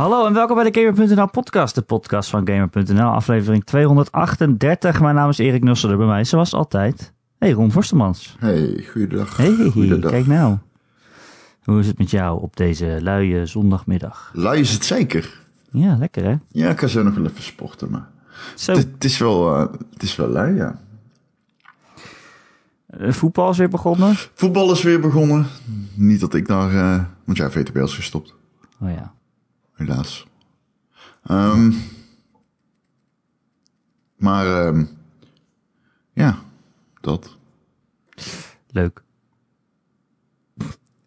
Hallo 0.00 0.26
en 0.26 0.32
welkom 0.32 0.56
bij 0.56 0.70
de 0.70 0.80
Gamer.nl 0.80 1.28
podcast, 1.30 1.74
de 1.74 1.82
podcast 1.82 2.30
van 2.30 2.48
Gamer.nl, 2.48 3.08
aflevering 3.10 3.64
238. 3.64 5.00
Mijn 5.00 5.14
naam 5.14 5.28
is 5.28 5.38
Erik 5.38 5.62
Nusselder, 5.62 5.98
bij 5.98 6.06
mij 6.06 6.24
zoals 6.24 6.52
altijd. 6.54 7.12
Hey 7.38 7.50
Ron 7.50 7.72
Forstemans. 7.72 8.36
Hey, 8.38 8.84
goeiedag. 8.92 9.36
Hey, 9.36 9.70
Goeiedag. 9.72 10.10
kijk 10.10 10.26
nou. 10.26 10.56
Hoe 11.64 11.78
is 11.80 11.86
het 11.86 11.98
met 11.98 12.10
jou 12.10 12.42
op 12.42 12.56
deze 12.56 12.98
luie 13.00 13.46
zondagmiddag? 13.46 14.30
Lui 14.34 14.60
is 14.60 14.72
het 14.72 14.84
zeker. 14.84 15.40
Ja, 15.70 15.96
lekker 15.96 16.24
hè? 16.24 16.36
Ja, 16.48 16.70
ik 16.70 16.80
ga 16.80 16.86
zo 16.86 17.02
nog 17.02 17.14
wel 17.14 17.26
even 17.26 17.42
sporten, 17.42 17.90
maar 17.90 18.08
Zo, 18.54 18.72
het, 18.72 18.88
het 18.92 19.04
is 19.04 19.18
wel, 19.18 19.54
eh, 19.54 19.72
het 19.92 20.02
is 20.02 20.16
wel 20.16 20.28
lui, 20.28 20.54
ja. 20.54 20.78
eh, 22.86 23.12
voetbal 23.12 23.50
is 23.50 23.58
weer 23.58 23.68
begonnen. 23.68 24.14
Voetbal 24.34 24.72
is 24.72 24.82
weer 24.82 25.00
begonnen. 25.00 25.46
Niet 25.94 26.20
dat 26.20 26.34
ik 26.34 26.46
daar, 26.46 26.74
eh 26.74 27.04
want 27.24 27.38
ja, 27.38 27.50
VTB 27.50 27.76
is 27.76 27.94
gestopt, 27.94 28.34
Oh 28.82 28.90
ja. 28.90 29.12
Helaas. 29.80 30.26
Ehm, 31.22 31.72
maar, 34.16 34.46
ehm, 34.66 34.84
ja, 36.12 36.38
dat. 37.00 37.36
Leuk. 38.70 39.02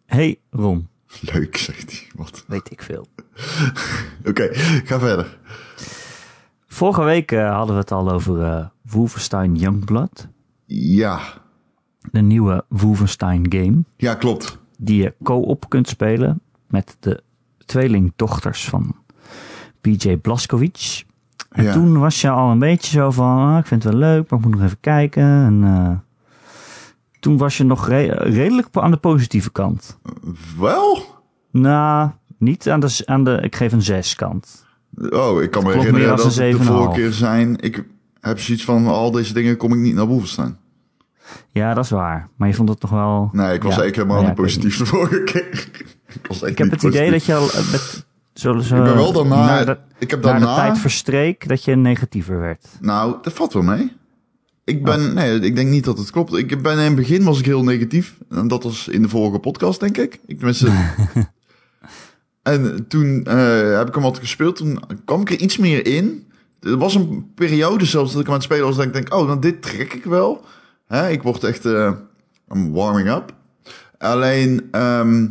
Hey 0.06 0.40
Ron, 0.50 0.88
Leuk, 1.20 1.56
zegt 1.56 1.90
hij. 1.90 2.06
Wat? 2.14 2.44
weet 2.46 2.70
ik 2.70 2.82
veel. 2.82 3.06
Oké, 4.28 4.48
ga 4.84 4.98
verder. 4.98 5.38
Vorige 6.66 7.02
week 7.02 7.32
eh, 7.32 7.54
hadden 7.56 7.74
we 7.74 7.80
het 7.80 7.92
al 7.92 8.10
over 8.10 8.42
eh 8.42 8.66
Wolfenstein 8.82 9.54
Youngblood. 9.56 10.28
Ja, 10.66 11.20
De 12.10 12.20
nieuwe 12.20 12.64
Wolfenstein 12.68 13.46
game. 13.52 13.84
ja, 13.96 14.14
klopt. 14.14 14.58
die 14.78 15.02
je 15.02 15.14
co-op 15.22 15.68
kunt 15.68 15.88
spelen 15.88 16.40
met 16.66 16.96
de 17.00 17.22
tweelingdochters 17.64 18.68
van 18.68 18.96
BJ 19.80 20.16
Blazkowicz. 20.16 21.02
En 21.50 21.64
Ja. 21.64 21.72
toen 21.72 21.98
was 21.98 22.20
je 22.20 22.30
al 22.30 22.50
een 22.50 22.58
beetje 22.58 22.90
zo 22.90 23.10
van, 23.10 23.38
ah, 23.38 23.58
ik 23.58 23.66
vind 23.66 23.82
het 23.82 23.92
wel 23.92 24.00
leuk, 24.02 24.30
maar 24.30 24.38
ik 24.38 24.44
moet 24.46 24.54
nog 24.54 24.64
even 24.64 24.80
kijken. 24.80 25.22
En 25.22 25.60
eh, 25.64 25.90
toen 27.20 27.36
was 27.36 27.56
je 27.56 27.64
nog 27.64 27.88
re- 27.88 28.14
redelijk 28.14 28.68
aan 28.72 28.90
de 28.90 28.96
positieve 28.96 29.52
kant. 29.52 29.98
Wel? 30.58 31.02
Nou, 31.50 32.10
niet 32.38 32.68
aan 32.70 32.80
de, 32.80 33.02
aan 33.04 33.24
de 33.24 33.38
ik 33.42 33.56
geef 33.56 33.72
een 33.72 33.82
zes 33.82 34.14
kant. 34.14 34.66
Oh, 35.10 35.42
ik 35.42 35.50
kan 35.50 35.62
me 35.64 35.72
herinneren 35.72 36.08
dat 36.08 36.24
het 36.24 36.34
de 36.34 36.52
7,5. 36.56 36.62
vorige 36.66 36.92
keer 37.00 37.12
zijn. 37.12 37.56
Ik 37.60 37.84
heb 38.20 38.40
zoiets 38.40 38.64
van, 38.64 38.86
al 38.86 39.10
deze 39.10 39.32
dingen 39.32 39.56
kom 39.56 39.72
ik 39.72 39.78
niet 39.78 39.94
naar 39.94 40.06
Wolfenstein. 40.06 40.56
Ja, 41.50 41.74
dat 41.74 41.84
is 41.84 41.90
waar. 41.90 42.28
Maar 42.36 42.48
je 42.48 42.54
vond 42.54 42.68
het 42.68 42.80
toch 42.80 42.90
wel... 42.90 43.28
Nee, 43.32 43.54
ik 43.54 43.62
was 43.62 43.74
Ja. 43.74 43.80
eigenlijk 43.80 43.96
helemaal 43.96 44.20
Ja, 44.20 44.26
niet 44.26 44.34
positief 44.36 44.76
de 44.78 44.86
vorige 44.86 45.22
keer. 45.22 45.68
Ik 46.44 46.58
heb 46.58 46.70
het 46.70 46.82
idee 46.82 47.10
dat 47.10 47.24
je 47.24 47.34
al 47.34 47.50
eh, 47.50 47.70
met... 47.72 48.04
Zo, 48.34 48.58
zo, 48.58 48.76
Ik 48.76 48.82
ben 48.82 48.94
wel 48.94 49.12
daarna... 49.12 49.64
de, 49.64 49.78
ik 49.98 50.10
heb 50.10 50.22
naar 50.22 50.34
de 50.34 50.44
daarna... 50.44 50.62
tijd 50.62 50.78
verstreek 50.78 51.48
dat 51.48 51.64
je 51.64 51.76
negatiever 51.76 52.40
werd. 52.40 52.66
nou, 52.80 53.16
dat 53.22 53.32
valt 53.32 53.52
wel 53.52 53.62
mee. 53.62 53.92
Ik 54.64 54.84
ben... 54.84 55.00
Oh. 55.00 55.12
Nee, 55.12 55.40
ik 55.40 55.56
denk 55.56 55.68
niet 55.68 55.84
dat 55.84 55.98
het 55.98 56.10
klopt. 56.10 56.34
Ik 56.34 56.62
ben 56.62 56.72
in 56.72 56.84
het 56.84 56.94
begin 56.94 57.24
was 57.24 57.38
ik 57.38 57.44
heel 57.44 57.64
negatief. 57.64 58.18
En 58.30 58.48
dat 58.48 58.62
was 58.62 58.88
in 58.88 59.02
de 59.02 59.08
vorige 59.08 59.38
podcast, 59.38 59.80
denk 59.80 59.98
ik. 59.98 60.20
Ik 60.26 60.36
tenminste... 60.36 60.70
en 62.42 62.84
toen 62.88 63.24
eh, 63.24 63.76
heb 63.76 63.88
ik 63.88 63.94
hem 63.94 64.02
wat 64.02 64.18
gespeeld. 64.18 64.56
Toen 64.56 64.80
kwam 65.04 65.20
ik 65.20 65.30
er 65.30 65.40
iets 65.40 65.56
meer 65.56 65.86
in. 65.86 66.26
Er 66.60 66.76
was 66.76 66.94
een 66.94 67.32
periode 67.34 67.84
zelfs 67.84 68.12
dat 68.12 68.20
ik 68.20 68.26
aan 68.26 68.34
het 68.34 68.42
spelen 68.42 68.64
was. 68.64 68.76
Dat 68.76 68.84
ik 68.84 68.92
denk, 68.92 69.14
oh, 69.14 69.26
nou, 69.26 69.40
dit 69.40 69.62
trek 69.62 69.92
ik 69.92 70.04
wel. 70.04 70.44
Hè, 70.86 71.10
ik 71.10 71.22
word 71.22 71.44
echt... 71.44 71.64
I'm 71.64 72.72
warming 72.72 73.08
up. 73.08 73.34
Alleen, 73.98 74.68
ehm, 74.70 75.26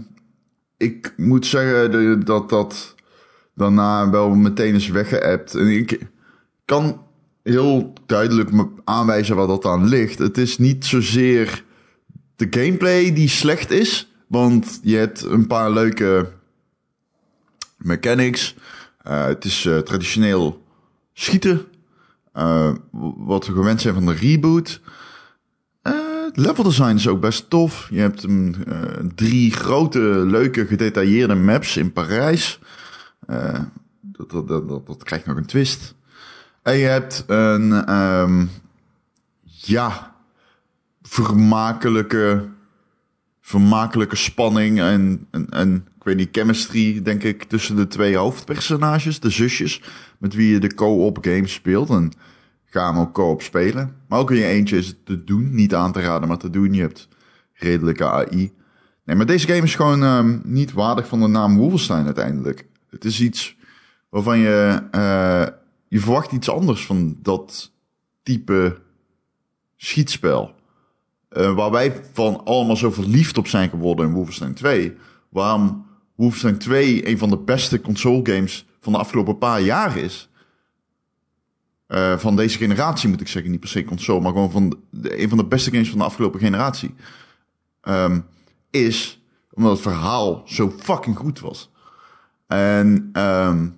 ik 0.84 1.14
moet 1.18 1.46
zeggen 1.46 2.26
dat 2.26 2.50
dat 2.50 2.96
daarna 3.56 4.10
wel 4.10 4.30
meteen 4.30 4.76
is 4.76 4.88
weggeëpt. 4.88 5.56
En 5.56 5.68
ik 5.68 6.00
kan 6.66 7.02
heel 7.44 7.94
duidelijk 8.06 8.50
aanwijzen 8.84 9.36
waar 9.36 9.48
dat 9.48 9.66
aan 9.66 9.88
ligt. 9.88 10.20
Het 10.20 10.38
is 10.38 10.58
niet 10.58 10.86
zozeer 10.86 11.64
de 12.36 12.48
gameplay 12.50 13.14
die 13.14 13.30
slecht 13.30 13.72
is. 13.72 14.12
Want 14.28 14.80
je 14.84 14.96
hebt 14.96 15.22
een 15.22 15.48
paar 15.48 15.72
leuke 15.72 16.32
mechanics. 17.78 18.56
Eh, 18.98 19.26
het 19.26 19.46
is 19.46 19.66
eh, 19.66 19.78
traditioneel 19.78 20.64
schieten. 21.14 21.66
Eh, 22.34 22.74
wat 23.18 23.48
we 23.48 23.54
gewend 23.54 23.82
zijn 23.82 23.94
van 23.94 24.06
de 24.06 24.14
reboot. 24.14 24.82
Level 26.36 26.64
design 26.64 26.96
is 26.96 27.08
ook 27.08 27.20
best 27.20 27.50
tof. 27.50 27.88
Je 27.92 28.00
hebt 28.00 28.24
eh, 28.24 28.32
drie 29.16 29.52
grote, 29.52 30.00
leuke, 30.26 30.66
gedetailleerde 30.66 31.36
maps 31.36 31.78
in 31.78 31.94
Parijs. 31.94 32.60
Eh, 33.28 33.60
dat, 34.02 34.30
dat, 34.30 34.48
dat, 34.48 34.88
dat, 34.88 35.04
krijgt 35.04 35.26
nog 35.26 35.38
een 35.38 35.46
twist. 35.46 35.96
En 36.62 36.78
je 36.78 36.86
hebt 36.86 37.24
een, 37.28 37.86
ehm, 37.86 38.46
ja, 39.44 40.16
vermakelijke, 41.02 42.50
vermakelijke 43.42 44.16
spanning 44.16 44.80
en, 44.80 45.28
en, 45.32 45.50
en, 45.50 45.88
ik 45.96 46.04
weet 46.04 46.16
niet, 46.16 46.30
chemistry, 46.32 47.02
denk 47.02 47.24
ik, 47.24 47.44
tussen 47.44 47.76
de 47.76 47.88
twee 47.88 48.16
hoofdpersonages, 48.16 49.20
de 49.20 49.30
zusjes, 49.30 49.82
met 50.18 50.34
wie 50.34 50.52
je 50.52 50.60
de 50.60 50.74
co-op 50.74 51.18
game 51.22 51.48
speelt. 51.48 51.90
En 51.90 52.12
ga 52.74 52.92
hem 52.92 53.00
ook 53.00 53.14
co-op 53.14 53.42
spelen. 53.42 53.96
Maar 54.08 54.20
ook 54.20 54.32
in 54.32 54.38
je 54.38 54.46
eentje 54.46 54.78
is 54.78 54.88
het 54.88 55.06
te 55.06 55.24
doen, 55.24 55.56
niet 55.56 55.76
aan 55.76 55.92
te 55.92 56.02
raden, 56.02 56.28
maar 56.28 56.38
te 56.38 56.50
doen. 56.50 56.74
Je 56.74 56.82
hebt 56.82 57.08
redelijke 57.54 58.06
AI. 58.06 58.54
Nee, 59.06 59.16
maar 59.16 59.26
deze 59.26 59.48
game 59.48 59.64
is 59.64 59.76
gewoon 59.76 60.04
ehm, 60.04 60.40
niet 60.44 60.74
waardig 60.74 61.08
van 61.08 61.20
de 61.20 61.28
naam 61.28 61.58
Wolfenstein 61.58 62.06
uiteindelijk. 62.06 62.68
Het 62.90 63.06
is 63.06 63.22
iets 63.22 63.56
waarvan 64.10 64.40
je, 64.40 64.84
eh, 64.92 65.46
je 65.88 66.00
verwacht 66.00 66.32
iets 66.32 66.50
anders 66.50 66.86
van 66.86 67.18
dat 67.22 67.72
type 68.24 68.82
schietspel. 69.76 70.56
Eh, 71.30 71.56
waar 71.56 71.72
wij 71.72 72.02
van 72.14 72.46
allemaal 72.46 72.76
zo 72.76 72.92
verliefd 72.92 73.38
op 73.38 73.48
zijn 73.48 73.70
geworden 73.70 74.06
in 74.06 74.14
Wolfenstein 74.14 74.54
2. 74.54 74.96
Waarom 75.30 75.86
Wolfenstein 76.16 76.58
2 76.58 77.08
een 77.08 77.18
van 77.18 77.30
de 77.30 77.38
beste 77.38 77.82
console 77.82 78.20
games 78.24 78.66
van 78.80 78.94
de 78.94 79.00
afgelopen 79.00 79.38
paar 79.38 79.62
jaar 79.62 79.98
is. 79.98 80.30
Eh, 81.88 82.18
van 82.18 82.36
deze 82.36 82.58
generatie 82.58 83.10
moet 83.10 83.22
ik 83.22 83.28
zeggen, 83.28 83.52
niet 83.52 83.60
per 83.60 83.70
se 83.70 83.84
console, 83.84 84.22
maar 84.22 84.32
gewoon 84.32 84.52
van 84.52 84.78
een 85.02 85.30
van 85.30 85.38
de 85.38 85.46
beste 85.46 85.72
games 85.72 85.90
van 85.90 85.98
de 85.98 86.06
afgelopen 86.06 86.40
generatie. 86.40 86.96
Ehm, 87.82 88.20
is 88.70 89.22
omdat 89.52 89.72
het 89.72 89.82
verhaal 89.82 90.44
zo 90.46 90.74
fucking 90.80 91.18
goed 91.18 91.40
was. 91.40 91.72
En 92.48 93.10
ehm, 93.14 93.70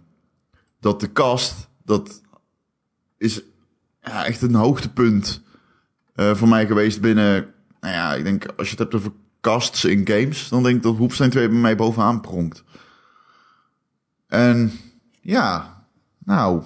dat 0.79 0.99
de 0.99 1.11
cast, 1.11 1.69
dat 1.83 2.21
is 3.17 3.41
ja, 4.01 4.25
echt 4.25 4.41
een 4.41 4.55
hoogtepunt 4.55 5.41
eh, 6.15 6.35
voor 6.35 6.47
mij 6.47 6.67
geweest 6.67 7.01
binnen, 7.01 7.53
nou 7.79 7.93
ja, 7.93 8.13
ik 8.13 8.23
denk 8.23 8.45
als 8.45 8.65
je 8.65 8.71
het 8.71 8.79
hebt 8.79 8.95
over 8.95 9.11
casts 9.41 9.85
in 9.85 10.07
games, 10.07 10.49
dan 10.49 10.63
denk 10.63 10.75
ik 10.75 10.83
dat 10.83 10.97
Wolfenstein 10.97 11.29
2 11.29 11.49
bij 11.49 11.57
mij 11.57 11.75
bovenaan 11.75 12.21
pronkt. 12.21 12.63
En 14.27 14.71
ja, 15.21 15.83
nou, 16.17 16.63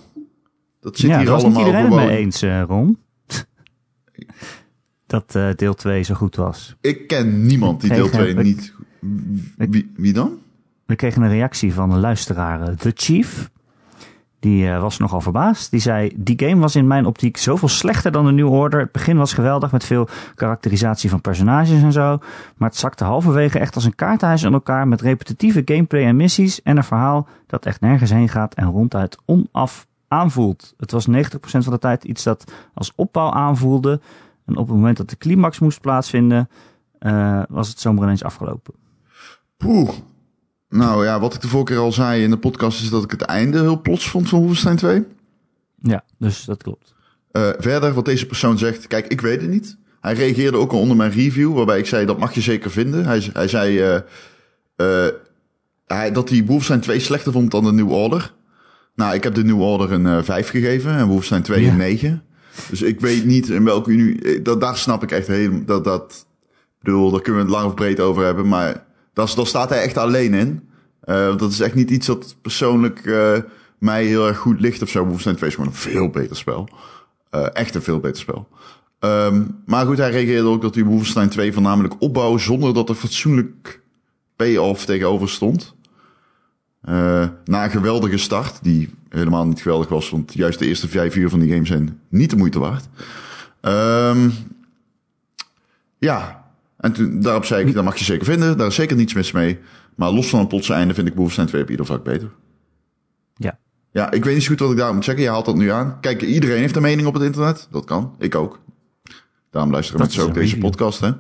dat 0.90 1.00
zit 1.00 1.10
ja, 1.10 1.20
hier 1.20 1.30
was 1.30 1.44
niet 1.44 1.56
allemaal 1.56 1.66
iedereen 1.66 1.88
gewoon. 1.88 2.06
mee 2.06 2.18
eens, 2.18 2.42
eh, 2.42 2.62
Ron. 2.62 2.98
dat 5.08 5.36
eh, 5.36 5.50
deel 5.56 5.74
2 5.74 6.04
zo 6.04 6.16
goed 6.16 6.36
was. 6.36 6.76
Ik 6.82 7.08
ken 7.08 7.46
niemand 7.46 7.82
die 7.82 7.94
deel 7.94 8.10
kreeg, 8.10 8.34
2 8.34 8.36
eh, 8.36 8.44
niet... 8.44 8.74
Wie, 9.58 9.92
wie 9.96 10.14
dan? 10.14 10.38
We 10.86 10.96
kregen 10.96 11.22
een 11.22 11.30
reactie 11.30 11.74
van 11.74 11.92
een 11.92 12.00
luisteraar, 12.00 12.76
The 12.76 12.92
Chief. 12.96 13.50
Die 14.40 14.70
was 14.70 14.98
nogal 14.98 15.22
verbaasd. 15.22 15.72
Die 15.72 15.80
zei, 15.80 16.12
die 16.16 16.40
game 16.48 16.62
was 16.62 16.76
in 16.76 16.88
mijn 16.88 17.06
optiek 17.06 17.38
zoveel 17.38 17.68
slechter 17.68 18.12
dan 18.12 18.26
de 18.26 18.32
New 18.32 18.54
Order. 18.54 18.80
Het 18.80 18.92
begin 18.92 19.18
was 19.18 19.34
geweldig 19.34 19.72
met 19.72 19.84
veel 19.84 20.08
karakterisatie 20.36 21.10
van 21.10 21.22
personages 21.22 21.82
en 21.82 21.92
zo. 21.92 22.20
Maar 22.58 22.70
het 22.70 22.78
zakte 22.78 23.04
halverwege 23.04 23.60
echt 23.60 23.76
als 23.76 23.86
een 23.86 23.96
kaartenhuis 23.96 24.46
aan 24.46 24.54
elkaar... 24.54 24.88
met 24.88 25.02
repetitieve 25.02 25.62
gameplay 25.66 26.04
en 26.04 26.16
missies 26.16 26.62
en 26.62 26.78
een 26.78 26.84
verhaal 26.84 27.28
dat 27.48 27.66
echt 27.66 27.82
nergens 27.82 28.12
heen 28.12 28.30
gaat... 28.30 28.54
en 28.54 28.66
ronduit 28.66 29.18
onaf 29.26 29.88
aanvoelt. 30.10 30.74
Het 30.78 30.92
was 30.92 31.08
90% 31.08 31.12
van 31.40 31.74
de 31.74 31.80
tijd 31.80 32.04
iets 32.04 32.24
dat 32.24 32.52
als 32.74 32.92
opbouw 32.96 33.32
aanvoelde... 33.32 34.00
en 34.46 34.58
op 34.58 34.68
het 34.68 34.76
moment 34.76 34.98
dat 34.98 35.10
de 35.10 35.18
climax 35.18 35.60
moest 35.60 35.82
plaatsvinden... 35.82 36.50
eh, 37.00 37.42
was 37.50 37.70
het 37.70 37.80
zomaar 37.80 38.04
ineens 38.04 38.24
afgelopen. 38.24 38.74
Poeh. 39.58 39.90
Nou 40.70 41.06
ja, 41.06 41.20
wat 41.20 41.34
ik 41.34 41.42
de 41.42 41.48
vorige 41.48 41.74
keer 41.74 41.82
al 41.82 41.92
zei 41.92 42.24
in 42.24 42.30
de 42.30 42.38
podcast 42.38 42.82
is 42.82 42.90
dat 42.90 43.04
ik 43.04 43.12
het 43.12 43.22
einde 43.22 43.60
heel 43.60 43.82
plots 43.82 44.10
vond 44.10 44.30
van 44.30 44.40
Wolfenstein 44.40 44.76
2. 44.76 45.06
Ja, 45.82 46.04
dus 46.18 46.46
dat 46.46 46.64
klopt. 46.64 46.96
Eh, 47.32 47.50
verder, 47.58 47.94
wat 47.94 48.06
deze 48.06 48.26
persoon 48.26 48.58
zegt, 48.58 48.88
kijk, 48.88 49.08
ik 49.08 49.22
weet 49.22 49.42
het 49.42 49.50
niet. 49.50 49.78
Hij 50.02 50.14
reageerde 50.14 50.58
ook 50.58 50.72
al 50.72 50.80
onder 50.80 50.98
mijn 50.98 51.12
review, 51.12 51.54
waarbij 51.54 51.80
ik 51.80 51.86
zei, 51.86 52.06
dat 52.06 52.20
mag 52.20 52.34
je 52.34 52.42
zeker 52.42 52.72
vinden. 52.72 53.06
Hij, 53.06 53.30
hij 53.34 53.48
zei 53.48 53.80
eh, 54.76 55.08
hij, 55.86 56.12
dat 56.12 56.30
hij 56.30 56.46
Wolfenstein 56.46 56.80
2 56.80 57.00
slechter 57.00 57.32
vond 57.32 57.52
dan 57.52 57.64
de 57.64 57.72
New 57.72 57.92
Order. 57.92 58.34
Nou, 59.00 59.14
ik 59.14 59.24
heb 59.24 59.34
de 59.36 59.44
New 59.44 59.62
Order 59.62 59.92
een 59.92 60.06
eh 60.06 60.24
5 60.24 60.50
gegeven 60.50 60.92
en 60.96 61.06
Wolfenstein 61.08 61.42
2 61.42 61.64
Ja. 61.64 61.72
een 61.72 61.78
9. 61.78 62.24
Dus 62.70 62.82
ik 62.82 63.00
weet 63.00 63.26
niet 63.26 63.50
in 63.50 63.64
welke 63.64 63.92
unu... 63.92 64.16
eh, 64.16 64.44
Dat, 64.44 64.62
daar 64.62 64.78
snap 64.78 65.04
ik 65.04 65.12
echt 65.12 65.28
helemaal... 65.28 65.66
Dat, 65.66 65.84
dat, 65.84 66.26
ik 66.50 66.84
bedoel, 66.86 67.12
daar 67.12 67.22
kunnen 67.22 67.42
we 67.42 67.48
het 67.48 67.58
lang 67.58 67.68
of 67.70 67.74
breed 67.76 68.00
over 68.00 68.24
hebben, 68.24 68.48
maar 68.48 68.86
daar, 69.14 69.32
daar 69.36 69.46
staat 69.48 69.70
hij 69.70 69.82
echt 69.82 69.98
alleen 69.98 70.34
in. 70.34 70.70
Eh, 71.02 71.38
dat 71.38 71.52
is 71.52 71.60
echt 71.60 71.76
niet 71.76 71.90
iets 71.90 72.08
dat 72.08 72.36
persoonlijk 72.42 73.06
eh, 73.06 73.38
mij 73.78 74.06
heel 74.06 74.28
erg 74.28 74.38
goed 74.38 74.60
ligt 74.62 74.82
of 74.82 74.90
zo. 74.90 75.00
Wolfenstein 75.04 75.36
2 75.36 75.50
is 75.50 75.56
gewoon 75.56 75.70
een 75.70 75.78
veel 75.78 76.10
beter 76.10 76.36
spel. 76.36 76.70
Eh, 77.30 77.48
echt 77.54 77.76
een 77.76 77.82
veel 77.82 78.00
beter 78.00 78.22
spel. 78.22 78.48
Ehm, 79.00 79.42
maar 79.66 79.86
goed, 79.86 79.98
hij 79.98 80.12
reageerde 80.12 80.48
ook 80.48 80.62
dat 80.62 80.76
hij 80.76 80.84
Wolfenstein 80.84 81.30
2 81.30 81.54
voornamelijk 81.54 81.94
opbouw 82.00 82.38
zonder 82.38 82.74
dat 82.74 82.90
er 82.90 82.96
fatsoenlijk 82.96 83.82
payoff 84.36 84.86
tegenover 84.86 85.30
stond. 85.30 85.76
Eh, 86.82 87.28
na 87.46 87.64
een 87.64 87.72
geweldige 87.72 88.18
start, 88.18 88.60
die 88.64 88.90
helemaal 89.10 89.48
niet 89.48 89.62
geweldig 89.62 89.90
was, 89.90 90.10
want 90.10 90.34
juist 90.34 90.60
de 90.60 90.68
eerste 90.68 90.88
vijf 90.88 91.16
uur 91.16 91.30
van 91.30 91.40
die 91.40 91.54
game 91.54 91.66
zijn 91.66 92.00
niet 92.10 92.30
de 92.30 92.36
moeite 92.36 92.60
waard. 92.60 92.88
Ehm, 93.62 94.30
ja, 95.98 96.46
en 96.78 96.92
toen, 96.94 97.22
daarop 97.22 97.46
zei 97.46 97.66
ik, 97.66 97.74
dat 97.74 97.84
mag 97.84 97.98
je 97.98 98.04
zeker 98.04 98.26
vinden, 98.26 98.58
daar 98.58 98.68
is 98.68 98.76
zeker 98.76 98.96
niets 98.96 99.14
mis 99.14 99.32
mee. 99.32 99.60
Maar 99.96 100.12
los 100.12 100.30
van 100.30 100.40
een 100.40 100.48
plotse 100.48 100.74
einde 100.74 100.94
vind 100.94 101.08
ik 101.08 101.14
Wolfenstein 101.14 101.48
2 101.48 101.62
op 101.62 101.70
ieder 101.70 101.86
vlak 101.86 102.04
beter. 102.04 102.30
Ja. 103.36 103.58
Ja, 103.92 104.12
ik 104.12 104.24
weet 104.24 104.34
niet 104.34 104.44
zo 104.44 104.50
goed 104.50 104.60
wat 104.60 104.72
ik 104.72 104.78
daar 104.78 104.94
moet 104.94 105.04
checken. 105.04 105.24
Je 105.24 105.30
haalt 105.30 105.46
dat 105.46 105.56
nu 105.56 105.70
aan. 105.70 105.98
Kijk, 106.02 106.22
iedereen 106.22 106.60
heeft 106.60 106.76
een 106.76 106.82
mening 106.82 107.08
op 107.08 107.14
het 107.14 107.24
internet. 107.24 107.68
Dat 107.72 107.86
kan. 107.86 108.16
Ik 108.20 108.36
ook. 108.36 108.60
Daarom 109.50 109.72
luisteren 109.72 110.02
mensen 110.02 110.24
ook 110.24 110.34
deze 110.34 110.58
podcast, 110.58 111.00
hè. 111.00 111.12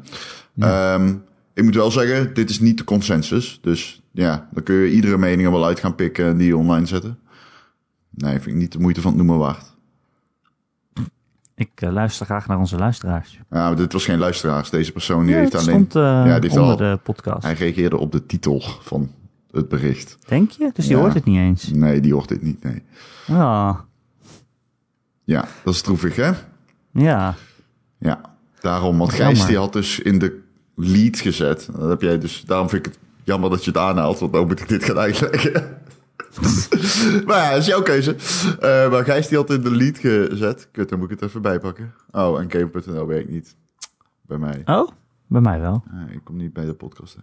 Ehm, 0.59 1.15
ik 1.53 1.63
moet 1.63 1.75
wel 1.75 1.91
zeggen, 1.91 2.33
dit 2.33 2.50
is 2.50 2.59
niet 2.59 2.77
de 2.77 2.83
consensus. 2.83 3.59
Dus 3.61 3.98
ja, 4.11 4.47
dan 4.51 4.63
kun 4.63 4.75
je 4.75 4.91
iedere 4.91 5.17
mening 5.17 5.45
er 5.45 5.51
wel 5.51 5.65
uit 5.65 5.79
gaan 5.79 5.95
pikken 5.95 6.25
en 6.25 6.38
die 6.38 6.57
online 6.57 6.85
zetten. 6.85 7.19
Nee, 8.09 8.33
vind 8.39 8.45
ik 8.56 8.61
niet 8.61 8.71
de 8.71 8.79
moeite 8.79 9.01
van 9.01 9.11
het 9.11 9.19
noemen 9.25 9.38
waard. 9.45 9.77
Ik 11.56 11.69
eh, 11.75 11.91
luister 11.91 12.25
graag 12.25 12.47
naar 12.47 12.57
onze 12.57 12.77
luisteraars. 12.77 13.31
Ja, 13.33 13.44
maar 13.50 13.75
dit 13.75 13.94
was 13.94 14.06
geen 14.06 14.17
luisteraars. 14.19 14.69
Deze 14.69 14.91
persoon 14.91 15.25
die 15.25 15.33
Ja, 15.33 15.39
heeft 15.39 15.56
alleen... 15.56 15.63
stond 15.69 15.95
eh, 15.95 16.01
ja, 16.01 16.23
die 16.39 16.50
heeft 16.50 16.57
onder 16.57 16.77
de 16.77 17.00
podcast. 17.03 17.44
Hij 17.44 17.53
reageerde 17.53 17.97
op 17.97 18.11
de 18.11 18.25
titel 18.25 18.61
van 18.81 19.11
het 19.51 19.69
bericht. 19.69 20.17
Denk 20.27 20.51
je? 20.51 20.69
Dus 20.73 20.85
die 20.88 20.95
Ja. 20.95 21.01
hoort 21.01 21.13
het 21.13 21.25
niet 21.25 21.38
eens. 21.38 21.67
Nee, 21.71 22.00
die 22.01 22.13
hoort 22.13 22.27
dit 22.29 22.41
niet, 22.41 22.63
nee. 22.63 22.83
Ah, 23.27 23.77
Ja, 25.23 25.45
dat 25.63 25.73
is 25.73 25.81
droevig, 25.81 26.15
hè? 26.15 26.31
ja. 26.91 27.35
Ja, 27.97 28.21
daarom. 28.59 28.97
Want 28.97 29.13
Gijs 29.13 29.45
die 29.45 29.57
had 29.57 29.73
dus 29.73 30.00
in 30.00 30.19
de 30.19 30.39
lead 30.75 31.19
gezet. 31.19 31.69
Dat 31.77 31.89
heb 31.89 32.01
jij 32.01 32.19
dus, 32.19 32.44
daarom 32.45 32.69
vind 32.69 32.85
ik 32.85 32.91
het 32.91 33.01
jammer 33.29 33.49
dat 33.49 33.63
je 33.63 33.71
het 33.71 33.79
aanhaalt, 33.79 34.19
want 34.19 34.33
dan 34.33 34.47
moet 34.47 34.59
ik 34.59 34.67
dit 34.67 34.83
gaan 34.83 34.97
uitleggen. 34.97 35.51
maar 37.25 37.37
ja, 37.37 37.49
dat 37.49 37.59
is 37.59 37.65
jouw 37.65 37.81
keuze. 37.81 38.15
Eh, 38.59 38.91
maar 38.91 39.03
Gijs 39.03 39.27
die 39.27 39.37
had 39.37 39.49
in 39.49 39.61
de 39.61 39.71
lead 39.75 39.97
gezet. 39.97 40.67
Kut, 40.71 40.89
dan 40.89 40.99
moet 40.99 41.11
ik 41.11 41.19
het 41.19 41.29
even 41.29 41.41
bijpakken. 41.41 41.93
Oh, 42.11 42.39
en 42.39 42.51
Game.nl 42.51 43.05
werkt 43.07 43.29
niet. 43.29 43.55
Bij 44.21 44.37
mij. 44.37 44.61
Oh, 44.65 44.89
bij 45.27 45.41
mij 45.41 45.59
wel. 45.59 45.83
Ik 46.11 46.19
kom 46.23 46.37
niet 46.37 46.53
bij 46.53 46.65
de 46.65 46.73
podcast. 46.73 47.15
Hè. 47.15 47.21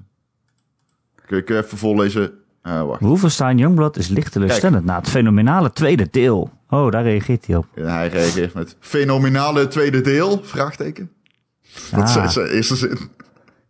Kun 1.26 1.38
ik 1.38 1.50
even 1.50 1.78
voorlezen? 1.78 2.32
Ah, 2.62 2.86
wacht. 2.86 3.00
Wolfenstein 3.00 3.58
Youngblood 3.58 3.96
is 3.96 4.08
licht 4.08 4.32
teleurstellend 4.32 4.84
na 4.84 4.96
het 4.98 5.08
fenomenale 5.08 5.72
tweede 5.72 6.08
deel. 6.10 6.50
Oh, 6.68 6.90
daar 6.90 7.02
reageert 7.02 7.46
hij 7.46 7.56
op. 7.56 7.66
En 7.74 7.92
hij 7.92 8.08
reageert 8.08 8.54
met 8.54 8.76
fenomenale 8.80 9.68
tweede 9.68 10.00
deel? 10.00 10.40
Vraagteken. 10.42 11.10
Dat 11.90 12.16
Ah. 12.16 12.24
is 12.24 12.32
zijn 12.32 12.46
eerste 12.46 12.76
zin. 12.76 12.98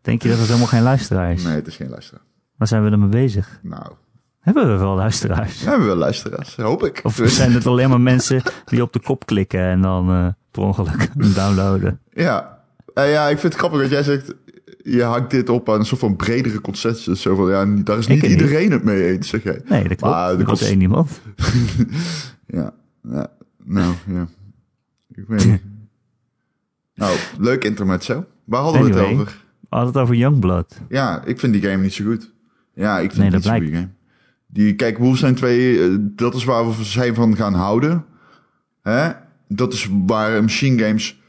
Denk 0.02 0.22
je 0.22 0.28
dat 0.28 0.36
het 0.38 0.46
helemaal 0.46 0.68
geen 0.68 0.82
luisteraar 0.82 1.32
is? 1.32 1.42
Nee, 1.42 1.54
het 1.54 1.66
is 1.66 1.76
geen 1.76 1.88
luisteraar. 1.88 2.22
Waar 2.56 2.68
zijn 2.68 2.84
we 2.84 2.90
ermee 2.90 3.08
bezig? 3.08 3.60
Nou, 3.62 3.92
Hebben 4.40 4.66
we 4.72 4.76
wel 4.78 4.94
luisteraars? 4.94 5.62
we 5.62 5.68
hebben 5.68 5.86
wel 5.86 5.96
luisteraars, 5.96 6.56
hoop 6.56 6.84
ik. 6.84 7.00
Of 7.02 7.20
zijn 7.24 7.52
het 7.52 7.66
alleen 7.66 7.88
maar 7.88 8.00
mensen 8.00 8.42
die 8.64 8.82
op 8.82 8.92
de 8.92 9.00
kop 9.00 9.26
klikken 9.26 9.60
en 9.60 9.80
dan 9.82 10.10
eh 10.10 10.28
per 10.50 10.62
ongeluk 10.62 11.08
downloaden? 11.34 12.00
Ja. 12.12 12.58
Eh, 12.94 13.12
ja, 13.12 13.24
ik 13.28 13.38
vind 13.38 13.52
het 13.52 13.62
grappig 13.62 13.80
dat 13.80 13.90
jij 13.90 14.02
zegt, 14.02 14.34
je 14.82 15.02
hangt 15.02 15.30
dit 15.30 15.48
op 15.48 15.68
aan 15.70 15.78
een 15.78 15.86
soort 15.86 16.00
van 16.00 16.16
bredere 16.16 16.60
consensus. 16.60 17.20
Zo 17.22 17.34
van, 17.34 17.48
ja, 17.48 17.82
daar 17.82 17.98
is 17.98 18.06
niet 18.06 18.22
iedereen 18.22 18.70
het 18.70 18.84
mee 18.84 19.06
eens, 19.12 19.28
zeg 19.28 19.42
jij. 19.42 19.60
Nee, 19.68 19.88
dat 19.88 19.96
klopt. 19.96 20.14
Maar 20.14 20.38
er 20.38 20.44
was 20.44 20.62
één 20.62 20.80
iemand. 20.80 21.20
Ja, 22.46 22.72
ja, 23.02 23.26
nou, 23.64 23.94
ja. 24.06 24.26
Ik 25.14 25.24
weet 25.28 25.46
niet. 25.46 25.62
nou, 26.94 27.16
leuk 27.38 27.64
intermezzo. 27.64 28.24
Waar 28.44 28.62
hadden 28.62 28.82
we 28.82 28.88
het 28.88 28.98
over? 28.98 29.24
We 29.60 29.66
hadden 29.68 29.92
het 29.92 30.02
over 30.02 30.14
Youngblood. 30.14 30.80
Ja, 30.88 31.24
ik 31.24 31.40
vind 31.40 31.52
die 31.52 31.62
game 31.62 31.82
niet 31.82 31.92
zo 31.92 32.04
goed. 32.04 32.32
Ja, 32.76 32.98
ik 32.98 33.10
vind 33.12 33.22
Nee, 33.22 33.30
het 33.30 33.42
dat 33.42 33.52
goede 33.52 33.72
game. 33.72 33.88
Die, 34.46 34.74
kijk, 34.74 34.98
Wolfenstein 34.98 35.34
2, 35.34 35.82
eh, 35.82 35.96
dat 36.00 36.34
is 36.34 36.44
waar 36.44 36.66
we 36.76 36.84
zijn 36.84 37.14
van 37.14 37.36
gaan 37.36 37.54
houden. 37.54 38.04
Hè? 38.82 39.10
Dat 39.48 39.72
is 39.72 39.88
waar 40.06 40.42
Machine 40.42 40.82
Games 40.84 41.20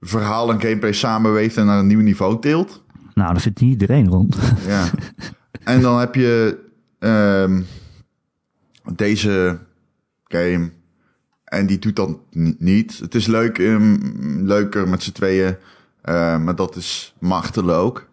verhaal 0.00 0.50
en 0.52 0.60
gameplay 0.60 0.92
samenweeft 0.92 1.56
en 1.56 1.66
naar 1.66 1.78
een 1.78 1.86
nieuw 1.86 2.00
niveau 2.00 2.40
tilt. 2.40 2.82
Nou, 3.14 3.32
daar 3.32 3.40
zit 3.40 3.60
niet 3.60 3.70
iedereen 3.70 4.08
rond. 4.08 4.36
Ja. 4.66 4.84
en 5.64 5.80
dan 5.80 5.98
heb 5.98 6.14
je 6.14 6.58
ehm, 6.98 7.62
deze 8.94 9.58
game. 10.24 10.70
En 11.44 11.66
die 11.66 11.78
doet 11.78 11.96
dat 11.96 12.18
ni- 12.30 12.56
niet. 12.58 12.98
Het 12.98 13.14
is 13.14 13.26
leuk, 13.26 13.58
ehm, 13.58 13.96
leuker 14.46 14.88
met 14.88 15.02
z'n 15.02 15.12
tweeën. 15.12 15.56
eh, 16.02 16.38
maar 16.38 16.56
dat 16.56 16.76
is 16.76 17.14
martelen 17.20 17.76
ook. 17.76 18.08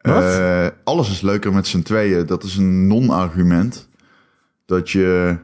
Eh, 0.00 0.66
alles 0.84 1.10
is 1.10 1.20
leuker 1.20 1.52
met 1.52 1.66
z'n 1.66 1.82
tweeën. 1.82 2.26
Dat 2.26 2.44
is 2.44 2.56
een 2.56 2.86
non-argument. 2.86 3.88
Dat 4.64 4.90
je 4.90 5.38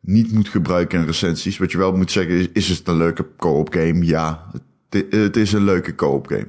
niet 0.00 0.32
moet 0.32 0.48
gebruiken 0.48 1.00
in 1.00 1.06
recensies. 1.06 1.58
Wat 1.58 1.72
je 1.72 1.78
wel 1.78 1.96
moet 1.96 2.10
zeggen 2.10 2.34
is, 2.34 2.48
is 2.52 2.68
het 2.68 2.88
een 2.88 2.96
leuke 2.96 3.26
co-op 3.36 3.72
game? 3.72 4.04
Ja, 4.04 4.46
het, 4.88 5.04
het 5.10 5.36
is 5.36 5.52
een 5.52 5.64
leuke 5.64 5.94
co-op 5.94 6.26
game. 6.26 6.48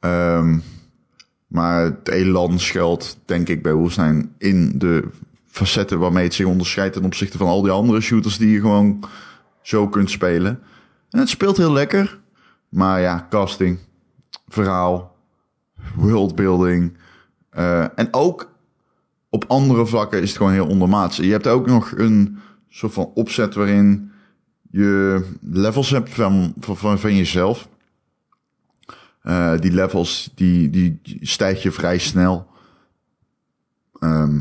Ehm, 0.00 0.58
maar 1.46 1.84
het 1.84 2.08
elan 2.08 2.58
schuilt, 2.58 3.18
denk 3.24 3.48
ik, 3.48 3.62
bij 3.62 3.72
Wolfenstein 3.72 4.34
in 4.38 4.78
de 4.78 5.04
facetten 5.46 5.98
waarmee 5.98 6.24
het 6.24 6.34
zich 6.34 6.46
onderscheidt 6.46 6.94
ten 6.94 7.04
opzichte 7.04 7.38
van 7.38 7.46
al 7.46 7.62
die 7.62 7.70
andere 7.70 8.00
shooters 8.00 8.38
die 8.38 8.50
je 8.50 8.60
gewoon 8.60 9.04
zo 9.62 9.88
kunt 9.88 10.10
spelen. 10.10 10.60
En 11.10 11.18
het 11.18 11.28
speelt 11.28 11.56
heel 11.56 11.72
lekker. 11.72 12.18
Maar 12.68 13.00
ja, 13.00 13.26
casting, 13.30 13.78
verhaal, 14.48 15.13
worldbuilding. 15.94 16.96
eh, 17.50 17.98
en 17.98 18.08
ook 18.10 18.52
op 19.28 19.44
andere 19.48 19.86
vlakken 19.86 20.22
is 20.22 20.28
het 20.28 20.36
gewoon 20.36 20.52
heel 20.52 20.66
ondermaats. 20.66 21.16
Je 21.16 21.30
hebt 21.30 21.46
ook 21.46 21.66
nog 21.66 21.92
een 21.96 22.38
soort 22.68 22.92
van 22.92 23.10
opzet 23.14 23.54
waarin 23.54 24.10
je 24.70 25.24
levels 25.40 25.90
hebt 25.90 26.14
van, 26.14 26.54
van, 26.60 26.76
van, 26.76 26.98
van 26.98 27.16
jezelf. 27.16 27.68
Eh, 29.22 29.58
die 29.58 29.72
levels, 29.72 30.30
die, 30.34 30.70
die 30.70 30.98
stijg 31.20 31.62
je 31.62 31.70
vrij 31.70 31.98
snel. 31.98 32.46
Ehm, 33.98 34.36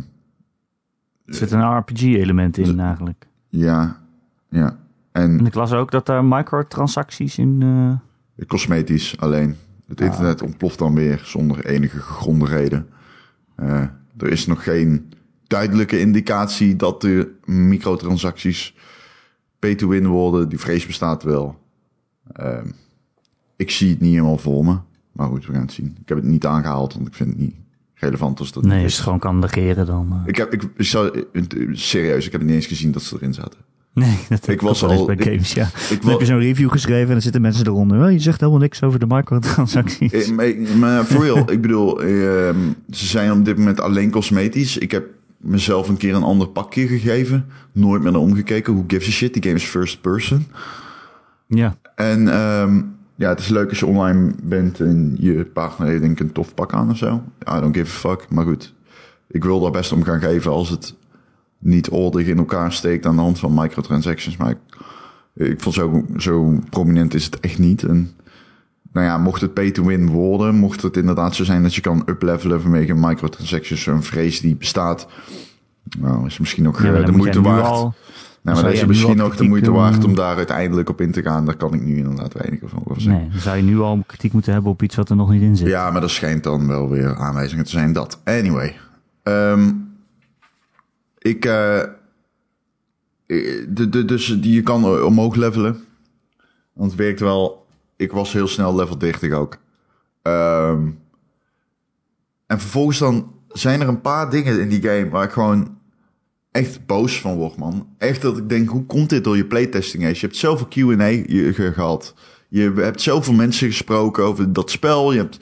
Er 1.25 1.33
zit 1.35 1.51
een 1.51 1.77
RPG-element 1.77 2.57
in 2.57 2.79
eigenlijk. 2.79 3.27
ja, 3.49 4.01
ja. 4.49 4.77
En 5.11 5.39
En 5.39 5.45
ik 5.45 5.53
las 5.53 5.71
ook 5.73 5.91
dat 5.91 6.09
er 6.09 6.25
microtransacties 6.25 7.37
in... 7.37 7.61
eh, 8.35 8.45
cosmetisch 8.47 9.17
alleen. 9.19 9.55
Het 9.87 10.01
internet 10.01 10.41
ontploft 10.41 10.77
dan 10.79 10.95
weer 10.95 11.21
zonder 11.23 11.65
enige 11.65 11.99
gegronde 11.99 12.45
reden. 12.45 12.87
Eh, 13.55 13.81
er 14.17 14.27
is 14.31 14.45
nog 14.45 14.63
geen 14.63 15.13
duidelijke 15.47 15.99
indicatie 15.99 16.75
dat 16.75 17.01
de 17.01 17.31
microtransacties 17.45 18.75
pay-to-win 19.59 20.07
worden. 20.07 20.49
Die 20.49 20.59
vrees 20.59 20.85
bestaat 20.85 21.23
wel. 21.23 21.59
Ehm, 22.33 22.67
ik 23.55 23.71
zie 23.71 23.89
het 23.89 23.99
niet 23.99 24.11
helemaal 24.13 24.37
voor 24.37 24.65
me. 24.65 24.77
Maar 25.11 25.27
goed, 25.27 25.45
we 25.45 25.53
gaan 25.53 25.61
het 25.61 25.71
zien. 25.71 25.97
Ik 26.01 26.07
heb 26.09 26.17
het 26.17 26.27
niet 26.27 26.45
aangehaald, 26.45 26.93
want 26.93 27.07
ik 27.07 27.13
vind 27.13 27.29
het 27.29 27.37
niet 27.37 27.55
relevant 27.93 28.39
als 28.39 28.51
dat 28.51 28.63
nee, 28.63 28.73
als 28.73 28.83
is. 28.83 28.89
je 28.89 28.95
het 28.95 29.03
gewoon 29.03 29.19
kan 29.19 29.39
negeren 29.39 29.85
dan... 29.85 30.11
eh. 30.11 30.21
Ik 30.25 30.35
heb, 30.35 30.53
ik, 30.53 30.69
zou, 30.77 31.25
serieus, 31.71 32.25
ik 32.25 32.31
heb 32.31 32.41
het 32.41 32.49
niet 32.49 32.59
eens 32.59 32.67
gezien 32.67 32.91
dat 32.91 33.01
ze 33.01 33.15
erin 33.15 33.33
zaten. 33.33 33.59
Nee, 33.93 34.17
dat 34.29 34.47
Ik 34.47 34.61
was 34.61 34.83
al- 34.83 35.05
bij 35.05 35.17
games, 35.19 35.53
ja. 35.53 35.67
Ik 35.89 36.01
Dan 36.01 36.09
heb 36.11 36.19
je 36.19 36.25
zo'n 36.25 36.39
review 36.39 36.71
geschreven 36.71 37.05
en 37.07 37.11
dan 37.11 37.21
zitten 37.21 37.41
mensen 37.41 37.67
eronder. 37.67 38.11
Je 38.11 38.19
zegt 38.19 38.39
helemaal 38.39 38.61
niks 38.61 38.83
over 38.83 38.99
de 38.99 39.05
microtransacties. 39.07 40.31
Maar, 40.77 41.03
for 41.03 41.23
real, 41.23 41.51
ik 41.51 41.61
bedoel, 41.61 42.01
ehm, 42.01 42.55
ze 42.89 43.05
zijn 43.05 43.31
op 43.31 43.45
dit 43.45 43.57
moment 43.57 43.81
alleen 43.81 44.11
cosmetisch. 44.11 44.77
Ik 44.77 44.91
heb 44.91 45.05
mezelf 45.37 45.89
een 45.89 45.97
keer 45.97 46.15
een 46.15 46.23
ander 46.23 46.47
pakje 46.47 46.87
gegeven. 46.87 47.45
Nooit 47.71 48.01
meer 48.01 48.11
naar 48.11 48.21
omgekeken. 48.21 48.73
Who 48.73 48.83
gives 48.87 49.07
a 49.07 49.11
shit? 49.11 49.33
Die 49.33 49.43
game 49.43 49.55
is 49.55 49.63
first 49.63 50.01
person. 50.01 50.45
Ja, 51.47 51.75
En 51.95 52.27
ehm, 52.27 52.81
ja, 53.15 53.29
het 53.29 53.39
is 53.39 53.47
leuk 53.47 53.69
als 53.69 53.79
je 53.79 53.85
online 53.85 54.31
bent 54.43 54.79
en 54.79 55.15
je 55.19 55.45
partner 55.53 55.87
heeft 55.87 56.01
denk 56.01 56.19
ik 56.19 56.19
een 56.19 56.31
tof 56.31 56.53
pak 56.53 56.73
aan 56.73 56.89
of 56.89 56.97
zo. 56.97 57.23
I 57.57 57.59
don't 57.59 57.75
give 57.75 57.85
a 58.07 58.09
fuck. 58.09 58.25
Maar 58.29 58.45
goed, 58.45 58.73
ik 59.27 59.43
wil 59.43 59.59
daar 59.59 59.71
best 59.71 59.91
om 59.91 60.03
gaan 60.03 60.19
geven 60.21 60.51
als 60.51 60.69
het 60.69 60.95
niet 61.63 61.89
ordig 61.89 62.27
in 62.27 62.37
elkaar 62.37 62.71
steekt 62.73 63.05
aan 63.05 63.15
de 63.15 63.21
hand 63.21 63.39
van 63.39 63.53
microtransactions. 63.53 64.37
Maar 64.37 64.49
ik, 64.49 64.57
ik 65.47 65.61
vond 65.61 65.75
zo, 65.75 66.05
zo 66.17 66.59
prominent 66.69 67.13
is 67.13 67.25
het 67.25 67.39
echt 67.39 67.59
niet. 67.59 67.83
En 67.83 68.11
nou 68.91 69.05
ja, 69.05 69.17
mocht 69.17 69.41
het 69.41 69.53
pay 69.53 69.71
to 69.71 69.83
win 69.85 70.07
worden, 70.09 70.55
mocht 70.55 70.81
het 70.81 70.97
inderdaad 70.97 71.35
zo 71.35 71.43
zijn 71.43 71.63
dat 71.63 71.75
je 71.75 71.81
kan 71.81 72.03
uplevelen 72.05 72.61
vanwege 72.61 72.93
microtransactions, 72.93 73.81
zo'n 73.83 74.03
vrees 74.03 74.41
die 74.41 74.55
bestaat. 74.55 75.07
Nou, 75.99 76.25
is 76.25 76.39
misschien 76.39 76.63
ja 76.63 76.71
maar 76.81 76.93
eh, 76.99 77.05
de 77.05 77.11
moeite 77.11 77.41
waard. 77.41 77.65
al- 77.65 77.93
Nou, 78.41 78.55
maar 78.55 78.65
dat 78.65 78.73
is 78.73 78.85
misschien 78.85 79.21
ook 79.21 79.37
de 79.37 79.43
moeite 79.47 79.71
waard 79.71 80.03
om 80.03 80.15
daar 80.15 80.35
uiteindelijk 80.37 80.89
op 80.89 81.01
in 81.01 81.11
te 81.11 81.21
gaan. 81.21 81.45
Daar 81.45 81.55
kan 81.55 81.73
ik 81.73 81.81
nu 81.81 81.97
inderdaad 81.97 82.33
weinig 82.33 82.59
van 82.65 82.81
over 82.85 83.01
zeggen. 83.01 83.27
Nee, 83.31 83.39
zou 83.39 83.57
je 83.57 83.63
nu 83.63 83.79
al 83.79 84.03
kritiek 84.07 84.33
moeten 84.33 84.53
hebben 84.53 84.71
op 84.71 84.81
iets 84.83 84.95
wat 84.95 85.09
er 85.09 85.15
nog 85.15 85.29
niet 85.31 85.41
in 85.41 85.55
zit. 85.55 85.67
Ja, 85.67 85.91
maar 85.91 86.03
er 86.03 86.09
schijnt 86.09 86.43
dan 86.43 86.67
wel 86.67 86.89
weer 86.89 87.15
aanwijzingen 87.15 87.63
te 87.65 87.69
zijn 87.71 87.93
dat. 87.93 88.21
Anyway. 88.23 88.75
Ehm, 89.23 89.71
ik, 91.23 91.45
eh, 91.45 91.79
eh, 91.81 91.87
de, 93.69 93.89
de, 93.89 94.05
dus 94.05 94.25
die, 94.41 94.53
je 94.53 94.61
kan 94.61 95.03
omhoog 95.03 95.35
levelen. 95.35 95.85
Want 96.73 96.91
het 96.91 96.99
werkt 96.99 97.19
wel. 97.19 97.65
Ik 97.95 98.11
was 98.11 98.33
heel 98.33 98.47
snel 98.47 98.75
level 98.75 98.97
30 98.97 99.31
ook. 99.31 99.57
Ehm, 100.21 100.89
en 102.47 102.59
vervolgens 102.59 102.97
dan 102.97 103.31
zijn 103.47 103.81
er 103.81 103.87
een 103.87 104.01
paar 104.01 104.29
dingen 104.29 104.59
in 104.59 104.69
die 104.69 104.81
game 104.81 105.09
waar 105.09 105.23
ik 105.23 105.31
gewoon 105.31 105.77
echt 106.51 106.85
boos 106.85 107.21
van 107.21 107.35
word, 107.35 107.57
man. 107.57 107.87
Echt 107.97 108.21
dat 108.21 108.37
ik 108.37 108.49
denk, 108.49 108.69
hoe 108.69 108.85
komt 108.85 109.09
dit 109.09 109.23
door 109.23 109.37
je 109.37 109.45
playtesting 109.45 110.03
eens? 110.03 110.19
Je 110.19 110.25
hebt 110.25 110.37
zoveel 110.37 110.67
Q&A 110.67 111.23
gehad. 111.71 112.13
Je 112.49 112.71
hebt 112.75 113.01
zoveel 113.01 113.33
mensen 113.33 113.67
gesproken 113.67 114.23
over 114.23 114.53
dat 114.53 114.71
spel. 114.71 115.11
Je 115.11 115.19
hebt 115.19 115.39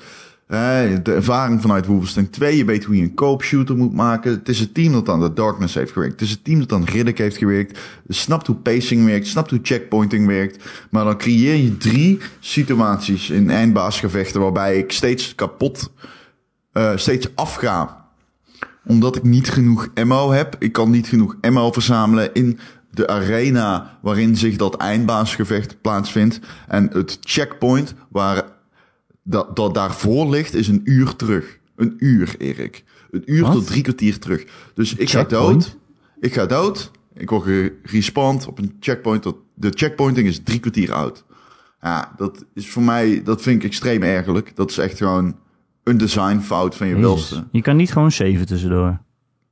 de 0.52 1.14
ervaring 1.14 1.62
vanuit 1.62 1.86
Wolfenstein 1.86 2.30
2. 2.30 2.58
Je 2.58 2.66
weet 2.66 2.84
hoe 2.84 2.96
je 2.96 3.02
een 3.02 3.14
koop 3.14 3.44
shooter 3.44 3.78
moet 3.78 3.94
maken. 3.94 4.32
Het 4.32 4.50
is 4.50 4.60
het 4.60 4.74
team 4.74 4.92
dat 4.92 5.10
aan 5.10 5.20
de 5.20 5.34
Darkness 5.34 5.74
heeft 5.74 5.92
gewerkt. 5.92 6.14
Het 6.14 6.22
is 6.22 6.30
het 6.30 6.44
team 6.44 6.60
dat 6.60 6.72
aan 6.72 6.84
Riddick 6.84 7.18
heeft 7.18 7.38
gewerkt. 7.38 7.80
Snapt 8.08 8.48
hoe 8.48 8.56
pacing 8.56 9.06
werkt. 9.06 9.28
Snapt 9.28 9.50
hoe 9.50 9.60
checkpointing 9.62 10.28
werkt. 10.28 10.64
Maar 10.90 11.04
dan 11.04 11.18
creëer 11.18 11.56
je 11.56 11.78
drie 11.78 12.20
situaties 12.40 13.30
in 13.30 13.50
eindbaasgevechten 13.50 14.42
waarbij 14.42 14.78
ik 14.78 14.92
steeds 14.92 15.36
kapot, 15.36 15.92
uh, 16.74 16.92
steeds 16.96 17.36
afga 17.36 18.00
omdat 18.86 19.16
ik 19.16 19.24
niet 19.24 19.50
genoeg 19.50 19.90
ammo 19.94 20.32
heb. 20.32 20.56
Ik 20.60 20.72
kan 20.72 20.90
niet 20.90 21.08
genoeg 21.08 21.36
ammo 21.42 21.72
verzamelen 21.72 22.34
in 22.34 22.60
de 22.90 23.08
arena 23.08 23.98
waarin 24.02 24.36
zich 24.36 24.56
dat 24.56 24.76
eindbaasgevecht 24.76 25.82
plaatsvindt. 25.82 26.40
En 26.68 26.90
het 26.94 27.18
checkpoint 27.22 27.94
waar 28.10 28.44
dat, 29.32 29.56
dat 29.56 29.74
daarvoor 29.74 30.30
ligt 30.30 30.54
is 30.54 30.68
een 30.68 30.82
uur 30.84 31.16
terug. 31.16 31.60
Een 31.76 31.96
uur, 31.98 32.36
Erik. 32.38 32.84
Een 33.12 33.24
uur 33.26 33.44
tot 33.44 33.68
drie 33.68 33.82
kwartier 33.82 34.20
terug. 34.20 34.46
Dus 34.74 34.96
ik 34.96 35.10
ga 35.10 35.24
dood. 35.24 35.78
Ik 36.20 36.34
ga 36.34 36.46
dood. 36.46 36.92
Ik 37.14 37.30
word 37.30 37.72
gerespawnd 37.84 38.48
op 38.48 38.58
een 38.58 38.76
checkpoint. 38.80 39.24
De 39.56 39.70
checkpointing 39.70 40.28
is 40.28 40.40
drie 40.44 40.60
kwartier 40.60 40.94
oud. 40.94 41.26
Ja, 41.82 42.14
dat 42.18 42.46
is 42.54 42.70
voor 42.70 42.84
mij, 42.84 43.24
dat 43.24 43.42
vind 43.42 43.64
ik 43.64 43.70
extreem 43.70 44.04
ergerlijk. 44.04 44.56
Dat 44.56 44.70
is 44.70 44.78
echt 44.78 44.98
gewoon 44.98 45.36
een 45.84 45.98
designfout 45.98 46.76
van 46.76 46.88
je 46.88 46.96
welste. 46.96 47.48
Je 47.52 47.62
kan 47.62 47.76
niet 47.76 47.92
gewoon 47.92 48.12
saven 48.12 48.46
tussendoor. 48.46 49.00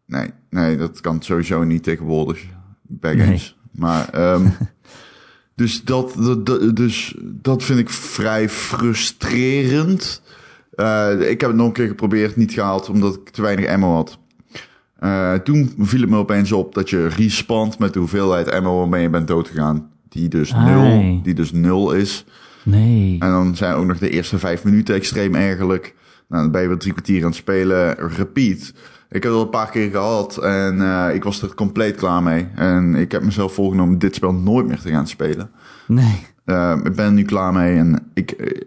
Nee, 0.05 0.29
nee, 0.49 0.77
dat 0.77 1.01
kan 1.01 1.21
sowieso 1.21 1.63
niet 1.63 1.83
tegenwoordig. 1.83 2.45
Backgames. 2.81 3.57
Maar, 3.71 4.33
um, 4.33 4.53
dus, 5.59 5.83
dat, 5.83 6.13
dat, 6.17 6.75
dus 6.75 7.15
dat 7.21 7.63
vind 7.63 7.79
ik 7.79 7.89
vrij 7.89 8.49
frustrerend. 8.49 10.21
Uh, 10.75 11.29
ik 11.29 11.41
heb 11.41 11.49
het 11.49 11.55
nog 11.59 11.67
een 11.67 11.73
keer 11.73 11.87
geprobeerd, 11.87 12.35
niet 12.35 12.53
gehaald, 12.53 12.89
omdat 12.89 13.15
ik 13.15 13.29
te 13.29 13.41
weinig 13.41 13.67
ammo 13.67 13.93
had. 13.93 14.17
Uh, 15.03 15.33
toen 15.33 15.73
viel 15.77 16.01
het 16.01 16.09
me 16.09 16.17
opeens 16.17 16.51
op 16.51 16.73
dat 16.73 16.89
je 16.89 17.07
respawnt 17.07 17.79
met 17.79 17.93
de 17.93 17.99
hoeveelheid 17.99 18.51
ammo 18.51 18.77
waarmee 18.77 19.01
je 19.01 19.09
bent 19.09 19.27
doodgegaan. 19.27 19.89
Die 20.09 20.27
dus, 20.27 20.53
nul, 20.53 21.19
die 21.23 21.33
dus 21.33 21.51
nul 21.51 21.91
is. 21.91 22.25
Nee. 22.63 23.15
En 23.19 23.29
dan 23.29 23.55
zijn 23.55 23.73
ook 23.75 23.85
nog 23.85 23.97
de 23.97 24.09
eerste 24.09 24.39
vijf 24.39 24.63
minuten 24.63 24.95
extreem 24.95 25.35
eigenlijk. 25.35 25.95
Nou, 26.27 26.41
dan 26.43 26.51
ben 26.51 26.61
je 26.61 26.67
weer 26.67 26.77
drie 26.77 26.93
kwartier 26.93 27.21
aan 27.21 27.27
het 27.27 27.35
spelen. 27.35 27.95
Repeat. 28.15 28.73
Ik 29.11 29.23
heb 29.23 29.31
het 29.31 29.33
al 29.33 29.41
een 29.41 29.49
paar 29.49 29.69
keer 29.69 29.89
gehad 29.89 30.37
en 30.37 30.75
uh, 30.77 31.13
ik 31.13 31.23
was 31.23 31.41
er 31.41 31.53
compleet 31.53 31.95
klaar 31.95 32.23
mee. 32.23 32.47
En 32.55 32.95
ik 32.95 33.11
heb 33.11 33.23
mezelf 33.23 33.53
voorgenomen 33.53 33.99
dit 33.99 34.15
spel 34.15 34.33
nooit 34.33 34.67
meer 34.67 34.79
te 34.79 34.89
gaan 34.89 35.07
spelen. 35.07 35.51
Nee. 35.87 36.25
Uh, 36.45 36.77
ik 36.83 36.95
ben 36.95 37.05
er 37.05 37.11
nu 37.11 37.23
klaar 37.23 37.53
mee 37.53 37.77
en 37.77 38.09
ik, 38.13 38.31
eh, 38.31 38.61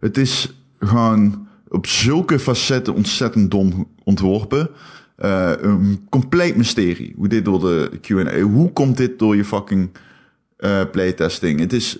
het 0.00 0.16
is 0.16 0.54
gewoon 0.78 1.48
op 1.68 1.86
zulke 1.86 2.38
facetten 2.38 2.94
ontzettend 2.94 3.50
dom 3.50 3.88
ontworpen. 4.04 4.70
Een 5.16 6.06
compleet 6.10 6.56
mysterie 6.56 7.14
hoe 7.16 7.28
dit 7.28 7.44
door 7.44 7.60
de 7.60 7.90
Q&A, 8.00 8.40
hoe 8.40 8.72
komt 8.72 8.96
dit 8.96 9.18
door 9.18 9.36
je 9.36 9.44
fucking 9.44 9.90
playtesting? 10.92 11.60
Het 11.60 11.72
is 11.72 11.98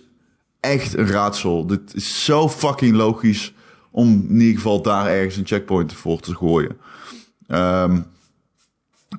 echt 0.60 0.96
een 0.96 1.06
raadsel. 1.06 1.66
Dit 1.66 1.94
is 1.94 2.24
zo 2.24 2.48
fucking 2.48 2.96
logisch 2.96 3.54
om 3.90 4.26
in 4.28 4.40
ieder 4.40 4.54
geval 4.54 4.82
daar 4.82 5.06
ergens 5.06 5.36
een 5.36 5.46
checkpoint 5.46 5.92
voor 5.92 6.20
te 6.20 6.34
gooien. 6.34 6.76
Um, 7.48 8.04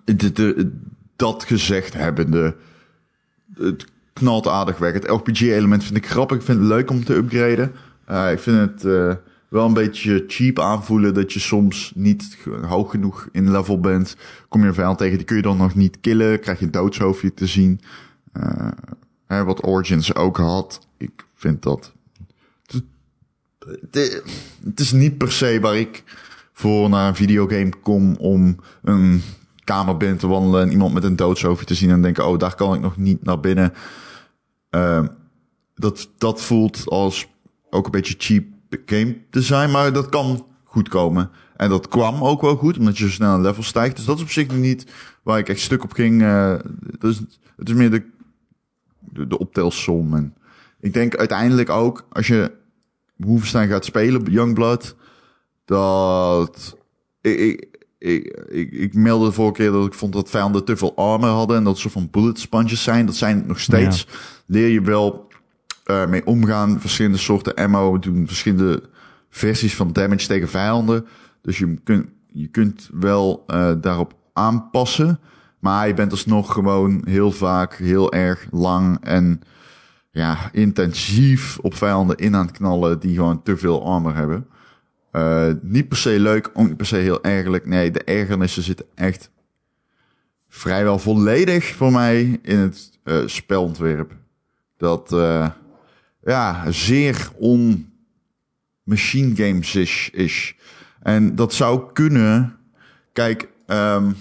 de, 0.05 0.71
dat 1.15 1.43
gezegd 1.43 1.93
hebbende, 1.93 2.55
het 3.53 3.85
knalt 4.13 4.47
aardig 4.47 4.77
weg. 4.77 4.93
Het 4.93 5.07
RPG-element 5.07 5.83
vind 5.83 5.97
ik 5.97 6.07
grappig. 6.07 6.37
Ik 6.37 6.43
vind 6.43 6.59
het 6.59 6.67
leuk 6.67 6.89
om 6.89 7.03
te 7.03 7.13
upgraden. 7.13 7.71
Uh, 8.09 8.31
ik 8.31 8.39
vind 8.39 8.57
het 8.57 8.83
uh, 8.83 9.13
wel 9.47 9.65
een 9.65 9.73
beetje 9.73 10.23
cheap 10.27 10.59
aanvoelen 10.59 11.13
dat 11.13 11.33
je 11.33 11.39
soms 11.39 11.91
niet 11.95 12.37
hoog 12.61 12.91
genoeg 12.91 13.27
in 13.31 13.51
level 13.51 13.79
bent. 13.79 14.15
Kom 14.47 14.61
je 14.61 14.67
een 14.67 14.73
vijand 14.73 14.97
tegen, 14.97 15.17
die 15.17 15.25
kun 15.25 15.35
je 15.35 15.41
dan 15.41 15.57
nog 15.57 15.75
niet 15.75 15.99
killen. 16.01 16.39
Krijg 16.39 16.59
je 16.59 16.65
een 16.65 16.71
doodshoofdje 16.71 17.33
te 17.33 17.47
zien. 17.47 17.79
Uh, 19.27 19.43
wat 19.43 19.65
Origins 19.65 20.15
ook 20.15 20.37
had. 20.37 20.87
Ik 20.97 21.25
vind 21.33 21.63
dat 21.63 21.91
het 24.63 24.79
is 24.79 24.91
niet 24.91 25.17
per 25.17 25.31
se 25.31 25.59
waar 25.59 25.77
ik 25.77 26.03
voor 26.57 26.89
naar 26.89 27.07
een 27.07 27.15
videogame 27.15 27.73
kom 27.81 28.15
om 28.15 28.57
een 28.81 29.21
kamer 29.63 29.97
binnen 29.97 30.17
te 30.17 30.27
wandelen 30.27 30.61
en 30.61 30.71
iemand 30.71 30.93
met 30.93 31.03
een 31.03 31.15
doodshoofd 31.15 31.67
te 31.67 31.75
zien 31.75 31.89
en 31.89 32.01
denken, 32.01 32.27
oh, 32.27 32.37
daar 32.37 32.55
kan 32.55 32.73
ik 32.73 32.81
nog 32.81 32.97
niet 32.97 33.23
naar 33.23 33.39
binnen. 33.39 33.73
Uh, 34.71 35.05
dat, 35.75 36.09
dat 36.17 36.41
voelt 36.41 36.83
als 36.85 37.27
ook 37.69 37.85
een 37.85 37.91
beetje 37.91 38.15
cheap 38.17 38.43
game 38.85 39.17
design, 39.29 39.71
maar 39.71 39.93
dat 39.93 40.09
kan 40.09 40.45
goed 40.63 40.89
komen. 40.89 41.29
En 41.55 41.69
dat 41.69 41.87
kwam 41.87 42.23
ook 42.23 42.41
wel 42.41 42.55
goed, 42.55 42.77
omdat 42.77 42.97
je 42.97 43.03
zo 43.03 43.09
snel 43.11 43.33
een 43.33 43.41
level 43.41 43.63
stijgt. 43.63 43.95
Dus 43.95 44.05
dat 44.05 44.17
is 44.17 44.23
op 44.23 44.29
zich 44.29 44.51
niet 44.51 44.91
waar 45.23 45.39
ik 45.39 45.49
echt 45.49 45.59
stuk 45.59 45.83
op 45.83 45.91
ging. 45.91 46.19
Dus 46.99 47.21
het 47.57 47.69
is 47.69 47.73
meer 47.73 47.91
de, 47.91 48.05
de, 48.99 49.27
de 49.27 49.39
optelsom. 49.39 50.13
En 50.13 50.35
ik 50.79 50.93
denk 50.93 51.15
uiteindelijk 51.15 51.69
ook, 51.69 52.05
als 52.09 52.27
je 52.27 52.51
Wolfenstein 53.15 53.69
gaat 53.69 53.85
spelen, 53.85 54.31
Youngblood, 54.31 54.95
dat 55.67 56.77
ik, 57.21 57.39
ik, 57.39 57.67
ik, 57.97 58.45
ik, 58.49 58.71
ik 58.71 58.93
meldde 58.93 59.25
de 59.25 59.31
vorige 59.31 59.53
keer 59.53 59.71
dat 59.71 59.85
ik 59.85 59.93
vond 59.93 60.13
dat 60.13 60.29
vijanden 60.29 60.65
te 60.65 60.77
veel 60.77 60.95
armor 60.95 61.29
hadden 61.29 61.57
en 61.57 61.63
dat 61.63 61.77
soort 61.77 61.93
van 61.93 62.07
bullet 62.11 62.39
sponges 62.39 62.83
zijn. 62.83 63.05
Dat 63.05 63.15
zijn 63.15 63.43
nog 63.47 63.59
steeds. 63.59 64.07
Leer 64.45 64.67
je 64.67 64.81
wel 64.81 65.27
uh, 65.85 66.07
mee 66.07 66.25
omgaan. 66.25 66.79
Verschillende 66.79 67.17
soorten 67.17 67.53
ammo 67.53 67.99
doen 67.99 68.27
verschillende 68.27 68.83
versies 69.29 69.75
van 69.75 69.93
damage 69.93 70.27
tegen 70.27 70.49
vijanden. 70.49 71.05
Dus 71.41 71.57
je 71.57 71.73
kunt, 71.83 72.05
je 72.27 72.47
kunt 72.47 72.89
wel 72.93 73.43
uh, 73.47 73.71
daarop 73.81 74.13
aanpassen. 74.33 75.19
Maar 75.59 75.87
je 75.87 75.93
bent 75.93 76.11
alsnog 76.11 76.53
gewoon 76.53 77.01
heel 77.05 77.31
vaak 77.31 77.75
heel 77.75 78.13
erg 78.13 78.47
lang 78.51 78.97
en 79.01 79.41
ja, 80.11 80.49
intensief 80.51 81.57
op 81.61 81.75
vijanden 81.75 82.17
in 82.17 82.35
aan 82.35 82.45
het 82.45 82.57
knallen 82.57 82.99
die 82.99 83.15
gewoon 83.15 83.43
te 83.43 83.57
veel 83.57 83.85
armor 83.85 84.15
hebben. 84.15 84.47
Uh, 85.11 85.51
niet 85.61 85.87
per 85.87 85.97
se 85.97 86.19
leuk, 86.19 86.49
ook 86.53 86.67
niet 86.67 86.77
per 86.77 86.85
se 86.85 86.95
heel 86.95 87.23
ergerlijk. 87.23 87.65
Nee, 87.65 87.91
de 87.91 88.03
ergernissen 88.03 88.63
zitten 88.63 88.85
echt 88.95 89.31
vrijwel 90.47 90.99
volledig 90.99 91.65
voor 91.65 91.91
mij 91.91 92.39
in 92.41 92.57
het 92.57 92.99
uh, 93.03 93.27
spelontwerp. 93.27 94.15
Dat 94.77 95.11
uh, 95.11 95.49
ja, 96.23 96.71
zeer 96.71 97.31
on 97.35 97.91
machine 98.83 99.35
games 99.35 99.75
is, 99.75 100.09
is. 100.13 100.55
En 101.01 101.35
dat 101.35 101.53
zou 101.53 101.91
kunnen. 101.93 102.57
Kijk, 103.13 103.49
um, 103.67 104.15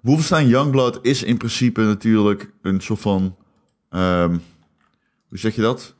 Wolfenstein 0.00 0.48
Youngblood 0.48 0.98
is 1.02 1.22
in 1.22 1.36
principe 1.36 1.82
natuurlijk 1.82 2.52
een 2.62 2.80
soort 2.80 3.00
van 3.00 3.36
um, 3.90 4.42
hoe 5.28 5.38
zeg 5.38 5.54
je 5.54 5.62
dat? 5.62 5.94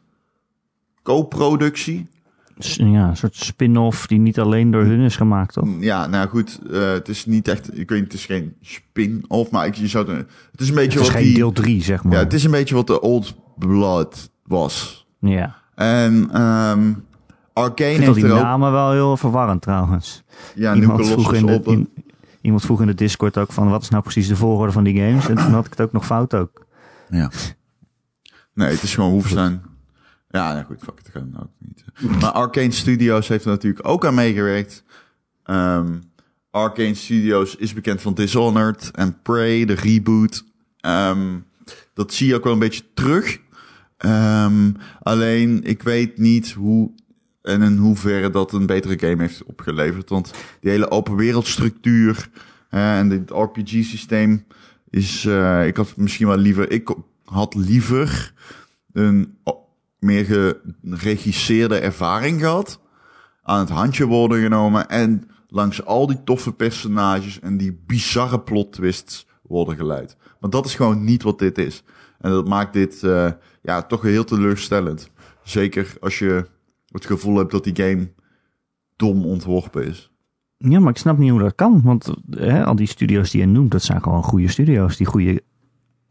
Co-productie. 1.02 2.09
Ja, 2.58 3.08
een 3.08 3.16
soort 3.16 3.37
spin-off 3.37 4.06
die 4.06 4.18
niet 4.18 4.38
alleen 4.38 4.70
door 4.70 4.82
hun 4.82 5.00
is 5.00 5.16
gemaakt, 5.16 5.52
toch? 5.54 5.68
Ja, 5.80 6.06
nou 6.06 6.28
goed, 6.28 6.61
uh, 6.70 6.92
het 6.92 7.08
is 7.08 7.26
niet 7.26 7.49
echt, 7.49 7.78
ik 7.78 7.88
weet 7.88 8.00
niet, 8.00 8.12
het 8.12 8.20
is 8.20 8.26
geen 8.26 8.54
spin-off, 8.61 9.50
maar 9.50 9.66
ik, 9.66 9.75
je 9.75 9.88
zou 9.88 10.11
het, 10.11 10.26
het 10.52 10.61
is 10.61 10.68
een 10.68 10.75
beetje 10.75 10.99
het 10.99 11.00
is 11.00 11.12
wat 11.12 11.16
geen 11.16 11.26
die, 11.26 11.34
deel 11.34 11.52
3, 11.52 11.82
zeg 11.82 12.04
maar. 12.04 12.12
Ja, 12.12 12.18
het 12.18 12.32
is 12.32 12.44
een 12.44 12.50
beetje 12.50 12.75
wat 12.75 12.87
de 12.87 13.00
Old 13.00 13.34
Blood 13.58 14.30
was. 14.46 15.06
Ja. 15.18 15.56
En 15.75 16.40
um, 16.42 17.04
Arcane 17.52 17.90
heeft 17.90 18.14
die 18.14 18.25
er 18.25 18.32
ook... 18.32 18.42
namen 18.42 18.73
wel 18.73 18.92
heel 18.92 19.16
verwarrend 19.16 19.62
trouwens. 19.62 20.23
Ja, 20.54 20.75
iemand 20.75 21.06
vroeg, 21.06 21.34
in 21.34 21.46
de, 21.46 21.61
in- 21.64 21.88
iemand 22.40 22.62
vroeg 22.62 22.80
in 22.80 22.87
de 22.87 22.94
Discord 22.94 23.38
ook 23.38 23.52
van 23.52 23.68
wat 23.70 23.82
is 23.82 23.88
nou 23.88 24.02
precies 24.02 24.28
de 24.28 24.37
volgorde 24.37 24.73
van 24.73 24.84
die 24.84 24.96
games? 25.00 25.28
En 25.28 25.34
toen 25.34 25.52
had 25.52 25.64
ik 25.64 25.70
het 25.70 25.80
ook 25.80 25.92
nog 25.92 26.06
fout 26.06 26.34
ook. 26.34 26.66
Ja. 27.11 27.30
Nee, 28.54 28.68
het 28.70 28.82
is 28.82 28.94
gewoon 28.94 29.11
Wolfenstein. 29.11 29.62
Ja, 30.35 30.53
nou 30.53 30.64
goed, 30.64 30.83
fuck 30.83 30.99
het, 30.99 31.11
kan 31.11 31.37
ook 31.41 31.50
niet. 31.59 31.85
Maar 32.21 32.31
Arcane 32.31 32.71
Studios 32.71 33.29
heeft 33.29 33.45
er 33.45 33.50
natuurlijk 33.50 33.88
ook 33.88 34.07
aan 34.07 34.14
meegewerkt. 34.14 34.85
Um, 35.45 36.03
Arcane 36.50 36.95
Studios 36.95 37.57
is 37.57 37.75
bekend 37.75 38.00
van 38.03 38.14
Dishonored 38.14 38.91
en 38.91 39.23
Prey, 39.23 39.64
de 39.64 39.75
reboot. 39.75 40.45
Um, 40.87 41.45
dat 41.93 42.12
zie 42.12 42.26
je 42.26 42.35
ook 42.35 42.45
wel 42.45 42.53
een 42.53 42.59
beetje 42.59 42.85
terug. 42.95 43.41
Um, 43.99 44.76
alleen, 45.03 45.62
ik 45.64 45.83
weet 45.83 46.19
niet 46.19 46.53
hoe 46.53 46.91
en 47.43 47.62
in 47.62 47.76
hoeverre 47.76 48.31
dat 48.31 48.53
een 48.53 48.67
betere 48.67 48.99
game 48.99 49.23
heeft 49.23 49.45
opgeleverd. 49.45 50.09
Want 50.09 50.33
die 50.61 50.71
hele 50.71 50.91
open 50.91 51.17
wereldstructuur, 51.17 52.29
Eh, 52.69 52.99
en 52.99 53.09
dit 53.09 53.31
RPG-systeem 53.31 54.47
is... 54.91 55.25
eh, 55.25 55.67
ik 55.67 55.76
had 55.76 55.97
misschien 55.97 56.26
wel 56.26 56.37
liever... 56.37 56.71
Ik 56.71 56.95
had 57.25 57.55
liever 57.55 58.33
een 58.93 59.37
meer 60.04 60.56
geregisseerde 60.82 61.78
ervaring 61.78 62.40
gehad. 62.40 62.80
Aan 63.42 63.58
het 63.58 63.68
handje 63.68 64.06
worden 64.06 64.42
genomen. 64.42 64.88
En 64.88 65.28
langs 65.49 65.84
al 65.84 66.06
die 66.06 66.23
toffe 66.25 66.52
personages 66.52 67.40
en 67.40 67.56
die 67.56 67.82
bizarre 67.87 68.40
plot 68.40 68.73
twists 68.73 69.26
worden 69.42 69.76
geleid. 69.76 70.16
Want 70.40 70.52
dat 70.52 70.66
is 70.66 70.75
gewoon 70.75 71.04
niet 71.04 71.23
wat 71.23 71.38
dit 71.38 71.58
is. 71.58 71.82
En 72.20 72.30
dat 72.30 72.49
maakt 72.49 72.73
dit 72.73 73.02
eh, 73.02 73.30
ja, 73.62 73.82
toch 73.82 74.02
heel 74.02 74.25
teleurstellend. 74.25 75.11
Zeker 75.42 75.94
als 76.00 76.18
je 76.18 76.46
het 76.88 77.06
gevoel 77.06 77.37
hebt 77.37 77.50
dat 77.50 77.64
die 77.64 77.76
game 77.76 78.12
dom 78.96 79.25
ontworpen 79.25 79.87
is. 79.87 80.11
Ja, 80.56 80.80
maar 80.80 80.90
ik 80.90 80.99
snap 80.99 81.18
niet 81.18 81.30
hoe 81.30 81.40
dat 81.40 81.54
kan. 81.54 81.82
Want 81.82 82.14
hè, 82.30 82.64
al 82.64 82.76
die 82.76 82.87
studio's 82.87 83.30
die 83.30 83.40
je 83.40 83.46
noemt, 83.46 83.70
dat 83.70 83.82
zijn 83.82 84.02
gewoon 84.02 84.23
goede 84.23 84.49
studio's. 84.49 84.96
Die 84.96 85.06
goede, 85.06 85.42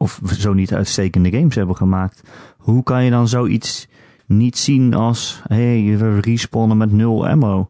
of 0.04 0.20
zo 0.38 0.54
niet 0.54 0.74
uitstekende 0.74 1.32
games 1.32 1.56
hebben 1.56 1.76
gemaakt. 1.76 2.24
Hoe 2.58 2.84
kan 2.84 3.04
je 3.04 3.10
dan 3.12 3.28
zoiets 3.28 3.88
niet 4.26 4.58
zien 4.58 4.94
als... 4.94 5.42
Hé, 5.48 5.86
hey, 5.86 5.98
we 5.98 6.20
respawnen 6.20 6.78
met 6.78 6.92
nul 6.92 7.28
ammo. 7.28 7.70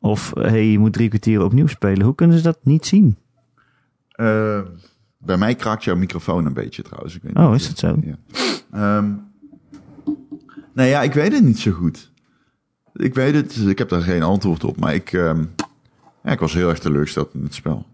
Of 0.00 0.32
hé, 0.34 0.42
hey, 0.42 0.66
je 0.66 0.78
moet 0.78 0.92
drie 0.92 1.08
kwartier 1.08 1.44
opnieuw 1.44 1.66
spelen. 1.66 2.04
Hoe 2.04 2.14
kunnen 2.14 2.36
ze 2.36 2.42
dat 2.42 2.58
niet 2.62 2.86
zien? 2.86 3.16
Eh, 4.10 4.60
bij 5.18 5.36
mij 5.36 5.54
kraakt 5.54 5.84
jouw 5.84 5.96
microfoon 5.96 6.46
een 6.46 6.52
beetje 6.52 6.82
trouwens. 6.82 7.14
Ik 7.16 7.22
weet 7.22 7.36
Oh, 7.36 7.50
niet. 7.50 7.60
is 7.60 7.68
dat 7.68 7.78
zo? 7.78 7.98
Ja. 8.70 9.04
Nee, 10.74 10.88
ja, 10.88 11.02
ik 11.02 11.12
weet 11.12 11.32
het 11.32 11.44
niet 11.44 11.58
zo 11.58 11.70
goed. 11.72 12.12
Ik 12.92 13.14
weet 13.14 13.34
het, 13.34 13.56
ik 13.56 13.78
heb 13.78 13.88
daar 13.88 14.02
geen 14.02 14.22
antwoord 14.22 14.64
op. 14.64 14.80
Maar 14.80 14.94
ik, 14.94 15.12
ehm, 15.12 15.44
ja, 16.24 16.30
ik 16.32 16.38
was 16.38 16.52
heel 16.54 16.68
erg 16.68 16.78
teleurgesteld 16.78 17.34
in 17.34 17.42
het 17.42 17.54
spel. 17.54 17.86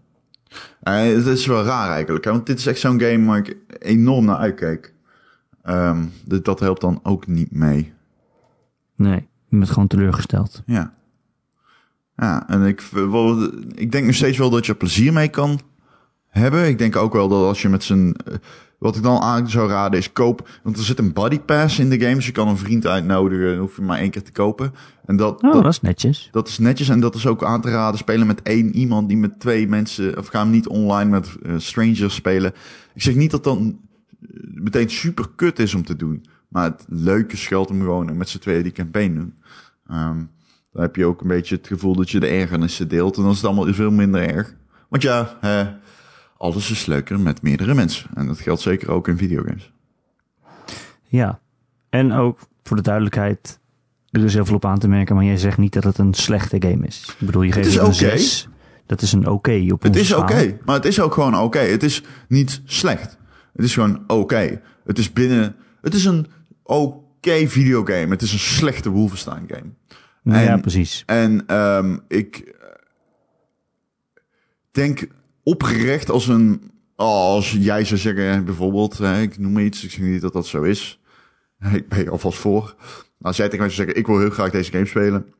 Eh, 0.81 1.03
het 1.03 1.25
is 1.25 1.45
wel 1.45 1.63
raar 1.63 1.89
eigenlijk, 1.89 2.25
hè, 2.25 2.31
want 2.31 2.45
dit 2.45 2.59
is 2.59 2.65
echt 2.65 2.79
zo'n 2.79 3.01
game 3.01 3.25
waar 3.25 3.37
ik 3.37 3.57
enorm 3.79 4.25
naar 4.25 4.37
uitkijk. 4.37 4.93
Ehm, 5.61 6.05
dus 6.25 6.41
dat 6.41 6.59
helpt 6.59 6.81
dan 6.81 6.99
ook 7.03 7.27
niet 7.27 7.51
mee. 7.51 7.93
Nee, 8.95 9.27
je 9.47 9.57
bent 9.57 9.69
gewoon 9.69 9.87
teleurgesteld. 9.87 10.63
Ja. 10.65 10.93
Ja, 12.15 12.49
en 12.49 12.61
ik, 12.61 12.81
wel, 12.91 13.43
ik 13.75 13.91
denk 13.91 14.05
nog 14.05 14.15
steeds 14.15 14.37
wel 14.37 14.49
dat 14.49 14.65
je 14.65 14.71
er 14.71 14.77
plezier 14.77 15.13
mee 15.13 15.29
kan 15.29 15.59
hebben. 16.41 16.67
Ik 16.67 16.77
denk 16.77 16.95
ook 16.95 17.13
wel 17.13 17.27
dat 17.27 17.43
als 17.43 17.61
je 17.61 17.69
met 17.69 17.83
z'n... 17.83 18.15
eh, 18.25 18.33
Wat 18.77 18.95
ik 18.95 19.03
dan 19.03 19.21
aan 19.21 19.49
zou 19.49 19.69
raden 19.69 19.99
is 19.99 20.13
koop... 20.13 20.49
Want 20.63 20.77
er 20.77 20.83
zit 20.83 20.99
een 20.99 21.13
buddy 21.13 21.39
pass 21.39 21.79
in 21.79 21.89
de 21.89 21.99
game. 21.99 22.15
Dus 22.15 22.25
je 22.25 22.31
kan 22.31 22.47
een 22.47 22.57
vriend 22.57 22.85
uitnodigen. 22.87 23.47
Dan 23.49 23.57
hoef 23.57 23.75
je 23.75 23.81
maar 23.81 23.99
één 23.99 24.09
keer 24.09 24.23
te 24.23 24.31
kopen. 24.31 24.73
En 25.05 25.15
dat, 25.15 25.43
Oh, 25.43 25.53
dat, 25.53 25.63
dat 25.63 25.71
is 25.71 25.81
netjes. 25.81 26.27
dat 26.31 26.47
is 26.47 26.57
netjes. 26.57 26.89
En 26.89 26.99
dat 26.99 27.15
is 27.15 27.27
ook 27.27 27.43
aan 27.43 27.61
te 27.61 27.69
raden. 27.69 27.97
Spelen 27.99 28.27
met 28.27 28.41
één 28.41 28.75
iemand 28.75 29.07
die 29.07 29.17
met 29.17 29.39
twee 29.39 29.67
mensen... 29.67 30.17
Of 30.17 30.27
ga 30.27 30.39
hem 30.39 30.49
niet 30.49 30.67
online 30.67 31.09
met 31.09 31.29
eh, 31.43 31.53
strangers 31.57 32.15
spelen. 32.15 32.53
Ik 32.93 33.01
zeg 33.01 33.15
niet 33.15 33.31
dat 33.31 33.43
dan 33.43 33.79
meteen 34.53 34.89
super 34.89 35.25
kut 35.35 35.59
is 35.59 35.73
om 35.73 35.83
te 35.85 35.95
doen. 35.95 36.25
Maar 36.47 36.63
het 36.63 36.85
leuke 36.87 37.37
schuilt 37.37 37.69
hem 37.69 37.79
gewoon 37.79 38.17
met 38.17 38.29
z'n 38.29 38.37
tweeën 38.39 38.63
die 38.63 38.71
campaign 38.71 39.13
doen. 39.15 39.33
Ehm, 39.87 40.17
dan 40.73 40.81
heb 40.81 40.95
je 40.95 41.05
ook 41.05 41.21
een 41.21 41.27
beetje 41.27 41.55
het 41.55 41.67
gevoel 41.67 41.95
dat 41.95 42.09
je 42.09 42.19
de 42.19 42.27
ergernissen 42.27 42.87
deelt. 42.87 43.15
En 43.17 43.21
dan 43.21 43.31
is 43.31 43.37
het 43.37 43.45
allemaal 43.45 43.73
veel 43.73 43.91
minder 43.91 44.29
erg. 44.29 44.53
Want 44.89 45.03
ja, 45.03 45.37
eh, 45.41 45.67
alles 46.43 46.71
is 46.71 46.85
leuker 46.85 47.19
met 47.19 47.41
meerdere 47.41 47.73
mensen. 47.73 48.09
En 48.13 48.27
dat 48.27 48.39
geldt 48.39 48.61
zeker 48.61 48.91
ook 48.91 49.07
in 49.07 49.17
videogames. 49.17 49.71
Ja. 51.03 51.39
En 51.89 52.11
ook 52.11 52.39
voor 52.63 52.75
de 52.75 52.83
duidelijkheid, 52.83 53.59
er 54.09 54.23
is 54.23 54.33
heel 54.33 54.45
veel 54.45 54.55
op 54.55 54.65
aan 54.65 54.79
te 54.79 54.87
merken, 54.87 55.15
maar 55.15 55.23
jij 55.23 55.37
zegt 55.37 55.57
niet 55.57 55.73
dat 55.73 55.83
het 55.83 55.97
een 55.97 56.13
slechte 56.13 56.55
game 56.59 56.87
is. 56.87 57.15
Ik 57.19 57.25
bedoel, 57.25 57.41
je 57.41 57.51
geeft 57.51 57.67
is 57.67 57.73
het 57.73 57.81
een 57.81 57.87
oké. 57.87 58.17
6. 58.17 58.47
Dat 58.85 59.01
is 59.01 59.11
een 59.11 59.27
oké 59.27 59.65
op 59.71 59.81
Het 59.81 59.95
is 59.95 60.13
oké, 60.13 60.57
maar 60.65 60.75
het 60.75 60.85
is 60.85 60.99
ook 60.99 61.13
gewoon 61.13 61.37
oké. 61.37 61.59
Het 61.59 61.83
is 61.83 62.03
niet 62.27 62.61
slecht. 62.65 63.17
Het 63.53 63.65
is 63.65 63.73
gewoon 63.73 64.03
oké. 64.07 64.61
Het 64.85 64.97
is 64.97 65.13
binnen... 65.13 65.55
Het 65.81 65.93
is 65.93 66.05
een 66.05 66.27
oké 66.63 67.47
videogame. 67.47 68.07
Het 68.07 68.21
is 68.21 68.33
een 68.33 68.39
slechte 68.39 68.89
Wolfenstein 68.89 69.45
game. 69.47 69.69
Ja, 70.23 70.51
En- 70.53 70.61
precies. 70.61 71.03
En 71.05 71.43
ehm, 71.47 71.97
ik 72.07 72.55
denk 74.71 75.07
oprecht 75.43 76.09
als 76.09 76.27
een... 76.27 76.71
oh, 76.95 77.07
als 77.07 77.51
jij 77.51 77.85
zou 77.85 77.99
zeggen, 77.99 78.45
bijvoorbeeld, 78.45 78.97
hè, 78.97 79.21
ik 79.21 79.37
noem 79.37 79.57
iets, 79.59 79.83
ik 79.83 79.91
zeg 79.91 80.05
niet 80.05 80.21
dat 80.21 80.33
dat 80.33 80.47
zo 80.47 80.61
is. 80.61 81.01
Ik 81.73 81.87
ben 81.87 82.03
je 82.03 82.09
alvast 82.09 82.37
voor. 82.37 82.75
Als 83.21 83.37
jij 83.37 83.45
tegen 83.45 83.65
mij 83.65 83.73
zou 83.73 83.85
zeggen, 83.85 84.01
ik 84.01 84.07
wil 84.07 84.19
heel 84.19 84.29
graag 84.29 84.51
deze 84.51 84.71
game 84.71 84.85
spelen. 84.85 85.33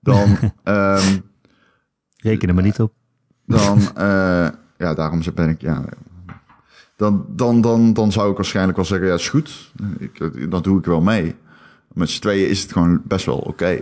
Dan, 0.00 0.36
ehm, 0.64 1.18
Reken 2.16 2.48
er 2.48 2.54
maar 2.54 2.62
niet 2.62 2.80
op. 2.80 2.92
dan 3.46 3.78
eh, 3.96 4.48
ja, 4.76 4.94
daarom 4.94 5.22
ben 5.34 5.48
ik, 5.48 5.60
ja... 5.60 5.84
Dan, 6.96 7.26
dan, 7.28 7.60
dan, 7.60 7.92
dan 7.92 8.12
zou 8.12 8.30
ik 8.30 8.36
waarschijnlijk 8.36 8.76
wel 8.76 8.86
zeggen, 8.86 9.08
ja, 9.08 9.14
is 9.14 9.28
goed. 9.28 9.72
Ik, 9.98 10.50
dan 10.50 10.62
doe 10.62 10.78
ik 10.78 10.84
wel 10.84 11.00
mee. 11.00 11.34
Met 11.92 12.10
z'n 12.10 12.20
tweeën 12.20 12.48
is 12.48 12.62
het 12.62 12.72
gewoon 12.72 13.02
best 13.04 13.26
wel 13.26 13.38
oké. 13.38 13.78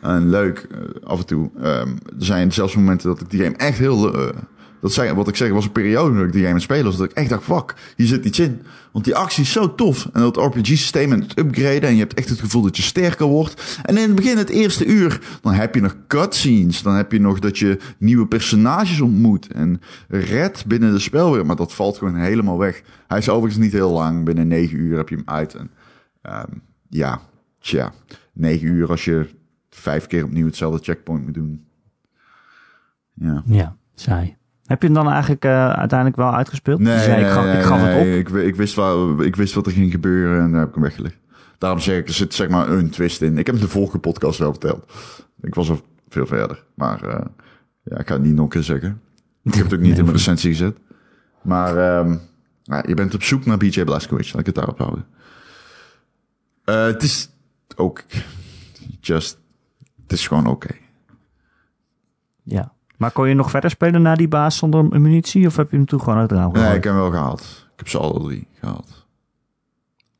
En 0.00 0.30
leuk, 0.30 0.58
eh, 0.58 0.78
af 1.04 1.18
en 1.18 1.26
toe. 1.26 1.50
Ehm, 1.56 1.88
er 2.18 2.24
zijn 2.24 2.52
zelfs 2.52 2.74
momenten 2.74 3.08
dat 3.08 3.20
ik 3.20 3.30
die 3.30 3.42
game 3.42 3.56
echt 3.56 3.78
heel... 3.78 4.14
eh, 4.14 4.36
dat 4.80 5.12
wat 5.14 5.28
ik 5.28 5.36
zeg, 5.36 5.50
was 5.50 5.64
een 5.64 5.72
periode 5.72 6.16
dat 6.16 6.26
ik 6.26 6.32
die 6.32 6.42
game 6.42 6.54
aan 6.54 6.60
spelen 6.60 6.84
was. 6.84 6.96
Dat 6.96 7.10
ik 7.10 7.16
echt 7.16 7.28
dacht, 7.28 7.44
fuck, 7.44 7.74
hier 7.96 8.06
zit 8.06 8.24
iets 8.24 8.38
in. 8.38 8.62
Want 8.92 9.04
die 9.04 9.14
actie 9.16 9.42
is 9.42 9.52
zo 9.52 9.74
tof. 9.74 10.08
En 10.12 10.20
dat 10.20 10.36
RPG-systeem 10.36 11.12
en 11.12 11.20
het 11.20 11.38
upgraden. 11.38 11.82
En 11.82 11.92
je 11.92 11.98
hebt 11.98 12.14
echt 12.14 12.28
het 12.28 12.40
gevoel 12.40 12.62
dat 12.62 12.76
je 12.76 12.82
sterker 12.82 13.26
wordt. 13.26 13.80
En 13.82 13.96
in 13.96 14.02
het 14.02 14.14
begin, 14.14 14.36
het 14.36 14.48
eerste 14.48 14.86
uur, 14.86 15.20
dan 15.42 15.52
heb 15.52 15.74
je 15.74 15.80
nog 15.80 15.96
cutscenes. 16.06 16.82
Dan 16.82 16.94
heb 16.94 17.12
je 17.12 17.20
nog 17.20 17.38
dat 17.38 17.58
je 17.58 17.78
nieuwe 17.98 18.26
personages 18.26 19.00
ontmoet. 19.00 19.46
En 19.46 19.80
red 20.08 20.64
binnen 20.66 20.92
de 20.92 20.98
spelwereld. 20.98 21.46
Maar 21.46 21.56
dat 21.56 21.74
valt 21.74 21.98
gewoon 21.98 22.16
helemaal 22.16 22.58
weg. 22.58 22.82
Hij 23.06 23.18
is 23.18 23.28
overigens 23.28 23.62
niet 23.64 23.72
heel 23.72 23.92
lang. 23.92 24.24
Binnen 24.24 24.48
negen 24.48 24.78
uur 24.78 24.96
heb 24.96 25.08
je 25.08 25.16
hem 25.16 25.28
uit. 25.28 25.54
En 25.54 25.70
ehm, 26.22 26.52
ja, 26.88 27.20
tja, 27.60 27.92
negen 28.32 28.68
uur 28.68 28.90
als 28.90 29.04
je 29.04 29.28
vijf 29.70 30.06
keer 30.06 30.24
opnieuw 30.24 30.46
hetzelfde 30.46 30.84
checkpoint 30.84 31.24
moet 31.24 31.34
doen. 31.34 31.66
Ja. 33.14 33.42
Ja, 33.46 33.76
saai. 33.94 34.37
Heb 34.68 34.80
je 34.82 34.86
hem 34.86 34.96
dan 34.96 35.10
eigenlijk 35.10 35.44
eh, 35.44 35.70
uiteindelijk 35.70 36.16
wel 36.16 36.34
uitgespeeld? 36.34 36.80
Nee, 36.80 36.98
zei, 36.98 37.24
ik, 37.24 37.30
gaf, 37.30 37.44
nee, 37.44 37.56
ik 37.56 37.62
gaf 37.62 37.80
het 37.80 37.94
op. 37.94 38.02
Ik, 38.02 38.28
ik, 38.28 38.54
wist 38.56 38.78
ik 39.20 39.36
wist 39.36 39.54
wat 39.54 39.66
er 39.66 39.72
ging 39.72 39.90
gebeuren 39.90 40.42
en 40.42 40.50
daar 40.50 40.60
heb 40.60 40.68
ik 40.68 40.74
hem 40.74 40.82
weggelegd. 40.82 41.16
Daarom 41.58 41.80
zeg 41.80 41.98
ik, 41.98 42.08
er 42.08 42.14
zit 42.14 42.34
zeg 42.34 42.48
maar 42.48 42.68
een 42.68 42.90
twist 42.90 43.22
in. 43.22 43.38
Ik 43.38 43.46
heb 43.46 43.54
het 43.54 43.64
de 43.64 43.70
vorige 43.70 43.98
podcast 43.98 44.38
wel 44.38 44.50
verteld. 44.50 44.92
Ik 45.40 45.54
was 45.54 45.70
al 45.70 45.80
veel 46.08 46.26
verder. 46.26 46.64
Maar 46.74 47.02
eh, 47.02 47.26
ja, 47.82 47.98
ik 47.98 48.08
ga 48.08 48.14
het 48.14 48.22
niet 48.22 48.34
nog 48.34 48.44
een 48.44 48.50
keer 48.50 48.62
zeggen. 48.62 49.00
Ik 49.42 49.54
heb 49.54 49.64
het 49.64 49.74
ook 49.74 49.80
niet 49.80 49.98
in 49.98 50.04
mijn 50.04 50.16
recensie 50.16 50.50
gezet. 50.50 50.76
Maar 51.42 51.76
ehm, 51.76 52.16
je 52.86 52.94
bent 52.94 53.14
op 53.14 53.22
zoek 53.22 53.46
naar 53.46 53.56
BJ 53.56 53.84
Blazkowicz. 53.84 54.32
Laat 54.32 54.40
ik 54.40 54.46
het 54.46 54.54
daarop 54.54 54.78
houden. 54.78 55.06
Eh, 56.64 56.84
het 56.84 57.02
is 57.02 57.30
ook 57.76 58.04
just... 59.00 59.38
Het 60.02 60.12
is 60.12 60.26
gewoon 60.26 60.46
oké. 60.46 60.74
Ja. 62.42 62.72
Maar 62.98 63.10
kon 63.10 63.28
je 63.28 63.34
nog 63.34 63.50
verder 63.50 63.70
spelen 63.70 64.02
na 64.02 64.14
die 64.14 64.28
baas 64.28 64.56
zonder 64.56 65.00
munitie? 65.00 65.46
Of 65.46 65.56
heb 65.56 65.70
je 65.70 65.76
hem 65.76 65.86
toen 65.86 66.00
gewoon 66.00 66.18
uit 66.18 66.30
het 66.30 66.38
raam 66.38 66.52
Nee, 66.52 66.66
ik 66.76 66.84
heb 66.84 66.92
hem 66.92 66.94
wel 67.02 67.10
gehaald. 67.10 67.40
Ik 67.72 67.78
heb 67.78 67.88
ze 67.88 67.98
alle 67.98 68.20
drie 68.20 68.46
gehaald. 68.60 69.06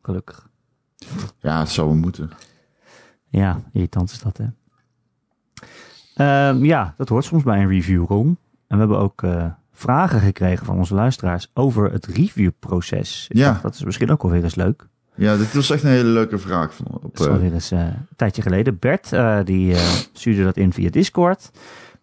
Gelukkig. 0.03 0.49
Ja, 1.41 1.59
het 1.59 1.69
zou 1.71 1.95
moeten. 1.95 2.31
Ja, 3.29 3.61
irritant 3.73 4.11
is 4.11 4.21
dat, 4.21 4.37
hè. 4.37 4.45
Ehm, 6.14 6.64
ja, 6.64 6.95
dat 6.97 7.09
hoort 7.09 7.25
soms 7.25 7.43
bij 7.43 7.61
een 7.62 7.69
review, 7.69 8.05
Ron. 8.09 8.27
En 8.67 8.77
we 8.77 8.79
hebben 8.79 8.99
ook 8.99 9.23
eh, 9.23 9.45
vragen 9.73 10.21
gekregen 10.21 10.67
van 10.67 10.77
onze 10.79 10.95
luisteraars 10.95 11.51
over 11.55 11.93
het 11.93 12.07
reviewproces. 12.07 13.27
Ik 13.29 13.37
Ja. 13.37 13.49
dacht, 13.51 13.62
dat 13.62 13.75
is 13.75 13.85
misschien 13.85 14.11
ook 14.11 14.23
wel 14.23 14.31
weer 14.31 14.43
eens 14.45 14.55
leuk. 14.55 14.87
Ja, 15.14 15.37
dit 15.37 15.53
was 15.55 15.71
echt 15.71 15.83
een 15.83 15.91
hele 15.91 16.09
leuke 16.09 16.38
vraag. 16.38 16.75
Van, 16.75 16.87
op, 16.91 17.03
Dat 17.03 17.21
is 17.21 17.27
eh, 17.27 17.33
alweer 17.33 17.53
eens 17.53 17.71
eh, 17.71 17.79
een 17.81 18.07
tijdje 18.17 18.43
geleden. 18.43 18.79
Bert, 18.79 19.12
eh, 19.12 19.38
die 19.45 19.75
eh, 19.75 19.81
stuurde 20.12 20.45
dat 20.45 20.57
in 20.57 20.73
via 20.73 20.91
Discord. 20.91 21.51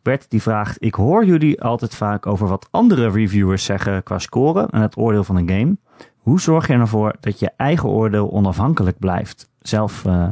Bert 0.05 0.29
die 0.29 0.41
vraagt, 0.41 0.77
ik 0.79 0.95
hoor 0.95 1.25
jullie 1.25 1.61
altijd 1.61 1.95
vaak 1.95 2.25
over 2.25 2.47
wat 2.47 2.67
andere 2.71 3.09
reviewers 3.09 3.63
zeggen 3.63 4.03
qua 4.03 4.19
scoren 4.19 4.69
en 4.69 4.81
het 4.81 4.97
oordeel 4.97 5.23
van 5.23 5.35
een 5.35 5.49
game. 5.49 5.77
Hoe 6.17 6.39
zorg 6.39 6.67
je 6.67 6.73
ervoor 6.73 7.15
dat 7.19 7.39
je 7.39 7.51
eigen 7.57 7.89
oordeel 7.89 8.31
onafhankelijk 8.31 8.99
blijft? 8.99 9.49
Zelf, 9.59 10.05
eh, 10.05 10.27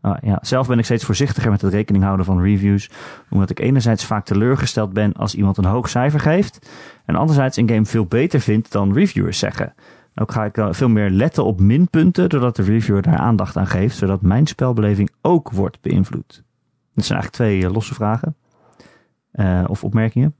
ah, 0.00 0.16
ja, 0.22 0.38
zelf 0.42 0.66
ben 0.66 0.78
ik 0.78 0.84
steeds 0.84 1.04
voorzichtiger 1.04 1.50
met 1.50 1.60
het 1.60 1.72
rekening 1.72 2.04
houden 2.04 2.26
van 2.26 2.42
reviews, 2.42 2.90
omdat 3.30 3.50
ik 3.50 3.60
enerzijds 3.60 4.04
vaak 4.04 4.24
teleurgesteld 4.24 4.92
ben 4.92 5.12
als 5.12 5.34
iemand 5.34 5.56
een 5.56 5.64
hoog 5.64 5.88
cijfer 5.88 6.20
geeft, 6.20 6.70
en 7.04 7.14
anderzijds 7.14 7.56
een 7.56 7.68
game 7.68 7.84
veel 7.84 8.06
beter 8.06 8.40
vind 8.40 8.72
dan 8.72 8.92
reviewers 8.92 9.38
zeggen. 9.38 9.74
Ook 10.14 10.32
ga 10.32 10.44
ik 10.44 10.58
eh, 10.58 10.68
veel 10.70 10.88
meer 10.88 11.10
letten 11.10 11.44
op 11.44 11.60
minpunten, 11.60 12.28
doordat 12.28 12.56
de 12.56 12.62
reviewer 12.62 13.02
daar 13.02 13.18
aandacht 13.18 13.56
aan 13.56 13.66
geeft, 13.66 13.96
zodat 13.96 14.22
mijn 14.22 14.46
spelbeleving 14.46 15.10
ook 15.22 15.50
wordt 15.50 15.80
beïnvloed. 15.80 16.42
Dat 16.94 17.04
zijn 17.04 17.18
eigenlijk 17.18 17.32
twee 17.32 17.64
eh, 17.64 17.74
losse 17.74 17.94
vragen. 17.94 18.36
Eh, 19.34 19.64
of 19.66 19.84
opmerkingen. 19.84 20.34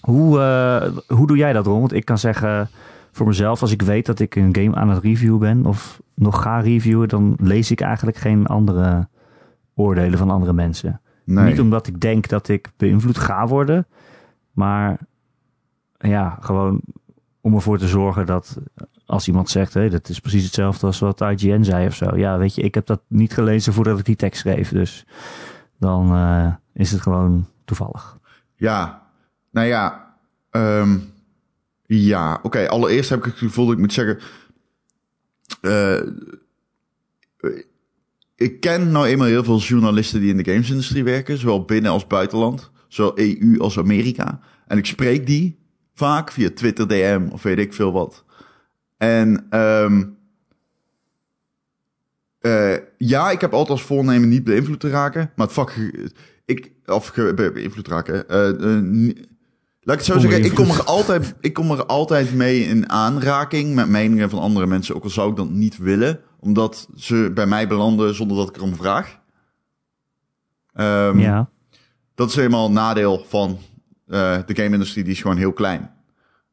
Hoe, 0.00 0.40
eh, 0.40 1.16
hoe 1.16 1.26
doe 1.26 1.36
jij 1.36 1.52
dat, 1.52 1.66
Ron? 1.66 1.80
Want 1.80 1.92
ik 1.92 2.04
kan 2.04 2.18
zeggen 2.18 2.68
voor 3.12 3.26
mezelf, 3.26 3.60
als 3.60 3.72
ik 3.72 3.82
weet 3.82 4.06
dat 4.06 4.20
ik 4.20 4.34
een 4.34 4.56
game 4.56 4.74
aan 4.74 4.88
het 4.88 5.02
reviewen 5.02 5.38
ben, 5.38 5.66
of 5.66 6.02
nog 6.14 6.42
ga 6.42 6.60
reviewen, 6.60 7.08
dan 7.08 7.36
lees 7.40 7.70
ik 7.70 7.80
eigenlijk 7.80 8.16
geen 8.16 8.46
andere 8.46 9.08
oordelen 9.74 10.18
van 10.18 10.30
andere 10.30 10.52
mensen. 10.52 11.00
nee. 11.24 11.44
Niet 11.44 11.60
omdat 11.60 11.86
ik 11.86 12.00
denk 12.00 12.28
dat 12.28 12.48
ik 12.48 12.70
beïnvloed 12.76 13.18
ga 13.18 13.46
worden, 13.46 13.86
maar 14.52 14.98
ja, 15.98 16.38
gewoon 16.40 16.80
om 17.40 17.54
ervoor 17.54 17.78
te 17.78 17.88
zorgen 17.88 18.26
dat 18.26 18.58
als 19.06 19.28
iemand 19.28 19.50
zegt, 19.50 19.74
hé, 19.74 19.90
dat 19.90 20.08
is 20.08 20.20
precies 20.20 20.44
hetzelfde 20.44 20.86
als 20.86 20.98
wat 20.98 21.20
IGN 21.20 21.62
zei 21.62 21.86
of 21.86 21.94
zo. 21.94 22.16
Ja, 22.16 22.38
weet 22.38 22.54
je, 22.54 22.62
ik 22.62 22.74
heb 22.74 22.86
dat 22.86 23.00
niet 23.06 23.32
gelezen 23.32 23.72
voordat 23.72 23.98
ik 23.98 24.04
die 24.04 24.16
tekst 24.16 24.40
schreef. 24.40 24.70
Dus 24.70 25.06
dan 25.78 26.12
uh, 26.14 26.52
is 26.72 26.90
het 26.90 27.00
gewoon 27.00 27.46
toevallig. 27.68 28.18
Ja, 28.56 29.06
nou 29.50 29.66
ja, 29.66 30.14
um, 30.50 31.12
ja, 31.86 32.38
oké. 32.42 32.68
Allereerst 32.68 33.10
heb 33.10 33.18
ik 33.18 33.24
het 33.24 33.38
gevoel 33.38 33.64
dat 33.64 33.74
ik 33.74 33.80
moet 33.80 33.92
zeggen, 33.92 34.18
uh, 35.62 36.00
ik 38.36 38.60
ken 38.60 38.90
nou 38.90 39.06
eenmaal 39.06 39.26
heel 39.26 39.44
veel 39.44 39.58
journalisten 39.58 40.20
die 40.20 40.30
in 40.30 40.42
de 40.42 40.50
gamesindustrie 40.52 41.04
werken, 41.04 41.38
zowel 41.38 41.64
binnen 41.64 41.90
als 41.90 42.06
buitenland, 42.06 42.70
zowel 42.88 43.18
EU 43.18 43.58
als 43.58 43.78
Amerika. 43.78 44.40
En 44.66 44.78
ik 44.78 44.86
spreek 44.86 45.26
die 45.26 45.58
vaak 45.94 46.32
via 46.32 46.50
Twitter 46.54 46.88
DM 46.88 47.26
of 47.30 47.42
weet 47.42 47.58
ik 47.58 47.74
veel 47.74 47.92
wat. 47.92 48.24
En 48.96 49.46
um, 49.58 50.16
uh, 52.40 52.76
ja, 52.98 53.30
ik 53.30 53.40
heb 53.40 53.52
altijd 53.52 53.70
als 53.70 53.82
voornemen 53.82 54.28
niet 54.28 54.44
beïnvloed 54.44 54.80
te 54.80 54.90
raken, 54.90 55.30
maar 55.36 55.46
het 55.46 55.54
vak, 55.54 55.74
ik, 56.48 56.72
of 56.86 57.14
beïnvloed 57.34 57.88
raken. 57.88 58.24
Uh, 58.30 58.48
uh, 58.48 59.14
laat 59.80 60.00
ik 60.00 60.04
het 60.04 60.04
zo 60.04 60.18
zeggen, 60.18 60.44
ik 60.44 60.54
kom, 60.54 60.70
er 60.70 60.84
altijd, 60.84 61.34
ik 61.40 61.52
kom 61.52 61.70
er 61.70 61.86
altijd 61.86 62.34
mee 62.34 62.60
in 62.60 62.90
aanraking 62.90 63.74
met 63.74 63.88
meningen 63.88 64.30
van 64.30 64.38
andere 64.38 64.66
mensen, 64.66 64.94
ook 64.94 65.04
al 65.04 65.10
zou 65.10 65.30
ik 65.30 65.36
dat 65.36 65.50
niet 65.50 65.76
willen 65.76 66.20
omdat 66.40 66.88
ze 66.96 67.30
bij 67.34 67.46
mij 67.46 67.68
belanden 67.68 68.14
zonder 68.14 68.36
dat 68.36 68.48
ik 68.48 68.56
erom 68.56 68.76
vraag. 68.76 69.18
Um, 70.74 71.18
ja. 71.18 71.50
Dat 72.14 72.28
is 72.28 72.36
helemaal 72.36 72.66
een 72.66 72.72
nadeel 72.72 73.24
van 73.28 73.58
uh, 74.06 74.38
de 74.46 74.54
game-industrie, 74.54 75.04
die 75.04 75.12
is 75.12 75.20
gewoon 75.20 75.36
heel 75.36 75.52
klein. 75.52 75.90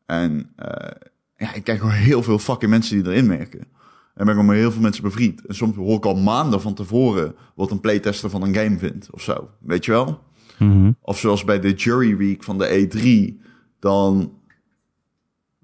En 0.06 0.54
uh, 0.60 0.92
ja, 1.36 1.54
ik 1.54 1.64
krijg 1.64 1.80
gewoon 1.80 1.94
heel 1.94 2.24
veel 2.24 2.40
fucking 2.40 2.72
mensen 2.72 3.04
die 3.04 3.12
erin 3.12 3.28
werken. 3.28 3.68
En 4.16 4.26
ben 4.26 4.38
ik 4.38 4.44
met 4.44 4.56
heel 4.56 4.72
veel 4.72 4.82
mensen 4.82 5.04
bevriend. 5.04 5.46
En 5.46 5.56
soms 5.56 5.76
hoor 5.76 5.98
ik 5.98 6.06
al 6.06 6.16
maanden 6.16 6.62
van 6.62 6.74
tevoren 6.74 7.36
wat 7.56 7.72
een 7.72 7.80
playtester 7.80 8.30
van 8.30 8.42
een 8.42 8.56
game 8.56 8.78
vindt 8.78 9.10
of 9.12 9.22
zo. 9.22 9.50
Weet 9.60 9.86
je 9.86 9.92
wel? 9.92 10.24
Mm 10.58 10.72
-hmm. 10.72 10.96
Of 11.02 11.20
zoals 11.20 11.44
bij 11.44 11.60
de 11.60 11.74
Jury 11.74 12.18
Week 12.18 12.44
van 12.44 12.58
de 12.58 12.68
E3. 12.68 13.44
Dan 13.80 14.32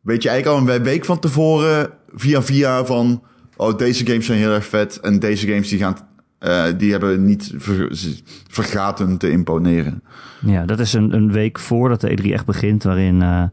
weet 0.01 0.23
je 0.23 0.29
eigenlijk 0.29 0.69
al 0.69 0.75
een 0.75 0.83
week 0.83 1.05
van 1.05 1.19
tevoren 1.19 1.89
via 2.13 2.41
via 2.41 2.85
van 2.85 3.23
oh, 3.55 3.77
deze 3.77 4.05
games 4.05 4.25
zijn 4.25 4.39
heel 4.39 4.53
erg 4.53 4.65
vet 4.65 4.99
en 4.99 5.19
deze 5.19 5.47
games 5.47 5.69
die 5.69 5.79
gaan, 5.79 5.97
uh, 6.39 6.63
die 6.77 6.91
hebben 6.91 7.25
niet 7.25 7.53
ver, 7.57 7.87
vergaten 8.47 9.17
te 9.17 9.31
imponeren. 9.31 10.03
Ja, 10.45 10.65
dat 10.65 10.79
is 10.79 10.93
een, 10.93 11.13
een 11.13 11.31
week 11.31 11.59
voordat 11.59 12.01
de 12.01 12.17
E3 12.17 12.25
echt 12.25 12.45
begint, 12.45 12.83
waarin 12.83 13.21
uh, 13.21 13.43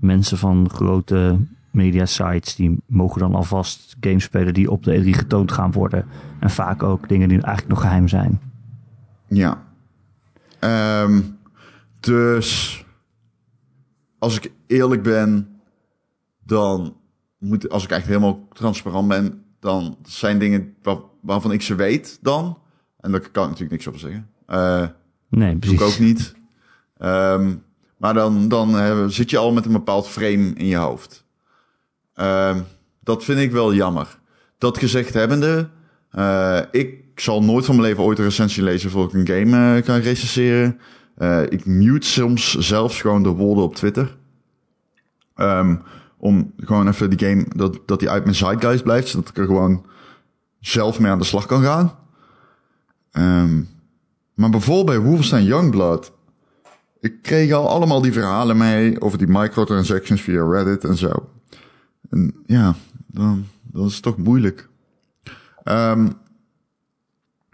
mensen 0.00 0.38
van 0.38 0.70
grote 0.70 1.38
media 1.76 2.06
sites, 2.06 2.54
die 2.54 2.78
mogen 2.86 3.20
dan 3.20 3.34
alvast 3.34 3.96
games 4.00 4.24
spelen 4.24 4.54
die 4.54 4.70
op 4.70 4.84
de 4.84 5.02
E3 5.02 5.08
getoond 5.08 5.52
gaan 5.52 5.72
worden. 5.72 6.06
En 6.40 6.50
vaak 6.50 6.82
ook 6.82 7.08
dingen 7.08 7.28
die 7.28 7.40
eigenlijk 7.40 7.68
nog 7.74 7.80
geheim 7.80 8.08
zijn. 8.08 8.40
Ja. 9.28 9.62
Um, 10.60 11.38
dus 12.00 12.84
als 14.18 14.36
ik 14.36 14.52
eerlijk 14.66 15.02
ben, 15.02 15.60
dan 16.44 16.96
moet, 17.38 17.68
als 17.68 17.84
ik 17.84 17.90
echt 17.90 18.06
helemaal 18.06 18.48
transparant 18.52 19.08
ben, 19.08 19.44
dan 19.60 19.96
zijn 20.02 20.38
dingen 20.38 20.74
waar, 20.82 20.98
waarvan 21.20 21.52
ik 21.52 21.62
ze 21.62 21.74
weet 21.74 22.18
dan. 22.22 22.58
En 23.00 23.10
daar 23.10 23.20
kan 23.20 23.42
ik 23.42 23.50
natuurlijk 23.50 23.70
niks 23.70 23.88
over 23.88 24.00
zeggen. 24.00 24.30
Uh, 24.48 24.86
nee, 25.28 25.56
precies. 25.56 25.78
Doe 25.78 25.88
ik 25.88 25.94
ook 25.94 26.00
niet. 26.00 26.34
Um, 26.98 27.64
maar 27.96 28.14
dan, 28.14 28.48
dan 28.48 28.76
uh, 28.76 29.04
zit 29.06 29.30
je 29.30 29.38
al 29.38 29.52
met 29.52 29.64
een 29.64 29.72
bepaald 29.72 30.08
frame 30.08 30.52
in 30.54 30.66
je 30.66 30.76
hoofd. 30.76 31.25
Uh, 32.16 32.56
dat 33.00 33.24
vind 33.24 33.38
ik 33.38 33.52
wel 33.52 33.74
jammer. 33.74 34.18
Dat 34.58 34.78
gezegd 34.78 35.14
hebbende, 35.14 35.68
uh, 36.14 36.60
ik 36.70 37.20
zal 37.20 37.42
nooit 37.42 37.64
van 37.64 37.76
mijn 37.76 37.88
leven 37.88 38.04
ooit 38.04 38.18
een 38.18 38.24
recensie 38.24 38.62
lezen 38.62 38.90
voor 38.90 39.04
ik 39.04 39.12
een 39.12 39.26
game 39.26 39.82
kan 39.82 39.98
recenseren. 39.98 40.80
ik 41.48 41.66
mute 41.66 42.06
soms 42.06 42.54
zelfs 42.54 43.00
gewoon 43.00 43.22
de 43.22 43.28
woorden 43.28 43.64
op 43.64 43.74
Twitter. 43.74 44.16
Um, 45.36 45.82
om 46.16 46.52
gewoon 46.56 46.88
even 46.88 47.10
die 47.10 47.28
game, 47.28 47.46
dat, 47.56 47.80
dat 47.86 47.98
die 47.98 48.10
uit 48.10 48.24
mijn 48.24 48.36
zeitgeist 48.36 48.82
blijft. 48.82 49.08
Zodat 49.08 49.28
ik 49.28 49.38
er 49.38 49.46
gewoon 49.46 49.86
zelf 50.60 51.00
mee 51.00 51.10
aan 51.10 51.18
de 51.18 51.24
slag 51.24 51.46
kan 51.46 51.62
gaan. 51.62 51.98
Um, 53.12 53.68
maar 54.34 54.50
bijvoorbeeld 54.50 54.86
bij 54.86 54.98
Wolfenstein 54.98 55.44
Youngblood. 55.44 56.12
Ik 57.00 57.22
kreeg 57.22 57.52
al 57.52 57.68
allemaal 57.68 58.00
die 58.00 58.12
verhalen 58.12 58.56
mee 58.56 59.00
over 59.00 59.18
die 59.18 59.26
microtransactions 59.26 60.22
via 60.22 60.48
Reddit 60.48 60.84
en 60.84 60.96
zo. 60.96 61.28
En 62.10 62.34
ja, 62.46 62.74
dan, 63.06 63.46
dan 63.62 63.86
is 63.86 63.94
het 63.94 64.02
toch 64.02 64.16
moeilijk. 64.16 64.68
Um, 65.64 66.12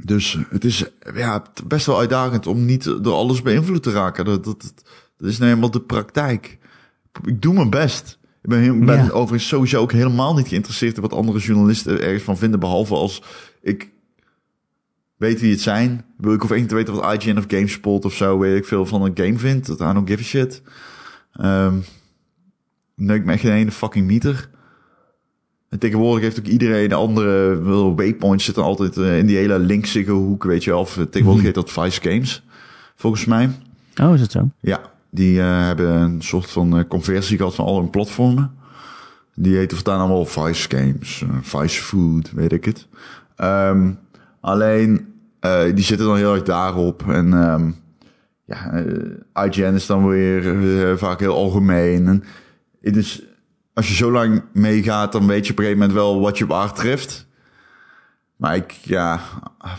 dus 0.05 0.39
het 0.49 0.65
is 0.65 0.85
ja, 1.15 1.43
best 1.67 1.87
wel 1.87 1.99
uitdagend 1.99 2.47
om 2.47 2.65
niet 2.65 2.85
door 2.85 3.15
alles 3.15 3.43
beïnvloed 3.43 3.83
te 3.83 3.91
raken. 3.91 4.25
Dat, 4.25 4.45
dat, 4.45 4.73
dat 5.17 5.29
is 5.29 5.39
nou 5.39 5.49
helemaal 5.49 5.71
de 5.71 5.81
praktijk. 5.81 6.59
Ik 7.25 7.43
doe 7.43 7.55
mijn 7.55 7.71
best. 7.71 8.19
Ik 8.43 8.49
ben, 8.49 8.85
ben 8.85 9.05
ja. 9.05 9.11
overigens 9.11 9.49
sowieso 9.49 9.81
ook 9.81 9.93
helemaal 9.93 10.35
niet 10.35 10.49
geïnteresseerd 10.49 10.97
in 10.97 11.03
wat 11.03 11.13
andere 11.13 11.39
journalisten 11.39 12.03
ergens 12.03 12.23
van 12.23 12.39
vinden. 12.39 12.61
Behalve 12.61 12.95
als 12.95 13.23
ik 13.63 13.91
weet 15.17 15.41
wie 15.41 15.51
het 15.51 15.61
zijn. 15.61 16.05
Wil 16.17 16.35
ik 16.35 16.41
hoef 16.41 16.51
één 16.51 16.67
te 16.67 16.75
weten 16.75 16.95
wat 16.95 17.23
IGN 17.23 17.39
of 17.39 17.45
GameSpot 17.49 18.05
of 18.05 18.15
zo, 18.15 18.39
weet 18.39 18.57
ik 18.57 18.65
veel 18.65 18.87
van 18.87 19.03
een 19.03 19.17
game 19.17 19.39
vindt. 19.39 19.67
Dat 19.67 19.81
I 19.81 19.93
don't 19.93 20.09
give 20.09 20.23
a 20.23 20.25
shit. 20.25 20.63
Um, 21.41 21.85
neuk 22.95 23.25
me 23.25 23.33
echt 23.33 23.41
geen 23.41 23.53
ene 23.53 23.71
fucking 23.71 24.07
meter. 24.07 24.51
En 25.73 25.79
tegenwoordig 25.79 26.23
heeft 26.23 26.39
ook 26.39 26.47
iedereen 26.47 26.89
de 26.89 26.95
andere 26.95 27.63
waypoints 27.95 28.45
zitten 28.45 28.63
altijd 28.63 28.97
uh, 28.97 29.19
in 29.19 29.27
die 29.27 29.37
hele 29.37 29.59
linksige 29.59 30.11
hoek, 30.11 30.45
weet 30.45 30.65
je 30.65 30.77
Of 30.77 30.93
tegenwoordig 30.93 31.35
mhm. 31.35 31.45
heet 31.45 31.55
dat 31.55 31.71
Vice 31.71 32.01
Games, 32.01 32.45
volgens 32.95 33.25
mij. 33.25 33.51
Oh, 34.03 34.15
is 34.15 34.21
het 34.21 34.33
zo? 34.33 34.51
Ja, 34.61 34.81
die 35.11 35.39
uh, 35.39 35.65
hebben 35.67 35.91
een 35.91 36.23
soort 36.23 36.51
van 36.51 36.79
uh, 36.79 36.85
conversie 36.89 37.37
gehad 37.37 37.55
van 37.55 37.65
al 37.65 37.79
hun 37.79 37.91
platformen. 37.91 38.51
Die 39.35 39.57
heten 39.57 39.77
voortaan 39.77 39.99
allemaal 39.99 40.25
Vice 40.25 40.69
Games, 40.77 41.21
uh, 41.21 41.31
Vice 41.43 41.83
Food, 41.83 42.31
weet 42.33 42.53
ik 42.53 42.65
het. 42.65 42.87
Um, 43.37 43.99
alleen, 44.41 45.07
die 45.75 45.85
zitten 45.85 46.07
dan 46.07 46.17
heel 46.17 46.35
erg 46.35 46.43
daarop. 46.43 47.05
En 47.09 47.33
um, 47.33 47.77
ja, 48.45 48.85
IGN 49.45 49.75
is 49.75 49.87
dan 49.87 50.07
weer 50.07 50.99
vaak 50.99 51.21
heel 51.21 51.35
algemeen. 51.35 52.07
En 52.07 52.25
het 52.83 52.97
is, 52.97 53.23
als 53.75 53.89
je 53.89 53.95
zo 53.95 54.13
lang 54.13 54.43
meegaat, 54.53 55.13
dan 55.13 55.27
weet 55.27 55.47
je 55.47 55.53
op 55.53 55.59
een 55.59 55.65
gegeven 55.65 55.87
moment 55.87 55.99
wel 55.99 56.21
wat 56.21 56.39
je 56.39 56.45
op 56.49 56.73
treft. 56.75 57.27
Maar 58.37 58.57
ik, 58.57 58.73
ja, 58.73 59.21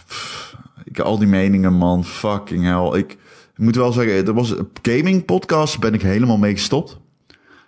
pff, 0.07 0.55
ik, 0.85 0.99
al 0.99 1.17
die 1.17 1.27
meningen, 1.27 1.73
man, 1.73 2.05
fucking 2.05 2.63
hell. 2.63 2.99
Ik, 2.99 3.11
ik 3.55 3.57
moet 3.57 3.75
wel 3.75 3.91
zeggen, 3.91 4.25
er 4.25 4.33
was 4.33 4.49
een 4.49 4.69
gaming 4.81 5.25
podcast, 5.25 5.79
ben 5.79 5.93
ik 5.93 6.01
helemaal 6.01 6.37
mee 6.37 6.53
gestopt. 6.53 7.01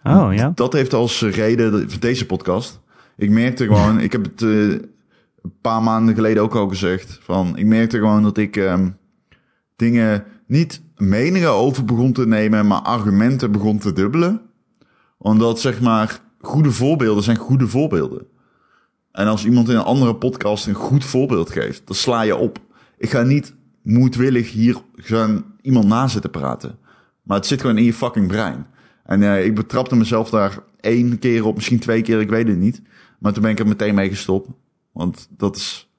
Oh 0.03 0.33
ja. 0.33 0.51
Dat 0.55 0.73
heeft 0.73 0.93
als 0.93 1.21
reden 1.21 1.89
voor 1.89 1.99
deze 1.99 2.25
podcast. 2.25 2.79
Ik 3.17 3.29
merkte 3.29 3.65
gewoon, 3.65 3.99
ik 3.99 4.11
heb 4.11 4.23
het 4.23 4.41
uh, 4.41 4.71
een 5.41 5.53
paar 5.61 5.83
maanden 5.83 6.15
geleden 6.15 6.43
ook 6.43 6.55
al 6.55 6.67
gezegd. 6.67 7.19
Van, 7.21 7.57
ik 7.57 7.65
merkte 7.65 7.97
gewoon 7.97 8.23
dat 8.23 8.37
ik 8.37 8.55
um, 8.55 8.97
dingen 9.75 10.23
niet 10.47 10.81
meningen 10.95 11.49
over 11.49 11.85
begon 11.85 12.13
te 12.13 12.27
nemen, 12.27 12.67
maar 12.67 12.81
argumenten 12.81 13.51
begon 13.51 13.77
te 13.77 13.93
dubbelen. 13.93 14.41
Omdat 15.25 15.59
zeg 15.59 15.81
maar, 15.81 16.19
goede 16.41 16.71
voorbeelden 16.71 17.23
zijn 17.23 17.37
goede 17.37 17.67
voorbeelden. 17.67 18.27
En 19.11 19.27
als 19.27 19.45
iemand 19.45 19.69
in 19.69 19.75
een 19.75 19.83
andere 19.83 20.15
podcast 20.15 20.67
een 20.67 20.73
goed 20.73 21.05
voorbeeld 21.05 21.51
geeft, 21.51 21.81
dan 21.85 21.95
sla 21.95 22.21
je 22.21 22.35
op. 22.35 22.59
Ik 22.97 23.09
ga 23.09 23.21
niet 23.21 23.55
moedwillig 23.81 24.51
hier 24.51 24.77
gaan 24.95 25.45
iemand 25.61 25.85
na 25.85 26.07
zitten 26.07 26.31
praten. 26.31 26.77
Maar 27.23 27.37
het 27.37 27.45
zit 27.45 27.61
gewoon 27.61 27.77
in 27.77 27.83
je 27.83 27.93
fucking 27.93 28.27
brein. 28.27 28.65
En 29.03 29.21
uh, 29.21 29.45
ik 29.45 29.55
betrapte 29.55 29.95
mezelf 29.95 30.29
daar 30.29 30.59
één 30.79 31.19
keer 31.19 31.45
op, 31.45 31.55
misschien 31.55 31.79
twee 31.79 32.01
keer, 32.01 32.19
ik 32.19 32.29
weet 32.29 32.47
het 32.47 32.57
niet. 32.57 32.81
Maar 33.19 33.33
toen 33.33 33.41
ben 33.41 33.51
ik 33.51 33.59
er 33.59 33.67
meteen 33.67 33.95
mee 33.95 34.09
gestopt. 34.09 34.49
Want 34.91 35.27
dat 35.37 35.55
is 35.55 35.89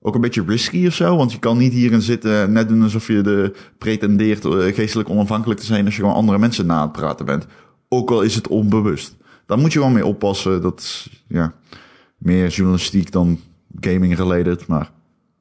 ook 0.00 0.14
een 0.14 0.20
beetje 0.20 0.44
risky 0.46 0.86
of 0.86 0.94
zo. 0.94 1.16
Want 1.16 1.32
je 1.32 1.38
kan 1.38 1.58
niet 1.58 1.72
hierin 1.72 2.02
zitten, 2.02 2.52
net 2.52 2.68
doen 2.68 2.82
alsof 2.82 3.06
je 3.06 3.20
de 3.20 3.54
pretendeert 3.78 4.44
uh, 4.44 4.74
geestelijk 4.74 5.08
onafhankelijk 5.08 5.60
te 5.60 5.66
zijn 5.66 5.84
als 5.84 5.96
je 5.96 6.00
gewoon 6.00 6.16
andere 6.16 6.38
mensen 6.38 6.66
na 6.66 6.82
het 6.82 6.92
praten 6.92 7.26
bent. 7.26 7.46
Ook 7.92 8.10
al 8.10 8.22
is 8.22 8.34
het 8.34 8.48
onbewust. 8.48 9.16
Daar 9.46 9.58
moet 9.58 9.72
je 9.72 9.78
gewoon 9.78 9.94
mee 9.94 10.06
oppassen. 10.06 10.62
Dat 10.62 10.80
is 10.80 11.22
ja, 11.26 11.52
meer 12.18 12.48
journalistiek 12.48 13.12
dan 13.12 13.40
gaming 13.80 14.16
related. 14.16 14.66
Maar... 14.66 14.90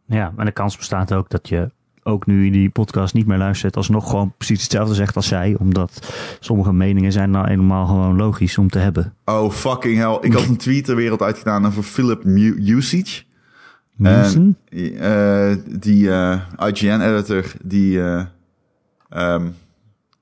Ja, 0.05 0.33
en 0.37 0.45
de 0.45 0.51
kans 0.51 0.77
bestaat 0.77 1.13
ook 1.13 1.29
dat 1.29 1.49
je 1.49 1.71
ook 2.03 2.25
nu 2.25 2.45
in 2.45 2.51
die 2.51 2.69
podcast 2.69 3.13
niet 3.13 3.27
meer 3.27 3.37
luistert, 3.37 3.75
alsnog 3.75 4.09
gewoon 4.09 4.33
precies 4.37 4.61
hetzelfde 4.61 4.93
zegt 4.93 5.15
als 5.15 5.27
zij. 5.27 5.55
Omdat 5.59 6.13
sommige 6.39 6.73
meningen 6.73 7.11
zijn 7.11 7.31
nou 7.31 7.47
helemaal 7.47 7.85
gewoon 7.85 8.15
logisch 8.15 8.57
om 8.57 8.69
te 8.69 8.79
hebben. 8.79 9.13
Oh, 9.25 9.51
fucking 9.51 9.97
hell. 9.97 10.17
Ik 10.21 10.33
had 10.33 10.47
een 10.47 10.57
tweet 10.57 10.85
de 10.85 10.93
wereld 10.93 11.21
uitgedaan 11.21 11.65
over 11.65 11.83
Philip 11.83 12.25
Usage. 12.25 13.23
En, 14.01 14.57
uh, 14.69 15.55
die 15.79 16.03
uh, 16.03 16.41
IGN-editor, 16.57 17.45
die, 17.63 17.97
uh, 17.97 18.25
um, 19.09 19.55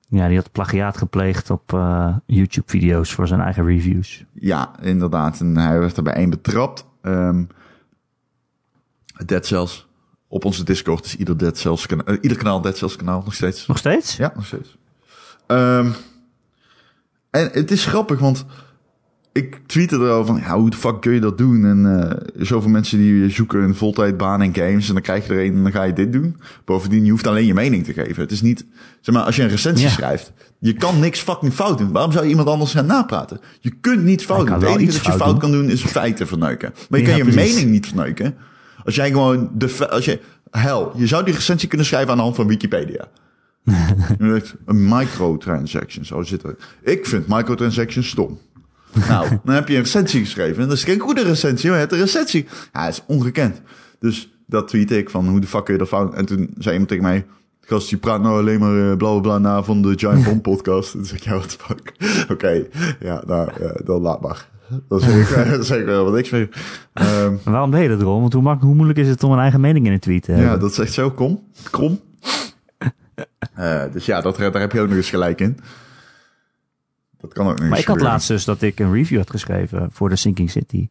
Ja, 0.10 0.28
die 0.28 0.38
had 0.38 0.52
plagiaat 0.52 0.98
gepleegd 0.98 1.50
op 1.50 1.74
eh, 1.74 2.16
YouTube-video's 2.26 3.14
voor 3.14 3.28
zijn 3.28 3.42
eigen 3.42 3.66
reviews. 3.66 4.26
Ja, 4.34 4.80
inderdaad. 4.82 5.40
En 5.40 5.58
hij 5.58 5.80
werd 5.80 5.98
er 5.98 6.04
bij 6.04 6.14
één 6.14 6.30
betrapt. 6.30 6.86
Ehm 7.02 7.44
Dead 9.26 9.46
Cells. 9.46 9.88
Op 10.28 10.46
onze 10.46 10.64
Discord 10.64 11.06
is 11.06 11.16
ieder, 11.16 11.38
Dead 11.38 11.58
Cells 11.58 11.86
kana- 11.86 12.04
eh, 12.04 12.18
ieder 12.22 12.38
kanaal 12.38 12.62
Dead 12.62 12.78
Cells 12.78 12.96
kanaal 12.96 13.22
nog 13.26 13.34
steeds. 13.34 13.68
Nog 13.68 13.78
steeds? 13.78 14.18
Ja, 14.18 14.32
nog 14.36 14.46
steeds. 14.46 14.78
Ehm, 15.48 15.92
en 17.30 17.50
het 17.52 17.72
is 17.72 17.86
grappig, 17.86 18.20
want 18.20 18.46
ik 19.34 19.60
tweette 19.66 19.96
erover 19.96 20.26
van, 20.26 20.42
ja, 20.44 20.58
hoe 20.60 20.70
de 20.70 20.78
fuck 20.78 21.02
kun 21.02 21.14
je 21.14 21.20
dat 21.20 21.38
doen? 21.38 21.66
En 21.66 22.02
eh, 22.10 22.18
zoveel 22.46 22.70
mensen 22.70 22.98
die 22.98 23.30
zoeken 23.30 23.62
een 23.64 23.76
voltijdbaan 23.76 24.42
in 24.42 24.56
games 24.56 24.88
en 24.88 24.94
dan 24.94 25.02
krijg 25.04 25.28
je 25.28 25.34
er 25.34 25.46
een 25.46 25.54
en 25.56 25.64
dan 25.64 25.72
ga 25.72 25.84
je 25.84 25.94
dit 25.94 26.14
doen. 26.14 26.36
Bovendien, 26.66 27.06
je 27.06 27.12
hoeft 27.12 27.28
alleen 27.28 27.46
je 27.46 27.54
mening 27.54 27.86
te 27.86 27.94
geven. 27.94 28.22
Het 28.24 28.32
is 28.32 28.42
niet, 28.42 28.66
zeg 29.02 29.16
maar, 29.16 29.24
als 29.24 29.36
je 29.36 29.44
een 29.44 29.50
recensie 29.50 29.86
Ja. 29.88 29.92
schrijft, 29.94 30.32
je 30.60 30.74
kan 30.74 31.00
niks 31.00 31.20
fucking 31.20 31.54
fout 31.54 31.78
doen. 31.78 31.92
Waarom 31.92 32.12
zou 32.12 32.24
je 32.24 32.30
iemand 32.30 32.48
anders 32.48 32.72
gaan 32.72 32.86
napraten? 32.86 33.40
Je 33.60 33.72
kunt 33.82 34.04
niet 34.04 34.26
fout 34.26 34.48
doen. 34.48 34.56
Het 34.56 34.64
enige 34.64 34.86
dat 34.92 35.06
je 35.06 35.12
fout 35.12 35.30
doen. 35.30 35.40
kan 35.40 35.52
doen 35.52 35.70
is 35.70 35.84
feiten 35.84 36.28
verneuken. 36.28 36.74
Maar 36.90 37.00
je 37.00 37.06
Ja, 37.06 37.12
kan 37.12 37.26
je 37.26 37.32
precies. 37.32 37.54
mening 37.54 37.72
niet 37.72 37.88
verneuken. 37.88 38.36
Als 38.86 38.96
jij 38.96 39.10
gewoon 39.12 39.50
de, 39.54 39.90
als 39.90 40.06
je, 40.06 40.20
hel, 40.52 40.92
je 40.96 41.08
zou 41.08 41.24
die 41.26 41.34
recensie 41.34 41.68
kunnen 41.68 41.88
schrijven 41.88 42.10
aan 42.12 42.18
de 42.18 42.24
hand 42.24 42.36
van 42.36 42.48
Wikipedia. 42.48 43.08
Een 44.66 44.88
microtransaction, 44.88 46.06
zo 46.06 46.22
zit 46.22 46.44
er. 46.44 46.56
Ik 46.84 47.06
vind 47.06 47.28
microtransactions 47.28 48.08
stom. 48.10 48.40
Nou, 49.08 49.28
dan 49.44 49.56
heb 49.56 49.68
je 49.68 49.76
een 49.76 49.82
recensie 49.82 50.20
geschreven. 50.22 50.62
En 50.62 50.68
dat 50.68 50.78
is 50.78 50.84
geen 50.84 51.00
goede 51.00 51.24
recensie, 51.24 51.70
maar 51.70 51.80
je 51.80 51.86
hebt 51.86 51.94
een 51.96 52.06
recensie. 52.06 52.48
Ja, 52.74 52.86
het 52.86 52.94
is 52.94 53.04
ongekend. 53.08 53.62
Dus 54.00 54.34
dat 54.48 54.68
tweet 54.68 54.92
ik 54.92 55.10
van, 55.10 55.28
hoe 55.28 55.40
de 55.40 55.48
fuck 55.48 55.64
kun 55.66 55.74
je 55.74 55.80
dat 55.80 55.88
fout? 55.88 56.14
En 56.14 56.26
toen 56.26 56.50
zei 56.58 56.72
iemand 56.72 56.88
tegen 56.90 57.04
mij, 57.04 57.26
gast, 57.62 57.90
je 57.90 57.98
praat 57.98 58.22
nou 58.22 58.40
alleen 58.40 58.60
maar 58.60 58.92
eh, 58.92 58.98
bla 58.98 59.20
bla 59.20 59.38
na 59.38 59.64
van 59.64 59.82
de 59.82 59.94
Giant 59.96 60.24
Bomb 60.24 60.42
podcast. 60.42 60.94
En 60.94 61.00
toen 61.00 61.08
zei 61.08 61.20
ik, 61.20 61.26
ja, 61.26 61.34
what 61.36 61.50
the 61.50 61.58
fuck. 61.66 61.94
Oké, 62.34 62.64
ja, 63.00 63.24
nou, 63.28 63.52
ja, 63.60 63.74
dan 63.84 64.02
laat 64.02 64.22
maar. 64.22 64.48
Dan 64.88 65.00
zeg 65.00 65.30
ik, 65.46 65.52
dan 65.52 65.64
zeg 65.64 65.80
ik 65.80 65.86
wel 65.86 66.04
wat 66.04 66.14
niks 66.14 66.30
meer. 66.30 66.50
Ehm, 66.94 67.32
Maar 67.32 67.54
waarom 67.54 67.72
deed 67.72 67.82
je 67.82 67.90
dat, 67.90 68.02
Ron? 68.02 68.22
Want 68.22 68.34
hoe, 68.34 68.42
mak- 68.42 68.62
hoe 68.62 68.76
moeilijk 68.76 69.00
is 69.00 69.08
het 69.08 69.24
om 69.24 69.32
een 69.32 69.40
eigen 69.40 69.62
mening 69.62 69.86
in 69.86 69.92
een 69.92 70.00
tweet 70.00 70.24
te 70.24 70.32
ja, 70.32 70.38
hebben? 70.38 70.60
dat 70.60 70.72
is 70.72 70.78
echt 70.80 70.94
zo 70.94 71.12
kom, 71.12 71.44
krom. 71.72 72.00
Eh, 73.54 73.82
dus 73.94 74.06
ja, 74.06 74.22
dat, 74.22 74.38
daar 74.38 74.60
heb 74.62 74.72
je 74.72 74.80
ook 74.82 74.88
nog 74.88 74.98
eens 74.98 75.10
gelijk 75.10 75.42
in. 75.42 75.58
Dat 77.20 77.34
kan 77.34 77.48
ook 77.48 77.60
nog 77.60 77.70
Maar 77.70 77.80
ik 77.80 77.86
had 77.86 78.02
laatst 78.02 78.28
dus 78.28 78.46
dat 78.46 78.62
ik 78.62 78.80
een 78.80 78.94
review 78.94 79.18
had 79.18 79.30
geschreven 79.30 79.90
voor 79.92 80.10
de 80.10 80.16
Sinking 80.16 80.50
City. 80.50 80.90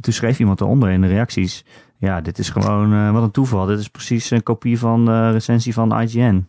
Toen 0.00 0.12
schreef 0.12 0.38
iemand 0.38 0.60
eronder 0.60 0.90
in 0.90 1.00
de 1.00 1.06
reacties... 1.06 1.64
Ja, 1.96 2.20
dit 2.20 2.38
is 2.38 2.50
gewoon 2.50 2.92
eh, 2.92 3.12
wat 3.12 3.22
een 3.22 3.30
toeval. 3.30 3.66
Dit 3.66 3.78
is 3.78 3.88
precies 3.88 4.30
een 4.30 4.42
kopie 4.42 4.78
van 4.78 5.04
de 5.04 5.30
recensie 5.30 5.72
van 5.72 6.00
IGN. 6.00 6.46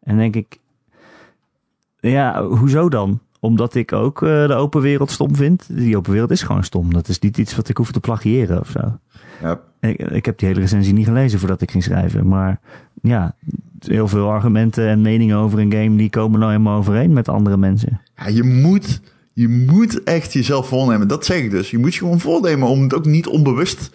En 0.00 0.16
denk 0.16 0.36
ik... 0.36 0.58
Ja, 2.00 2.44
hoezo 2.44 2.88
dan? 2.88 3.20
Omdat 3.40 3.74
ik 3.74 3.92
ook 3.92 4.22
eh, 4.22 4.46
de 4.46 4.54
open 4.54 4.80
wereld 4.80 5.10
stom 5.10 5.36
vind. 5.36 5.76
Die 5.76 5.96
open 5.96 6.12
wereld 6.12 6.30
is 6.30 6.42
gewoon 6.42 6.64
stom. 6.64 6.92
Dat 6.92 7.08
is 7.08 7.18
niet 7.18 7.38
iets 7.38 7.56
wat 7.56 7.68
ik 7.68 7.76
hoef 7.76 7.92
te 7.92 8.00
plagiëren 8.00 8.60
of 8.60 8.68
zo. 8.68 8.98
Ja, 9.42 9.60
Ik, 9.80 9.98
ik 9.98 10.24
heb 10.24 10.38
die 10.38 10.48
hele 10.48 10.60
recensie 10.60 10.92
niet 10.92 11.06
gelezen 11.06 11.38
voordat 11.38 11.60
ik 11.60 11.70
ging 11.70 11.82
schrijven. 11.82 12.28
Maar 12.28 12.60
ja, 13.02 13.34
heel 13.86 14.08
veel 14.08 14.30
argumenten 14.30 14.88
en 14.88 15.00
meningen 15.02 15.36
over 15.36 15.58
een 15.58 15.72
game... 15.72 15.96
die 15.96 16.10
komen 16.10 16.38
nou 16.38 16.50
helemaal 16.52 16.78
overeen 16.78 17.12
met 17.12 17.28
andere 17.28 17.56
mensen. 17.56 18.00
Ja, 18.16 18.28
je 18.28 18.42
moet, 18.42 19.00
je 19.32 19.48
moet 19.48 20.02
echt 20.02 20.32
jezelf 20.32 20.68
voornemen. 20.68 21.08
Dat 21.08 21.24
zeg 21.24 21.38
ik 21.38 21.50
dus. 21.50 21.70
Je 21.70 21.78
moet 21.78 21.94
je 21.94 22.00
gewoon 22.00 22.20
voornemen 22.20 22.68
om 22.68 22.82
het 22.82 22.94
ook 22.94 23.06
niet 23.06 23.26
onbewust 23.26 23.90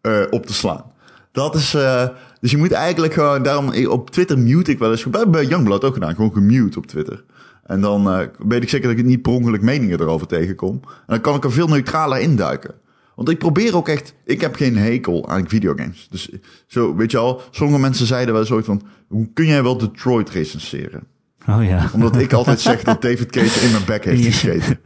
eh, 0.00 0.20
op 0.30 0.46
te 0.46 0.54
slaan. 0.54 0.84
Dat 1.32 1.54
is, 1.54 1.74
eh, 1.74 2.08
dus 2.40 2.50
je 2.50 2.56
moet 2.56 2.72
eigenlijk 2.72 3.12
gewoon, 3.12 3.42
daarom 3.42 3.86
op 3.86 4.10
Twitter 4.10 4.38
mute 4.38 4.70
ik 4.70 4.78
wel 4.78 4.90
eens. 4.90 5.04
Bij, 5.04 5.28
bij 5.28 5.44
Youngblood 5.44 5.84
ook 5.84 5.94
gedaan, 5.94 6.14
gewoon 6.14 6.32
gemute 6.32 6.78
op 6.78 6.86
Twitter. 6.86 7.24
En 7.68 7.80
dan 7.80 8.10
eh, 8.10 8.26
weet 8.38 8.62
ik 8.62 8.68
zeker 8.68 8.88
dat 8.88 8.98
ik 8.98 9.04
niet 9.04 9.22
per 9.22 9.32
ongeluk 9.32 9.62
meningen 9.62 10.00
erover 10.00 10.26
tegenkom. 10.26 10.80
En 10.84 10.90
dan 11.06 11.20
kan 11.20 11.34
ik 11.34 11.44
er 11.44 11.52
veel 11.52 11.68
neutraler 11.68 12.20
induiken. 12.20 12.74
Want 13.18 13.30
ik 13.30 13.38
probeer 13.38 13.76
ook 13.76 13.88
echt, 13.88 14.14
ik 14.24 14.40
heb 14.40 14.54
geen 14.54 14.76
hekel 14.76 15.28
aan 15.28 15.48
videogames. 15.48 16.08
Dus 16.10 16.28
zo, 16.66 16.96
weet 16.96 17.10
je 17.10 17.16
al, 17.16 17.42
sommige 17.50 17.80
mensen 17.80 18.06
zeiden 18.06 18.34
wel 18.34 18.44
zoiets 18.44 18.66
van, 18.66 18.82
hoe 19.08 19.28
kun 19.32 19.46
jij 19.46 19.62
wel 19.62 19.78
Detroit 19.78 20.30
recenseren? 20.30 21.02
Oh 21.48 21.64
ja. 21.64 21.90
Omdat 21.92 22.16
ik 22.16 22.32
altijd 22.32 22.60
zeg 22.60 22.82
dat 22.82 23.02
David 23.02 23.30
Cage 23.30 23.64
in 23.66 23.72
mijn 23.72 23.84
bek 23.86 24.04
heeft 24.04 24.24
gescheten. 24.24 24.80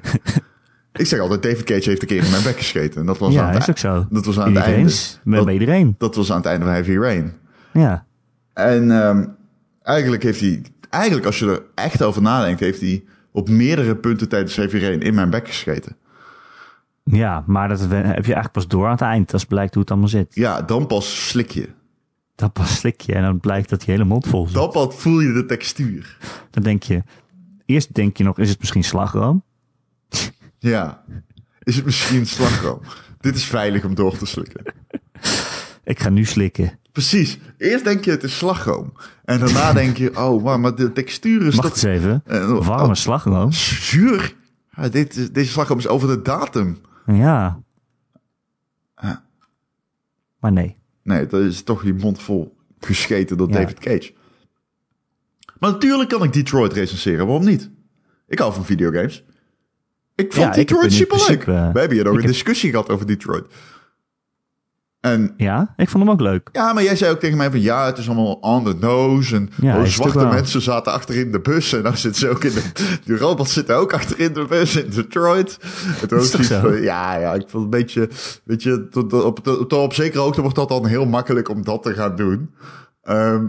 Ik 0.92 1.06
zeg 1.06 1.20
altijd, 1.20 1.42
David 1.42 1.62
Cage 1.62 1.88
heeft 1.88 2.02
een 2.02 2.08
keer 2.08 2.24
in 2.24 2.30
mijn 2.30 2.42
bek 2.42 2.56
gescheten. 2.56 3.00
En 3.00 3.06
dat 3.06 3.18
was 3.18 3.28
aan 3.36 3.46
Ja, 3.46 3.52
het, 3.52 3.62
is 3.62 3.70
ook 3.70 3.78
zo. 3.78 4.06
Dat 4.10 4.24
was 4.24 4.38
aan 4.38 4.54
het 4.54 4.54
Iedereen 4.54 4.74
einde. 4.74 4.92
Bij, 5.24 5.36
Dat- 5.36 5.44
bij 5.44 5.54
iedereen. 5.54 5.94
Dat 5.98 6.14
was 6.14 6.30
aan 6.30 6.36
het 6.36 6.46
einde 6.46 6.64
van 6.64 6.74
Heavy 6.74 6.96
Rain. 6.96 7.32
Ja. 7.72 8.04
En 8.54 8.90
ehm, 8.90 9.24
eigenlijk 9.82 10.22
heeft 10.22 10.40
hij, 10.40 10.62
eigenlijk 10.90 11.26
als 11.26 11.38
je 11.38 11.46
er 11.46 11.62
echt 11.74 12.02
over 12.02 12.22
nadenkt, 12.22 12.60
heeft 12.60 12.80
hij 12.80 13.04
op 13.32 13.48
meerdere 13.48 13.96
punten 13.96 14.28
tijdens 14.28 14.56
Heavy 14.56 14.78
Rain 14.78 15.00
in 15.00 15.14
mijn 15.14 15.30
bek 15.30 15.46
gescheten. 15.48 15.96
Ja, 17.04 17.44
maar 17.46 17.68
dat 17.68 17.80
heb 17.80 17.90
je 17.90 18.02
eigenlijk 18.04 18.52
pas 18.52 18.68
door 18.68 18.84
aan 18.84 18.90
het 18.90 19.00
eind. 19.00 19.32
Als 19.32 19.44
blijkt 19.44 19.72
hoe 19.72 19.82
het 19.82 19.90
allemaal 19.90 20.08
zit. 20.08 20.34
Ja, 20.34 20.62
dan 20.62 20.86
pas 20.86 21.28
slik 21.28 21.50
je. 21.50 21.68
Dan 22.34 22.52
pas 22.52 22.76
slik 22.78 23.00
je 23.00 23.14
en 23.14 23.22
dan 23.22 23.40
blijkt 23.40 23.68
dat 23.68 23.84
je 23.84 23.90
hele 23.90 24.04
mond 24.04 24.26
vol 24.26 24.46
zit. 24.46 24.54
Dan 24.54 24.70
pas 24.70 24.94
voel 24.94 25.20
je 25.20 25.32
de 25.32 25.46
textuur. 25.46 26.18
Dan 26.50 26.62
denk 26.62 26.82
je... 26.82 27.02
Eerst 27.66 27.94
denk 27.94 28.16
je 28.16 28.24
nog, 28.24 28.38
is 28.38 28.48
het 28.48 28.58
misschien 28.58 28.84
slagroom? 28.84 29.42
Ja. 30.58 31.04
Is 31.62 31.76
het 31.76 31.84
misschien 31.84 32.26
slagroom? 32.26 32.80
Dit 33.20 33.36
is 33.36 33.44
veilig 33.44 33.84
om 33.84 33.94
door 33.94 34.16
te 34.16 34.26
slikken. 34.26 34.74
Ik 35.84 36.00
ga 36.00 36.08
nu 36.08 36.24
slikken. 36.24 36.78
Precies. 36.92 37.38
Eerst 37.58 37.84
denk 37.84 38.04
je 38.04 38.10
het 38.10 38.22
is 38.22 38.38
slagroom. 38.38 38.92
En 39.24 39.38
daarna 39.38 39.72
denk 39.82 39.96
je, 39.96 40.16
oh, 40.16 40.44
maar, 40.44 40.60
maar 40.60 40.74
de 40.74 40.92
textuur 40.92 41.46
is 41.46 41.54
Wacht 41.54 41.68
toch 41.68 41.82
eens 41.82 41.96
even. 41.96 42.22
Eh, 42.26 42.66
Warme 42.66 42.86
oh. 42.86 42.94
slagroom? 42.94 43.52
zuur. 43.52 44.34
Ja, 44.76 44.88
dit, 44.88 45.34
deze 45.34 45.50
slagroom 45.50 45.78
is 45.78 45.88
over 45.88 46.08
de 46.08 46.22
datum. 46.22 46.78
Ja. 47.06 47.62
Maar 50.40 50.52
nee. 50.52 50.76
Nee, 51.02 51.26
dat 51.26 51.40
is 51.40 51.62
toch 51.62 51.84
je 51.84 51.94
mond 51.94 52.22
vol 52.22 52.56
gescheten 52.78 53.36
door 53.36 53.48
Ja. 53.48 53.54
David 53.54 53.78
Cage. 53.78 54.12
Maar 55.58 55.70
natuurlijk 55.70 56.08
kan 56.08 56.22
ik 56.22 56.32
Detroit 56.32 56.72
recenseren, 56.72 57.26
waarom 57.26 57.44
niet? 57.44 57.70
Ik 58.26 58.38
hou 58.38 58.52
van 58.54 58.64
videogames. 58.64 59.24
Ik 60.14 60.32
vond 60.32 60.44
Ja, 60.44 60.50
ik 60.50 60.54
Detroit 60.68 60.84
in 60.84 60.90
superleuk. 60.90 61.24
principe, 61.24 61.50
We 61.72 61.78
hebben 61.78 61.90
hier 61.92 62.04
nog 62.04 62.12
ik 62.12 62.18
een 62.18 62.24
heb- 62.24 62.32
discussie 62.32 62.70
gehad 62.70 62.88
over 62.88 63.06
Detroit. 63.06 63.46
En 65.02 65.34
Ja, 65.36 65.74
ik 65.76 65.88
vond 65.88 66.04
hem 66.04 66.12
ook 66.12 66.20
leuk. 66.20 66.48
ja, 66.52 66.72
maar 66.72 66.82
jij 66.82 66.96
zei 66.96 67.10
ook 67.12 67.18
tegen 67.20 67.36
mij 67.36 67.50
van 67.50 67.60
ja, 67.60 67.86
het 67.86 67.98
is 67.98 68.06
allemaal 68.06 68.32
on 68.32 68.64
the 68.64 68.74
nose. 68.80 69.34
En 69.36 69.50
Ja, 69.60 69.76
oh, 69.78 69.84
zwarte 69.84 70.18
ook 70.18 70.32
mensen 70.32 70.60
zaten 70.62 70.92
achterin 70.92 71.32
de 71.32 71.40
bus. 71.40 71.72
En 71.72 71.82
nou 71.82 71.96
zitten 71.96 72.20
ze 72.20 72.28
ook 72.28 72.44
in 72.44 72.52
de... 72.54 72.62
De 73.04 73.16
robots 73.18 73.52
zitten 73.52 73.76
ook 73.76 73.92
achterin 73.92 74.32
de 74.32 74.44
bus 74.48 74.76
in 74.76 74.90
Detroit. 74.90 75.58
Het 76.00 76.12
Is 76.12 76.30
toch 76.30 76.44
zo? 76.44 76.74
ja, 76.74 77.16
ja, 77.16 77.34
ik 77.34 77.44
vond 77.48 77.64
een 77.64 77.70
beetje... 77.70 78.08
Weet 78.44 78.62
je, 78.62 78.88
tot, 78.88 79.12
op, 79.12 79.38
tot, 79.38 79.68
tot 79.68 79.72
op 79.72 79.94
zekere 79.94 80.22
hoogte 80.22 80.40
wordt 80.40 80.56
dat 80.56 80.68
dan 80.68 80.86
heel 80.86 81.06
makkelijk 81.06 81.48
om 81.48 81.64
dat 81.64 81.82
te 81.82 81.94
gaan 81.94 82.16
doen. 82.16 82.50
Ehm, 83.02 83.44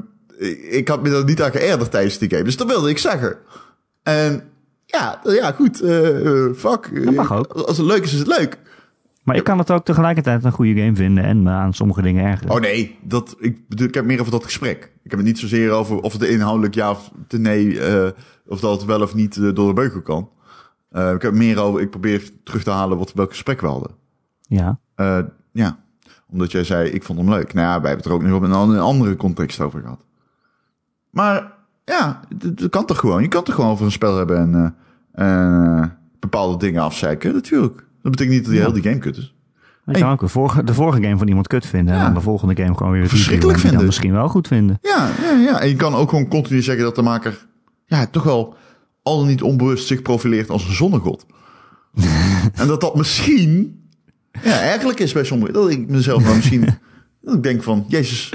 ik, 0.69 0.87
had 0.87 1.03
me 1.03 1.09
er 1.15 1.23
niet 1.23 1.41
aan 1.41 1.51
geërgerd 1.51 1.91
tijdens 1.91 2.17
die 2.17 2.29
game. 2.29 2.43
Dus 2.43 2.57
dat 2.57 2.67
wilde 2.67 2.89
ik 2.89 2.97
zeggen. 2.97 3.37
En 4.03 4.43
ja, 4.85 5.19
ja 5.23 5.51
goed. 5.51 5.81
eh, 5.81 6.25
eh, 6.45 6.53
fuck. 6.55 7.05
Dat 7.05 7.13
mag 7.13 7.33
ook. 7.33 7.53
Als 7.53 7.77
het 7.77 7.85
leuk 7.85 8.03
is, 8.03 8.13
is 8.13 8.19
het 8.19 8.27
leuk. 8.37 8.57
Maar 9.23 9.35
ik 9.35 9.43
kan 9.43 9.57
het 9.57 9.71
ook 9.71 9.85
tegelijkertijd 9.85 10.43
een 10.43 10.51
goede 10.51 10.81
game 10.81 10.95
vinden 10.95 11.23
en 11.23 11.43
me 11.43 11.49
aan 11.49 11.73
sommige 11.73 12.01
dingen 12.01 12.25
ergeren. 12.25 12.51
Oh 12.55 12.59
nee, 12.61 12.97
dat, 13.03 13.35
ik, 13.39 13.67
bedoel, 13.67 13.87
ik 13.87 13.93
heb 13.93 14.05
meer 14.05 14.19
over 14.19 14.31
dat 14.31 14.43
gesprek. 14.43 14.91
Ik 15.03 15.09
heb 15.09 15.19
het 15.19 15.27
niet 15.27 15.39
zozeer 15.39 15.71
over 15.71 15.99
of 15.99 16.13
het 16.13 16.21
inhoudelijk 16.23 16.75
ja 16.75 16.89
of 16.91 17.11
nee, 17.27 17.79
eh, 17.79 18.11
of 18.47 18.59
dat 18.59 18.71
het 18.71 18.85
wel 18.85 19.01
of 19.01 19.13
niet 19.15 19.37
eh, 19.37 19.53
door 19.53 19.67
de 19.67 19.73
beugel 19.73 20.01
kan. 20.01 20.29
Eh, 20.89 21.05
ik 21.13 21.21
heb 21.21 21.31
het 21.31 21.41
meer 21.41 21.59
over, 21.59 21.81
ik 21.81 21.89
probeer 21.89 22.29
terug 22.43 22.63
te 22.63 22.69
halen 22.71 22.97
wat, 22.97 23.13
welk 23.13 23.29
gesprek 23.29 23.61
we 23.61 23.67
hadden. 23.67 23.91
Ja. 24.41 24.79
Ja, 25.51 25.77
omdat 26.29 26.51
jij 26.51 26.63
zei, 26.63 26.89
ik 26.89 27.03
vond 27.03 27.19
hem 27.19 27.29
leuk. 27.29 27.53
Nou 27.53 27.67
ja, 27.67 27.81
wij 27.81 27.89
hebben 27.91 27.97
het 27.97 28.05
er 28.05 28.11
ook 28.11 28.21
nog 28.23 28.35
op 28.37 28.41
een 28.43 28.53
an- 28.53 28.69
een 28.69 28.79
andere 28.79 29.15
context 29.15 29.59
over 29.59 29.81
gehad. 29.81 30.05
Maar 31.09 31.51
ja, 31.85 32.19
het 32.39 32.69
kan 32.69 32.85
toch 32.85 32.99
gewoon. 32.99 33.21
Je 33.21 33.27
kan 33.27 33.43
toch 33.43 33.55
gewoon 33.55 33.69
over 33.69 33.85
een 33.85 33.91
spel 33.91 34.17
hebben 34.17 34.73
en 35.11 35.97
bepaalde 36.19 36.57
dingen 36.57 36.81
afzeiken. 36.81 37.33
Natuurlijk. 37.33 37.85
Dat 38.03 38.11
betekent 38.11 38.29
niet 38.35 38.43
dat 38.43 38.53
die 38.53 38.61
Ja. 38.61 38.67
hele 38.69 38.81
game 38.81 38.97
kut 38.97 39.17
is. 39.17 39.33
Ik 39.85 39.93
kan 39.93 40.11
ook 40.11 40.19
de 40.19 40.27
vorige, 40.27 40.63
de 40.63 40.73
vorige 40.73 41.01
game 41.01 41.17
van 41.17 41.27
iemand 41.27 41.47
kut 41.47 41.65
vinden. 41.65 41.93
En 41.93 41.99
dan 42.01 42.13
de 42.13 42.21
volgende 42.21 42.55
game 42.63 42.77
gewoon 42.77 42.91
weer 42.91 43.07
Verschrikkelijk 43.07 43.51
die 43.53 43.57
vinden. 43.59 43.77
dan 43.77 43.85
misschien 43.85 44.11
wel 44.13 44.27
goed 44.29 44.47
vinden. 44.47 44.77
Ja, 44.81 45.09
ja, 45.21 45.31
ja. 45.31 45.59
En 45.59 45.67
je 45.69 45.75
kan 45.75 45.95
ook 45.95 46.09
gewoon 46.09 46.27
continu 46.27 46.61
zeggen 46.61 46.83
dat 46.83 46.95
de 46.95 47.01
maker 47.01 47.45
ja, 47.85 48.05
toch 48.07 48.23
wel 48.23 48.55
al 49.03 49.17
dan 49.17 49.27
niet 49.27 49.41
onbewust 49.41 49.87
zich 49.87 50.01
profileert 50.01 50.49
als 50.49 50.67
een 50.67 50.73
zonnegod. 50.73 51.25
en 52.53 52.67
dat 52.67 52.81
dat 52.81 52.95
misschien 52.95 53.81
ja, 54.43 54.59
eigenlijk 54.59 54.99
is 54.99 55.11
bij 55.13 55.23
sommigen. 55.23 55.53
Dat 55.53 55.69
ik 55.69 55.89
mezelf 55.89 56.23
nou 56.23 56.35
misschien 56.35 56.65
dat 57.21 57.35
ik 57.35 57.43
denk 57.43 57.63
van, 57.63 57.85
jezus, 57.87 58.33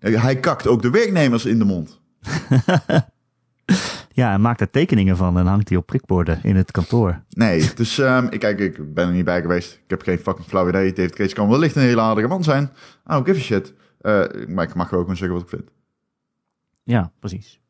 hij 0.00 0.36
kakt 0.40 0.66
ook 0.66 0.82
de 0.82 0.90
werknemers 0.90 1.44
in 1.44 1.58
de 1.58 1.64
mond. 1.64 2.00
Ja, 4.18 4.32
en 4.32 4.40
maakt 4.40 4.60
er 4.60 4.70
tekeningen 4.70 5.16
van 5.16 5.38
en 5.38 5.46
hangt 5.46 5.68
die 5.68 5.78
op 5.78 5.86
prikborden 5.86 6.40
in 6.42 6.56
het 6.56 6.70
kantoor. 6.70 7.20
Nee, 7.30 7.74
dus 7.74 7.98
ehm, 7.98 8.26
ik, 8.30 8.40
kijk, 8.40 8.58
ik 8.58 8.94
ben 8.94 9.06
er 9.06 9.12
niet 9.12 9.24
bij 9.24 9.40
geweest. 9.40 9.72
Ik 9.72 9.90
heb 9.90 10.02
geen 10.02 10.18
fucking 10.18 10.46
flauw 10.46 10.68
idee. 10.68 10.92
David 10.92 11.14
Cage 11.14 11.34
kan 11.34 11.48
wellicht 11.48 11.76
een 11.76 11.82
hele 11.82 12.00
aardige 12.00 12.28
man 12.28 12.44
zijn. 12.44 12.62
I 12.62 12.68
don't 13.04 13.26
give 13.26 13.38
a 13.38 13.42
shit. 13.42 13.74
Eh, 14.00 14.24
maar 14.48 14.64
ik 14.64 14.74
mag 14.74 14.92
ook 14.92 15.00
gewoon 15.00 15.16
zeggen 15.16 15.36
wat 15.36 15.42
ik 15.42 15.48
vind. 15.48 15.70
Ja, 16.82 17.12
precies. 17.20 17.60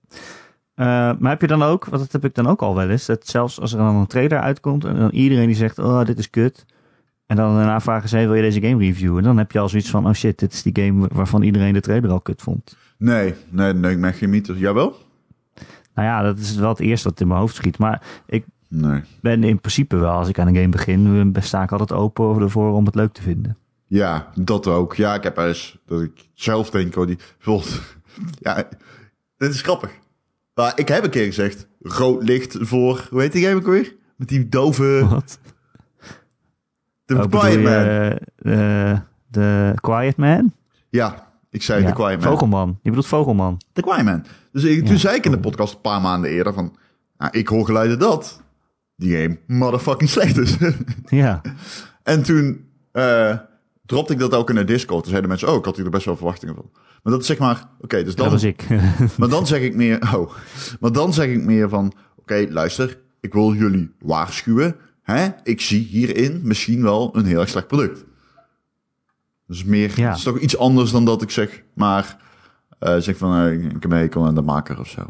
Eh, 0.75 0.87
maar 1.19 1.31
heb 1.31 1.41
je 1.41 1.47
dan 1.47 1.63
ook, 1.63 1.85
want 1.85 2.03
dat 2.03 2.13
heb 2.13 2.25
ik 2.25 2.35
dan 2.35 2.47
ook 2.47 2.63
al 2.63 2.75
wel 2.75 2.91
eens, 2.91 3.07
dat 3.07 3.27
zelfs 3.27 3.61
als 3.61 3.73
er 3.73 3.79
dan 3.79 3.95
een 3.95 4.07
trailer 4.07 4.41
uitkomt 4.41 4.85
en 4.85 4.97
dan 4.97 5.11
iedereen 5.11 5.47
die 5.47 5.57
zegt, 5.57 5.79
oh, 5.79 6.05
dit 6.05 6.19
is 6.19 6.31
kut. 6.31 6.67
En 7.27 7.37
dan 7.37 7.55
daarna 7.55 7.81
vragen 7.81 8.09
ze, 8.09 8.17
hey, 8.17 8.27
wil 8.27 8.35
je 8.35 8.43
deze 8.43 8.61
game 8.61 8.85
reviewen? 8.85 9.23
Dan 9.23 9.39
heb 9.39 9.53
je 9.53 9.59
al 9.59 9.69
zoiets 9.69 9.91
van, 9.91 10.07
oh 10.07 10.13
shit, 10.13 10.39
dit 10.39 10.53
is 10.53 10.63
die 10.63 10.85
game 10.85 11.09
waarvan 11.13 11.43
iedereen 11.43 11.73
de 11.73 11.81
trailer 11.81 12.11
al 12.11 12.21
kut 12.21 12.43
vond. 12.43 12.77
Nee, 12.99 13.35
nee, 13.49 13.73
nee, 13.73 13.93
ik 13.93 14.01
ben 14.01 14.15
geen 14.15 14.31
mythe. 14.31 14.59
Jawel? 14.59 15.07
Nou 15.99 16.11
ja, 16.11 16.23
dat 16.23 16.39
is 16.39 16.55
wel 16.55 16.69
het 16.69 16.81
eerste 16.81 17.09
wat 17.09 17.21
in 17.21 17.27
mijn 17.29 17.41
hoofd 17.41 17.55
schiet. 17.55 17.79
Maar 17.79 18.03
ik 18.27 18.45
Nee. 18.69 19.01
ben 19.21 19.45
in 19.45 19.61
principe 19.61 19.97
wel, 19.97 20.11
als 20.13 20.29
ik 20.29 20.39
aan 20.39 20.47
een 20.47 20.55
game 20.55 20.69
begin, 20.69 21.35
sta 21.41 21.63
ik 21.63 21.73
altijd 21.73 21.93
open 21.93 22.41
ervoor 22.41 22.73
om 22.73 22.85
het 22.87 22.95
leuk 22.95 23.13
te 23.13 23.23
vinden. 23.23 23.57
Ja, 23.87 24.29
dat 24.35 24.67
ook. 24.67 24.95
Ja, 24.95 25.15
ik 25.15 25.23
heb 25.23 25.37
wel 25.37 25.47
eens 25.47 25.79
dat 25.87 26.01
ik 26.03 26.29
zelf 26.35 26.71
denk, 26.71 26.97
oh, 26.97 27.07
die 27.07 27.19
bijvoorbeeld, 27.37 27.81
ja, 28.41 28.69
dit 29.37 29.55
is 29.55 29.63
grappig. 29.63 29.91
Maar 30.55 30.73
ik 30.75 30.89
heb 30.89 31.05
een 31.05 31.11
keer 31.11 31.25
gezegd, 31.25 31.69
rood 31.81 32.23
licht 32.23 32.57
voor, 32.61 33.07
hoe 33.11 33.21
heet 33.21 33.33
die 33.33 33.45
game 33.45 33.57
ook 33.57 33.67
weer? 33.67 33.95
Met 34.17 34.29
die 34.29 34.49
dove, 34.49 35.07
Wat? 35.11 35.39
de 37.05 37.15
Oh, 37.15 37.27
Quiet 37.29 37.53
je, 37.53 37.59
Man. 37.59 38.53
eh, 38.55 39.01
de 39.27 39.73
Quiet 39.81 40.17
Man? 40.17 40.53
Ja, 40.89 41.28
ik 41.51 41.63
zei 41.63 41.81
Ja, 41.83 41.87
de 41.87 41.93
Quiet 41.93 42.21
Man. 42.21 42.31
Vogelman. 42.33 42.69
Je 42.83 42.89
bedoelt 42.91 43.07
Vogelman. 43.07 43.61
De 43.73 43.83
Quiet 43.83 44.05
Man. 44.05 44.25
Dus 44.53 44.65
ik, 44.65 44.81
Ja. 44.83 44.87
toen 44.89 44.99
zei 44.99 45.17
ik 45.17 45.25
in 45.25 45.31
de 45.31 45.39
podcast 45.41 45.75
een 45.75 45.81
paar 45.81 46.01
maanden 46.01 46.31
eerder 46.31 46.53
van, 46.53 46.77
nou, 47.19 47.39
ik 47.39 47.49
hoor 47.49 47.65
geluiden 47.65 47.99
dat 47.99 48.43
die 48.97 49.17
game 49.17 49.39
motherfucking 49.47 50.11
slecht 50.11 50.37
is. 50.39 50.57
Ja. 51.07 51.41
En 52.03 52.23
toen 52.23 52.65
eh 52.93 53.37
dropte 53.87 54.13
ik 54.13 54.19
dat 54.19 54.35
ook 54.35 54.49
in 54.49 54.55
de 54.55 54.65
Discord. 54.65 54.99
Toen 55.01 55.09
zeiden 55.11 55.29
mensen, 55.31 55.49
oh, 55.49 55.57
ik 55.57 55.65
had 55.65 55.77
hier 55.77 55.85
er 55.85 55.91
best 55.91 56.05
wel 56.05 56.17
verwachtingen 56.17 56.55
van. 56.55 56.71
Maar 57.03 57.13
dat 57.13 57.21
is 57.21 57.27
zeg 57.27 57.39
maar, 57.39 57.65
oké, 57.81 57.97
dus 58.05 58.15
Dat 58.15 58.17
dan... 58.17 58.31
was 58.31 58.43
ik. 58.43 58.67
Maar 59.19 59.29
dan 59.29 59.47
zeg 59.47 59.61
ik 59.61 59.75
meer, 59.75 60.15
oh, 60.15 60.33
maar 60.81 60.93
dan 60.93 61.13
zeg 61.13 61.27
ik 61.29 61.45
meer 61.45 61.69
van, 61.69 61.93
oké, 62.17 62.47
luister, 62.51 62.99
ik 63.21 63.33
wil 63.33 63.55
jullie 63.55 63.91
waarschuwen. 63.99 64.77
Hè? 65.03 65.29
Ik 65.43 65.61
zie 65.61 65.85
hierin 65.87 66.41
misschien 66.45 66.83
wel 66.83 67.17
een 67.17 67.25
heel 67.25 67.41
erg 67.41 67.49
slecht 67.49 67.67
product. 67.67 68.05
Dus 69.49 69.65
meer, 69.65 69.93
Ja. 69.97 70.09
het 70.09 70.17
is 70.17 70.23
toch 70.23 70.39
iets 70.39 70.59
anders 70.59 70.91
dan 70.91 71.05
dat 71.05 71.23
ik 71.23 71.31
zeg, 71.31 71.63
maar 71.75 72.17
eh, 72.79 72.97
zeg 72.97 73.17
van, 73.17 73.37
eh, 73.37 73.53
ik 73.53 73.73
heb 73.83 73.85
een 73.85 73.99
hekel 73.99 74.27
aan 74.27 74.35
de 74.35 74.43
maker 74.43 74.81
of 74.81 74.89
zo. 74.89 75.03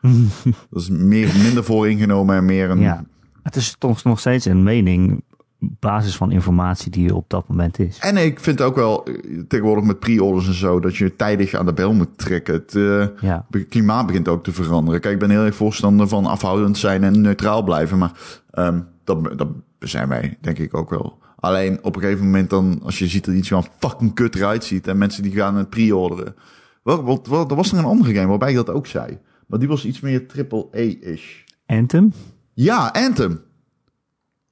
dat 0.70 0.82
is 0.82 0.88
meer, 0.88 1.28
minder 1.42 1.64
vooringenomen 1.64 2.36
en 2.36 2.44
meer 2.44 2.70
een, 2.70 2.80
ja. 2.80 3.04
Het 3.42 3.56
is 3.56 3.74
toch 3.78 4.04
nog 4.04 4.20
steeds 4.20 4.44
een 4.44 4.62
mening 4.62 5.22
op 5.60 5.68
basis 5.80 6.16
van 6.16 6.30
informatie 6.30 6.90
die 6.90 7.08
er 7.08 7.14
op 7.14 7.30
dat 7.30 7.48
moment 7.48 7.78
is. 7.78 7.98
En 7.98 8.16
ik 8.16 8.40
vind 8.40 8.60
ook 8.60 8.74
wel, 8.74 9.04
eh, 9.04 9.14
tegenwoordig 9.48 9.84
met 9.84 9.98
pre-orders 9.98 10.46
en 10.46 10.54
zo, 10.54 10.80
dat 10.80 10.96
je 10.96 11.16
tijdig 11.16 11.54
aan 11.54 11.66
de 11.66 11.72
bel 11.72 11.92
moet 11.94 12.18
trekken. 12.18 12.54
Het 12.54 12.72
Ja. 13.20 13.46
klimaat 13.68 14.06
begint 14.06 14.28
ook 14.28 14.44
te 14.44 14.52
veranderen. 14.52 15.00
Kijk, 15.00 15.14
ik 15.14 15.20
ben 15.20 15.30
heel 15.30 15.44
erg 15.44 15.54
voorstander 15.54 16.08
van 16.08 16.26
afhoudend 16.26 16.78
zijn 16.78 17.04
en 17.04 17.20
neutraal 17.20 17.62
blijven. 17.62 17.98
Maar 17.98 18.12
ehm, 18.50 18.80
dat, 19.04 19.38
dat 19.38 19.48
zijn 19.78 20.08
wij, 20.08 20.36
denk 20.40 20.58
ik 20.58 20.76
ook 20.76 20.90
wel. 20.90 21.18
Alleen 21.44 21.78
op 21.82 21.96
een 21.96 22.02
gegeven 22.02 22.24
moment 22.24 22.50
dan, 22.50 22.80
als 22.82 22.98
je 22.98 23.06
ziet 23.06 23.24
dat 23.24 23.34
iets 23.34 23.48
van 23.48 23.66
fucking 23.78 24.14
kut 24.14 24.34
eruit 24.34 24.64
ziet. 24.64 24.86
En 24.86 24.98
mensen 24.98 25.22
die 25.22 25.32
gaan 25.32 25.56
het 25.56 25.70
pre-orderen. 25.70 26.34
Wel, 26.82 27.04
wel, 27.04 27.48
er 27.48 27.56
was 27.56 27.72
nog 27.72 27.80
een 27.80 27.88
andere 27.88 28.14
game 28.14 28.26
waarbij 28.26 28.50
ik 28.50 28.56
dat 28.56 28.70
ook 28.70 28.86
zei. 28.86 29.18
Maar 29.46 29.58
die 29.58 29.68
was 29.68 29.84
iets 29.84 30.00
meer 30.00 30.26
triple 30.26 30.68
A-ish. 30.74 31.42
Anthem? 31.66 32.12
Ja, 32.52 32.86
Anthem. 32.86 33.40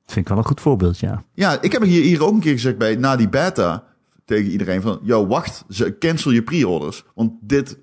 Vind 0.07 0.27
ik 0.27 0.29
wel 0.29 0.39
een 0.39 0.45
goed 0.45 0.61
voorbeeld, 0.61 0.99
ja. 0.99 1.25
Ja, 1.35 1.61
ik 1.61 1.73
heb 1.73 1.83
hier, 1.83 2.03
hier 2.03 2.25
ook 2.25 2.33
een 2.33 2.41
keer 2.41 2.53
gezegd 2.53 2.79
bij, 2.79 2.97
na 2.97 3.17
die 3.17 3.29
beta 3.29 3.85
tegen 4.25 4.51
iedereen 4.51 4.83
van, 4.83 5.01
yo, 5.03 5.27
wacht, 5.27 5.65
ze 5.69 5.99
cancel 5.99 6.31
je 6.31 6.43
pre-orders, 6.43 7.05
want 7.15 7.33
dit 7.41 7.79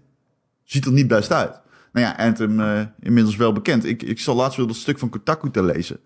ziet 0.64 0.86
er 0.86 0.92
niet 0.92 1.08
best 1.08 1.32
uit. 1.32 1.62
Nou 1.92 2.06
ja, 2.06 2.26
Anthem 2.26 2.60
eh 2.60 2.82
inmiddels 3.00 3.36
wel 3.36 3.54
bekend. 3.54 3.86
Ik, 3.86 4.04
ik 4.04 4.20
zal 4.20 4.36
laatst 4.36 4.58
weer 4.58 4.68
dat 4.68 4.76
stuk 4.76 5.00
van 5.00 5.10
Kotaku 5.10 5.52
te 5.52 5.64
lezen. 5.64 6.00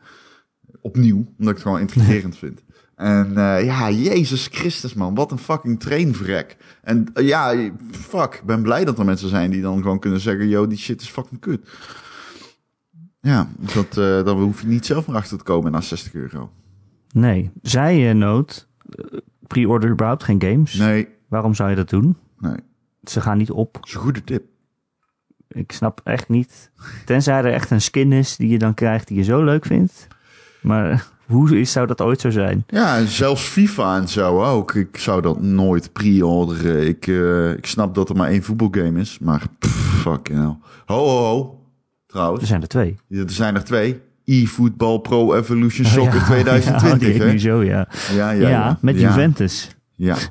Opnieuw, 0.82 1.18
omdat 1.18 1.34
ik 1.38 1.46
het 1.48 1.62
gewoon 1.62 1.80
intrigerend 1.88 2.38
vind. 2.38 2.63
En 2.96 3.38
eh, 3.38 3.66
ja, 3.66 3.90
Jezus 3.92 4.48
Christus 4.52 4.94
man, 4.94 5.16
wat 5.16 5.32
een 5.32 5.38
fucking 5.38 5.80
trainvrek. 5.80 6.58
En 6.82 7.06
eh, 7.14 7.28
ja, 7.28 7.70
fuck, 7.92 8.34
ik 8.34 8.44
ben 8.44 8.62
blij 8.62 8.86
dat 8.86 9.00
er 9.00 9.06
mensen 9.06 9.30
zijn 9.30 9.52
die 9.52 9.62
dan 9.62 9.82
gewoon 9.82 10.00
kunnen 10.00 10.20
zeggen, 10.20 10.48
yo, 10.48 10.68
die 10.68 10.78
shit 10.78 11.02
is 11.02 11.10
fucking 11.10 11.40
kut. 11.40 11.70
Ja, 13.22 13.48
dat, 13.74 13.88
eh 13.90 13.96
daar 14.26 14.36
hoef 14.36 14.62
je 14.62 14.68
niet 14.68 14.86
zelf 14.86 15.08
maar 15.08 15.16
achter 15.16 15.38
te 15.38 15.44
komen 15.44 15.72
na 15.72 15.82
60 15.82 16.14
euro. 16.14 16.52
Nee. 17.12 17.52
Zij 17.62 17.98
je 17.98 18.14
nood, 18.14 18.68
pre-order 19.48 19.90
überhaupt 19.90 20.24
geen 20.24 20.42
games. 20.42 20.74
Nee, 20.74 21.08
Waarom 21.28 21.54
zou 21.54 21.70
je 21.70 21.76
dat 21.76 21.90
doen? 21.90 22.18
nee. 22.40 22.56
Ze 23.04 23.22
gaan 23.22 23.38
niet 23.38 23.52
op. 23.52 23.74
Dat 23.74 23.88
is 23.88 23.94
een 23.94 24.00
goede 24.02 24.24
tip. 24.24 24.44
Ik 25.48 25.72
snap 25.72 26.02
echt 26.04 26.30
niet. 26.30 26.72
Tenzij 27.06 27.38
er 27.38 27.54
echt 27.54 27.70
een 27.70 27.82
skin 27.82 28.12
is 28.12 28.36
die 28.36 28.50
je 28.50 28.58
dan 28.58 28.74
krijgt 28.74 29.08
die 29.08 29.18
je 29.18 29.24
zo 29.24 29.44
leuk 29.44 29.66
vindt. 29.66 30.08
Maar 30.62 31.08
hoe 31.26 31.60
is, 31.60 31.72
zou 31.72 31.88
dat 31.88 32.02
ooit 32.02 32.22
zo 32.22 32.30
zijn? 32.30 32.64
Ja, 32.68 33.06
zelfs 33.06 33.44
FIFA 33.44 33.98
en 33.98 34.08
zo 34.10 34.44
ook. 34.44 34.74
Ik 34.76 34.98
zou 34.98 35.22
dat 35.22 35.42
nooit 35.42 35.94
pre-orderen. 35.94 36.88
Ik, 36.88 37.08
eh, 37.08 37.52
ik 37.52 37.66
snap 37.66 37.96
dat 37.96 38.10
er 38.10 38.16
maar 38.16 38.30
één 38.30 38.44
voetbalgame 38.44 39.00
is, 39.00 39.20
maar 39.20 39.44
pff, 39.60 40.02
fucking 40.02 40.40
hell. 40.40 40.58
Ho, 40.86 40.96
ho, 41.06 41.18
ho. 41.18 41.62
Er 42.08 42.20
Trouwens, 42.20 42.48
zijn 42.48 42.62
er 42.62 42.68
twee. 42.68 42.98
er 43.10 43.30
zijn 43.30 43.56
er 43.56 43.64
twee. 43.64 44.02
eFootball 44.26 45.00
Pro 45.00 45.34
Evolution 45.36 45.86
Soccer 45.96 46.20
Ja, 46.20 46.26
2020, 46.26 47.16
ja, 47.18 47.24
hè? 47.24 47.32
nu 47.32 47.40
zo, 47.40 47.64
ja. 47.64 47.88
Ja, 48.14 48.32
Ja, 48.32 48.50
ja, 48.50 48.78
met. 48.82 49.00
Juventus. 49.00 49.70
Ja. 49.96 50.18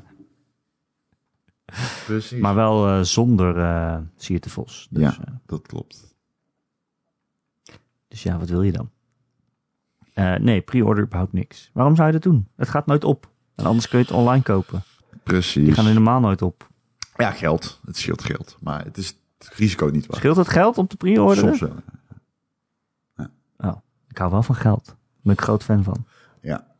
Precies. 2.07 2.41
Maar 2.41 2.55
wel 2.55 2.89
eh, 2.89 3.01
zonder 3.01 3.59
eh 3.59 3.97
Sierte 4.17 4.51
Vos. 4.51 4.87
Dus, 4.91 5.03
Ja. 5.03 5.17
Dat 5.47 5.67
klopt. 5.67 6.15
dus 8.09 8.23
ja, 8.23 8.39
wat 8.39 8.49
wil 8.49 8.63
je 8.63 8.73
dan? 8.73 8.91
Eh, 10.13 10.35
nee, 10.35 10.61
pre-order 10.61 11.05
überhaupt 11.05 11.33
niks. 11.33 11.71
Waarom 11.73 11.95
zou 11.95 12.07
je 12.07 12.13
dat 12.13 12.23
doen? 12.23 12.49
Het 12.57 12.69
gaat 12.69 12.87
nooit 12.87 13.05
op. 13.05 13.31
En 13.55 13.65
anders 13.65 13.89
kun 13.89 13.99
je 13.99 14.05
het 14.05 14.15
online 14.15 14.43
kopen. 14.43 14.83
Die 15.11 15.21
Precies. 15.23 15.75
gaan 15.75 15.87
helemaal 15.87 16.21
nooit 16.21 16.43
op. 16.43 16.69
Ja, 17.17 17.31
geld. 17.31 17.81
Het 17.87 17.97
scheelt 17.97 18.25
geld. 18.25 18.57
Maar 18.61 18.85
het 18.85 18.97
is 18.97 19.19
het 19.39 19.49
risico 19.55 19.87
niet 19.87 20.07
waard. 20.07 20.19
Scheelt 20.19 20.37
het 20.37 20.49
geld 20.49 20.79
om 20.79 20.87
te 20.87 20.97
pre-orderen? 20.97 21.57
Soms 21.57 21.73
wel. 23.17 23.31
Oh, 23.71 23.77
ik 24.09 24.19
hou 24.19 24.31
wel 24.31 24.43
van 24.43 24.55
geld. 24.55 24.85
Daar 24.87 24.97
ben 25.23 25.33
ik 25.33 25.41
groot 25.41 25.63
fan 25.63 25.83
van. 25.83 26.05
Ja. 26.41 26.71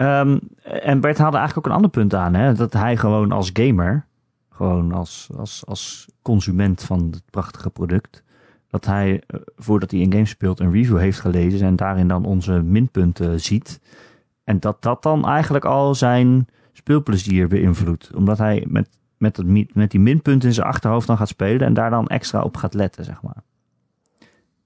Ehm, 0.00 0.38
en 0.62 1.00
Bert 1.00 1.18
haalde 1.18 1.36
eigenlijk 1.36 1.56
ook 1.56 1.66
een 1.66 1.76
ander 1.76 1.90
punt 1.90 2.14
aan. 2.14 2.34
Hè? 2.34 2.54
Dat 2.54 2.72
hij 2.72 2.96
gewoon 2.96 3.32
als 3.32 3.50
gamer, 3.52 4.06
gewoon 4.50 4.92
als, 4.92 5.28
als, 5.36 5.66
als 5.66 6.08
consument 6.22 6.82
van 6.82 7.08
het 7.10 7.22
prachtige 7.30 7.70
product, 7.70 8.22
dat 8.70 8.86
hij 8.86 9.22
eh, 9.26 9.40
voordat 9.56 9.90
hij 9.90 10.00
een 10.00 10.12
game 10.12 10.26
speelt 10.26 10.60
een 10.60 10.72
review 10.72 10.98
heeft 10.98 11.20
gelezen 11.20 11.66
en 11.66 11.76
daarin 11.76 12.08
dan 12.08 12.24
onze 12.24 12.62
minpunten 12.62 13.40
ziet. 13.40 13.80
En 14.44 14.60
dat 14.60 14.82
dat 14.82 15.02
dan 15.02 15.26
eigenlijk 15.26 15.64
al 15.64 15.94
zijn 15.94 16.48
speelplezier 16.72 17.48
beïnvloedt. 17.48 18.10
Omdat 18.14 18.38
hij 18.38 18.66
met, 18.68 18.88
met, 19.16 19.42
met 19.74 19.90
die 19.90 20.00
minpunten 20.00 20.48
in 20.48 20.54
zijn 20.54 20.66
achterhoofd 20.66 21.06
dan 21.06 21.16
gaat 21.16 21.28
spelen 21.28 21.66
en 21.66 21.74
daar 21.74 21.90
dan 21.90 22.06
extra 22.06 22.42
op 22.42 22.56
gaat 22.56 22.74
letten, 22.74 23.04
zeg 23.04 23.22
maar. 23.22 23.42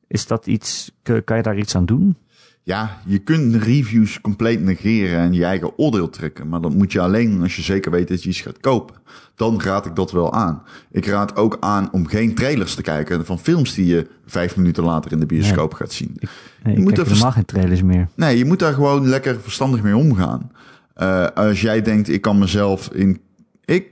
Is 0.07 0.27
dat 0.27 0.47
iets, 0.47 0.93
kan 1.25 1.37
je 1.37 1.43
daar 1.43 1.59
iets 1.59 1.77
aan 1.77 1.87
doen? 1.87 2.17
Ja, 2.67 2.99
je 3.07 3.19
kunt 3.19 3.55
reviews 3.55 4.21
compleet 4.21 4.63
negeren 4.63 5.19
en 5.19 5.33
je 5.33 5.45
eigen 5.45 5.79
oordeel 5.79 6.11
trekken. 6.11 6.49
Maar 6.49 6.61
dat 6.61 6.75
moet 6.75 6.93
je 6.93 7.01
alleen 7.01 7.43
als 7.43 7.57
je 7.57 7.63
zeker 7.63 7.91
weet 7.91 8.09
dat 8.09 8.23
je 8.23 8.29
iets 8.29 8.41
gaat 8.41 8.61
kopen. 8.61 8.95
Dan 9.35 9.61
raad 9.63 9.87
ik 9.87 9.97
dat 9.97 10.13
wel 10.13 10.33
aan. 10.33 10.63
Ik 10.91 11.07
raad 11.07 11.37
ook 11.37 11.57
aan 11.61 11.93
om 11.93 12.07
geen 12.07 12.35
trailers 12.35 12.75
te 12.75 12.83
kijken 12.83 13.27
van 13.27 13.39
films 13.39 13.75
die 13.75 13.87
je 13.87 14.07
vijf 14.27 14.57
minuten 14.57 14.85
later 14.85 15.13
in 15.13 15.21
de 15.21 15.27
bioscoop 15.27 15.75
gaat 15.75 15.93
zien. 15.93 16.17
Nee, 16.17 16.75
Je 16.75 16.79
ik 16.81 16.85
moet 16.85 16.99
er 16.99 17.07
helemaal 17.07 17.33
geen 17.33 17.45
trailers 17.45 17.83
meer. 17.83 18.09
Nee, 18.15 18.39
je 18.39 18.45
moet 18.45 18.59
daar 18.59 18.75
gewoon 18.75 19.09
lekker 19.09 19.41
verstandig 19.41 19.83
mee 19.83 19.97
omgaan. 19.97 20.51
Eh, 20.95 21.27
als 21.35 21.61
jij 21.61 21.83
denkt, 21.83 22.09
ik 22.09 22.21
kan 22.21 22.39
mezelf 22.39 22.89
in. 22.93 23.21
Ik 23.65 23.89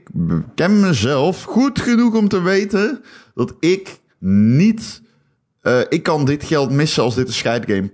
ken 0.55 0.79
mezelf 0.79 1.43
goed 1.43 1.79
genoeg 1.81 2.15
om 2.15 2.27
te 2.27 2.41
weten 2.41 3.01
dat 3.35 3.55
ik 3.59 3.99
niet. 4.19 5.01
eh, 5.61 5.79
ik 5.89 6.03
kan 6.03 6.25
dit 6.25 6.43
geld 6.43 6.71
missen 6.71 7.03
als 7.03 7.15
dit 7.15 7.27
een 7.27 7.33
scheidgame 7.33 7.91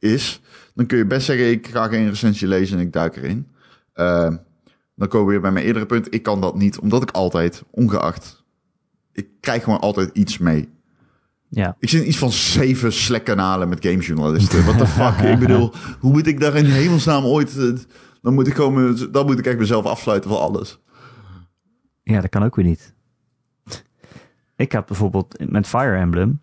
is. 0.00 0.40
Dan 0.74 0.86
kun 0.86 0.98
je 0.98 1.06
best 1.06 1.26
zeggen, 1.26 1.50
ik 1.50 1.66
ga 1.66 1.88
geen 1.88 2.08
recensie 2.08 2.48
lezen 2.48 2.78
en 2.78 2.84
ik 2.86 2.92
duik 2.92 3.16
erin. 3.16 3.46
Eh, 3.92 4.30
dan 4.94 5.08
komen 5.08 5.26
we 5.26 5.32
weer 5.32 5.40
bij 5.40 5.50
mijn 5.52 5.66
eerdere 5.66 5.86
punt. 5.86 6.14
Ik 6.14 6.22
kan 6.22 6.40
dat 6.40 6.54
niet, 6.56 6.78
omdat 6.78 7.02
ik 7.02 7.10
altijd, 7.10 7.62
ongeacht. 7.70 8.44
Ik 9.12 9.28
krijg 9.40 9.62
gewoon 9.64 9.80
altijd 9.80 10.10
iets 10.12 10.38
mee. 10.38 10.68
Ja, 11.48 11.76
Ik 11.78 11.88
zit 11.88 12.00
in 12.02 12.08
iets 12.08 12.18
van 12.18 12.32
zeven 12.32 12.92
Slack-kanalen 12.92 13.68
met 13.68 13.84
gamejournalisten. 13.86 14.64
What 14.64 14.78
the 14.78 14.86
fuck? 14.86 15.18
ik 15.32 15.38
bedoel, 15.38 15.72
hoe 16.00 16.12
moet 16.12 16.26
ik 16.26 16.40
daar 16.40 16.56
in 16.56 16.64
hemelsnaam 16.64 17.24
ooit... 17.24 17.56
eh, 17.58 17.72
Dan 18.22 18.34
moet 18.34 18.46
ik 18.46 18.54
gewoon, 18.54 19.08
dan 19.10 19.26
moet 19.26 19.38
ik 19.38 19.46
echt 19.46 19.58
mezelf 19.58 19.84
afsluiten 19.84 20.30
van 20.30 20.40
alles. 20.40 20.78
ja, 22.02 22.20
dat 22.20 22.30
kan 22.30 22.42
ook 22.42 22.54
weer 22.56 22.64
niet. 22.64 22.94
Ik 24.56 24.72
heb 24.72 24.86
bijvoorbeeld 24.86 25.50
met 25.50 25.66
Fire 25.66 25.96
Emblem. 25.96 26.40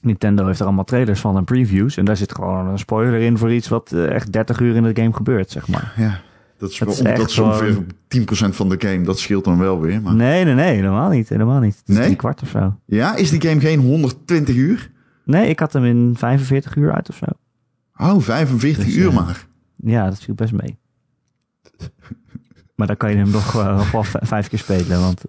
Nintendo 0.00 0.46
heeft 0.46 0.58
er 0.60 0.66
allemaal 0.66 0.84
trailers 0.84 1.20
van 1.20 1.36
en 1.36 1.44
previews. 1.44 1.96
En 1.96 2.04
daar 2.04 2.16
zit 2.16 2.34
gewoon 2.34 2.66
een 2.66 2.78
spoiler 2.78 3.20
in 3.20 3.38
voor 3.38 3.52
iets 3.52 3.68
wat 3.68 3.92
eh, 3.92 4.10
echt 4.10 4.32
30 4.32 4.60
uur 4.60 4.74
in 4.76 4.82
de 4.82 4.96
game 5.02 5.12
gebeurt, 5.14 5.50
zeg 5.50 5.68
maar. 5.68 5.92
Ja. 5.96 6.20
Dat 6.58 6.70
is, 6.70 6.78
Het 6.78 6.98
om- 6.98 7.04
dat 7.04 7.28
is 7.28 7.38
ongeveer 7.38 7.72
gewoon- 7.72 7.86
10% 8.08 8.56
van 8.56 8.68
de 8.68 8.76
game. 8.78 9.00
Dat 9.04 9.18
scheelt 9.18 9.44
dan 9.44 9.58
wel 9.58 9.80
weer. 9.80 10.02
Maar... 10.02 10.14
Nee, 10.14 10.44
nee, 10.44 10.54
nee, 10.54 10.74
helemaal 10.74 11.10
niet. 11.10 11.28
Helemaal 11.28 11.60
niet. 11.60 11.76
Het 11.78 11.88
is 11.88 12.04
drie 12.04 12.16
kwart 12.16 12.42
of 12.42 12.48
zo. 12.48 12.76
Ja, 12.84 13.16
is 13.16 13.30
die 13.30 13.40
game 13.40 13.60
geen 13.60 13.80
120 13.80 14.56
uur? 14.56 14.90
Nee, 15.24 15.48
ik 15.48 15.58
had 15.60 15.72
hem 15.72 15.84
in 15.84 16.14
45 16.16 16.76
uur 16.76 16.92
uit 16.92 17.08
of 17.08 17.16
zo. 17.16 17.24
Oh, 17.96 18.20
45 18.20 18.84
Dus, 18.84 18.96
uur 18.96 19.08
eh, 19.08 19.14
maar. 19.14 19.46
Ja, 19.76 20.04
dat 20.04 20.18
viel 20.20 20.34
best 20.34 20.52
mee. 20.52 20.78
maar 22.76 22.86
dan 22.86 22.96
kan 22.96 23.10
je 23.10 23.16
hem 23.16 23.30
nog, 23.30 23.54
eh, 23.56 23.90
wel 23.92 24.04
vijf 24.04 24.48
keer 24.48 24.58
spelen, 24.58 25.00
want 25.00 25.24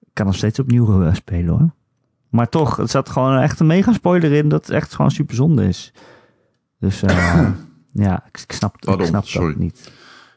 ik 0.00 0.10
kan 0.12 0.26
nog 0.26 0.34
steeds 0.36 0.58
opnieuw 0.58 1.12
spelen 1.12 1.48
hoor. 1.58 1.70
Maar 2.34 2.48
toch, 2.48 2.78
er 2.78 2.88
zat 2.88 3.08
gewoon 3.08 3.38
echt 3.38 3.60
een 3.60 3.66
mega 3.66 3.92
spoiler 3.92 4.32
in 4.32 4.48
dat 4.48 4.66
het 4.66 4.74
echt 4.74 4.94
gewoon 4.94 5.10
super 5.10 5.34
zonde 5.34 5.66
is. 5.66 5.92
Dus 6.78 7.02
eh, 7.02 7.48
ja, 8.06 8.24
ik, 8.26 8.40
ik 8.40 8.52
snap, 8.52 8.74
ik 8.74 8.80
Pardon, 8.80 9.06
snap 9.06 9.26
sorry. 9.26 9.48
dat 9.48 9.58
niet. 9.58 9.92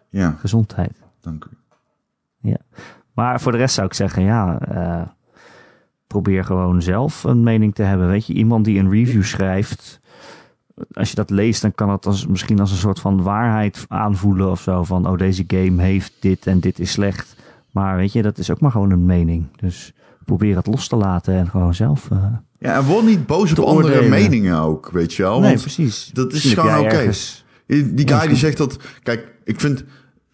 Ja, 0.09 0.35
Gezondheid. 0.39 1.03
dank 1.21 1.45
u. 1.45 1.57
Maar 3.13 3.41
voor 3.41 3.51
de 3.51 3.57
rest 3.57 3.75
zou 3.75 3.87
ik 3.87 3.93
zeggen, 3.93 4.23
ja, 4.23 4.59
eh, 4.59 5.07
probeer 6.07 6.43
gewoon 6.43 6.81
zelf 6.81 7.23
een 7.23 7.43
mening 7.43 7.75
te 7.75 7.83
hebben. 7.83 8.07
Weet 8.07 8.25
je, 8.25 8.33
iemand 8.33 8.65
die 8.65 8.79
een 8.79 8.91
review 8.91 9.23
schrijft, 9.23 9.99
als 10.93 11.09
je 11.09 11.15
dat 11.15 11.29
leest, 11.29 11.61
dan 11.61 11.75
kan 11.75 11.89
het 11.89 12.05
als, 12.05 12.27
misschien 12.27 12.59
als 12.59 12.71
een 12.71 12.77
soort 12.77 12.99
van 12.99 13.21
waarheid 13.21 13.85
aanvoelen 13.87 14.51
of 14.51 14.61
zo. 14.61 14.83
Van, 14.83 15.07
oh, 15.07 15.17
deze 15.17 15.43
game 15.47 15.81
heeft 15.81 16.13
dit 16.19 16.47
en 16.47 16.59
dit 16.59 16.79
is 16.79 16.91
slecht. 16.91 17.35
Maar 17.71 17.95
weet 17.97 18.11
je, 18.11 18.21
dat 18.21 18.37
is 18.37 18.51
ook 18.51 18.59
maar 18.59 18.71
gewoon 18.71 18.91
een 18.91 19.05
mening. 19.05 19.47
Dus 19.55 19.93
probeer 20.27 20.55
het 20.55 20.67
los 20.67 20.87
te 20.87 20.95
laten 20.95 21.33
en 21.33 21.47
gewoon 21.49 21.73
zelf. 21.73 22.07
eh, 22.11 22.23
Ja, 22.59 22.75
en 22.77 22.83
word 22.85 23.05
niet 23.05 23.25
boos 23.25 23.51
op 23.51 23.65
andere 23.65 24.09
meningen 24.09 24.59
ook, 24.59 24.89
weet 24.89 25.13
je 25.13 25.23
wel. 25.23 25.39
nee, 25.39 25.57
precies. 25.57 26.09
dat 26.13 26.27
is 26.27 26.33
Misschien 26.43 26.63
gewoon 26.63 26.85
oké. 26.85 27.11
die 27.95 28.07
guy 28.07 28.27
die 28.27 28.37
zegt 28.37 28.57
dat... 28.57 28.77
Kijk, 29.03 29.31
ik 29.43 29.59
vind... 29.59 29.83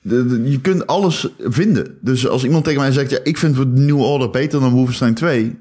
de- 0.02 0.26
de- 0.26 0.50
je 0.52 0.62
kunt 0.62 0.88
alles 0.88 1.28
vinden. 1.40 1.98
Dus 2.02 2.28
als 2.28 2.44
iemand 2.44 2.64
tegen 2.64 2.80
mij 2.82 2.92
zegt... 2.92 3.10
Ja, 3.12 3.20
ik 3.24 3.38
vind 3.38 3.58
het 3.58 3.74
New 3.74 4.00
Order 4.00 4.30
beter 4.30 4.60
dan 4.60 4.72
Wolfenstein 4.72 5.14
2. 5.14 5.58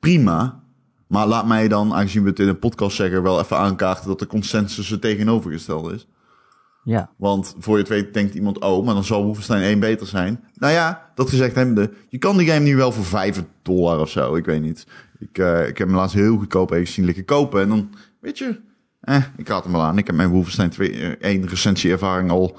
Prima. 0.00 0.62
Maar 1.06 1.26
laat 1.26 1.46
mij 1.46 1.68
dan, 1.68 1.94
aangezien 1.94 2.22
we 2.22 2.28
het 2.28 2.38
in 2.38 2.48
een 2.48 2.58
podcast 2.58 2.96
zeggen... 2.96 3.22
wel 3.22 3.40
even 3.40 3.56
aankaarten 3.58 4.06
dat 4.08 4.18
de 4.18 4.26
consensus 4.26 4.88
het 4.88 5.00
tegenovergestelde 5.00 5.94
is. 5.94 6.06
Ja, 6.84 7.10
Want 7.16 7.54
voor 7.58 7.74
je 7.74 7.80
het 7.80 7.88
weet 7.88 8.14
denkt 8.14 8.34
iemand... 8.34 8.58
Oh, 8.58 8.84
maar 8.84 8.94
dan 8.94 9.04
zal 9.04 9.24
Wolfenstein 9.24 9.62
1 9.62 9.80
beter 9.80 10.06
zijn. 10.06 10.44
Nou 10.54 10.72
ja, 10.72 11.10
dat 11.14 11.28
gezegd 11.28 11.54
hebbende... 11.54 11.92
Je 12.08 12.18
kan 12.18 12.36
die 12.36 12.46
game 12.48 12.64
nu 12.64 12.76
wel 12.76 12.92
voor 12.92 13.04
5 13.04 13.44
dollar 13.62 14.00
of 14.00 14.10
zo. 14.10 14.34
Ik 14.34 14.44
weet 14.44 14.62
niet. 14.62 14.86
Ik, 15.18 15.38
eh, 15.38 15.68
ik 15.68 15.78
heb 15.78 15.86
hem 15.86 15.96
laatst 15.96 16.14
heel 16.14 16.36
goedkoop 16.36 16.70
even 16.70 16.92
zien 16.92 17.04
liggen 17.04 17.24
kopen. 17.24 17.60
En 17.60 17.68
dan, 17.68 17.90
weet 18.20 18.38
je... 18.38 18.60
Eh, 19.00 19.24
ik 19.36 19.48
raad 19.48 19.64
hem 19.64 19.72
wel 19.72 19.82
aan. 19.82 19.98
Ik 19.98 20.06
heb 20.06 20.16
mijn 20.16 20.28
Wolfenstein 20.28 20.70
2, 20.70 21.16
eh, 21.16 21.30
1 21.30 21.48
recensieervaring 21.48 22.30
al 22.30 22.56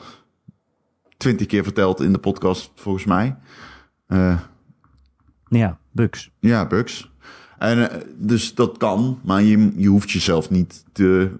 20 1.18 1.48
keer 1.48 1.64
verteld 1.64 2.02
in 2.02 2.12
de 2.12 2.20
podcast, 2.20 2.72
volgens 2.76 3.06
mij. 3.06 3.36
Eh, 4.08 4.40
ja, 5.50 5.78
bugs. 5.92 6.32
ja, 6.40 6.68
bugs. 6.68 7.12
En, 7.58 7.90
eh, 7.92 8.02
dus 8.16 8.56
dat 8.56 8.78
kan, 8.78 9.20
maar 9.24 9.42
je, 9.42 9.72
je 9.76 9.88
hoeft 9.88 10.12
jezelf 10.12 10.50
niet 10.50 10.84
te 10.92 11.32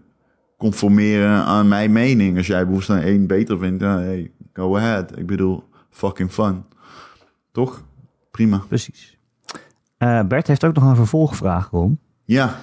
conformeren 0.70 1.44
aan 1.44 1.68
mijn 1.68 1.92
mening. 1.92 2.38
Als 2.38 2.48
jij 2.48 2.66
Wolfenstein 2.66 3.02
1 3.04 3.28
beter 3.28 3.58
vindt, 3.58 3.82
hey, 3.82 4.32
go 4.54 4.78
ahead. 4.78 5.18
Ik 5.18 5.26
bedoel, 5.26 5.64
fucking 5.90 6.32
fun. 6.32 6.64
Toch? 7.52 7.84
Prima. 8.32 8.58
Precies. 8.68 9.18
Eh, 9.98 10.22
Bert 10.28 10.48
heeft 10.48 10.64
ook 10.66 10.74
nog 10.76 10.84
een 10.84 10.96
vervolgvraag, 10.96 11.70
Ron. 11.70 12.00
Ja, 12.24 12.56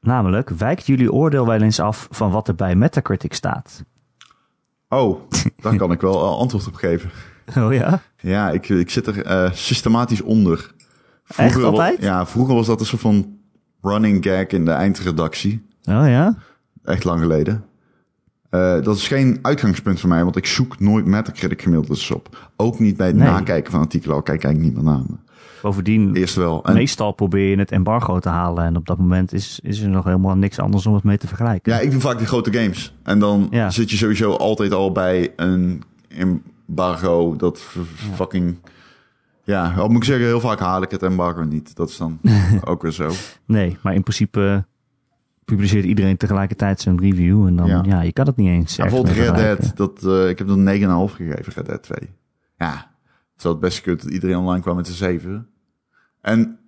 Namelijk, 0.00 0.50
wijkt 0.50 0.86
jullie 0.86 1.12
oordeel 1.12 1.46
wel 1.46 1.60
eens 1.62 1.80
af 1.80 2.08
van 2.10 2.30
wat 2.30 2.48
er 2.48 2.54
bij 2.54 2.74
Metacritic 2.76 3.34
staat? 3.34 3.84
oh, 4.88 5.20
daar 5.56 5.76
kan 5.76 5.92
ik 5.92 6.00
wel 6.00 6.14
eh, 6.24 6.38
antwoord 6.38 6.66
op 6.66 6.74
geven. 6.74 7.10
Oh 7.58 7.72
ja? 7.72 8.00
Ja, 8.16 8.50
ik, 8.50 8.68
ik 8.68 8.90
zit 8.90 9.06
er 9.06 9.24
eh, 9.24 9.52
systematisch 9.52 10.20
onder. 10.22 10.74
Echt 11.36 11.54
wa- 11.54 11.62
altijd? 11.66 12.00
Ja, 12.02 12.26
vroeger 12.26 12.54
was 12.54 12.66
dat 12.66 12.80
een 12.80 12.86
soort 12.86 13.00
van 13.02 13.38
running 13.82 14.24
gag 14.24 14.46
in 14.46 14.64
de 14.64 14.70
eindredactie. 14.70 15.66
Oh 15.84 16.06
ja? 16.08 16.36
Echt 16.88 17.04
lang 17.04 17.20
geleden. 17.20 17.64
Eh, 18.50 18.82
dat 18.82 18.96
is 18.96 19.08
geen 19.08 19.38
uitgangspunt 19.42 20.00
voor 20.00 20.08
mij, 20.08 20.24
want 20.24 20.36
ik 20.36 20.46
zoek 20.46 20.80
nooit 20.80 21.04
Metacritic 21.06 21.62
gemiddeldes 21.62 22.10
op. 22.10 22.50
Ook 22.56 22.78
niet 22.78 22.96
bij 22.96 23.06
het 23.06 23.16
Nee. 23.16 23.26
nakijken 23.28 23.72
van 23.72 23.80
artikelen, 23.80 24.16
al 24.16 24.22
kijk 24.22 24.44
ik 24.44 24.58
niet 24.58 24.74
meer 24.74 24.84
naar 24.84 24.98
me. 25.08 25.16
Bovendien, 25.62 26.14
Eerst 26.14 26.34
wel. 26.34 26.64
En, 26.64 26.74
meestal 26.74 27.12
probeer 27.12 27.50
je 27.50 27.56
het 27.58 27.70
embargo 27.72 28.18
te 28.18 28.28
halen. 28.28 28.64
En 28.64 28.76
op 28.76 28.86
dat 28.86 28.98
moment 28.98 29.32
is, 29.32 29.60
is 29.62 29.80
er 29.80 29.88
nog 29.88 30.04
helemaal 30.04 30.36
niks 30.36 30.58
anders 30.58 30.86
om 30.86 30.94
het 30.94 31.02
mee 31.04 31.18
te 31.18 31.26
vergelijken. 31.26 31.72
ja, 31.72 31.78
ik 31.78 31.90
doe 31.90 32.00
vaak 32.00 32.18
die 32.18 32.26
grote 32.26 32.52
games. 32.52 32.94
En 33.02 33.18
dan 33.18 33.46
Ja. 33.50 33.70
zit 33.70 33.90
je 33.90 33.96
sowieso 33.96 34.32
altijd 34.32 34.72
al 34.72 34.92
bij 34.92 35.32
een 35.36 35.82
embargo 36.08 37.36
dat 37.36 37.60
fucking... 38.14 38.58
Ja, 39.44 39.74
wat 39.76 39.88
moet 39.88 39.96
ik 39.96 40.04
zeggen, 40.04 40.26
heel 40.26 40.40
vaak 40.40 40.58
haal 40.60 40.82
ik 40.82 40.90
het 40.90 41.02
embargo 41.02 41.42
niet. 41.44 41.76
Dat 41.76 41.88
is 41.88 41.96
dan 41.96 42.18
ook 42.64 42.82
weer 42.82 42.92
zo. 42.92 43.10
Nee, 43.44 43.76
maar 43.82 43.94
in 43.94 44.02
principe 44.02 44.64
publiceert 45.54 45.84
iedereen 45.84 46.16
tegelijkertijd 46.16 46.80
zijn 46.80 47.00
review. 47.00 47.46
En 47.46 47.56
dan, 47.56 47.66
ja, 47.66 47.82
Ja. 47.84 48.00
je 48.00 48.12
kan 48.12 48.26
het 48.26 48.36
niet 48.36 48.48
eens 48.48 48.76
Ja, 48.76 48.82
bijvoorbeeld 48.82 49.16
Red. 49.16 49.34
Dead, 49.36 49.72
dat, 49.76 50.04
eh, 50.04 50.28
ik 50.28 50.38
heb 50.38 50.48
er 50.48 50.52
een 50.52 50.62
9,5 50.64 51.14
gegeven, 51.14 51.52
Red 51.52 51.66
Dead 51.66 51.82
2. 51.82 51.98
Ja, 52.56 52.72
het 53.32 53.42
zou 53.42 53.54
het 53.54 53.62
beste 53.62 53.82
kunnen 53.82 54.04
dat 54.04 54.12
iedereen 54.12 54.36
online 54.36 54.62
kwam 54.62 54.76
met 54.76 54.88
een 54.88 54.94
7. 54.94 55.48
En 56.20 56.58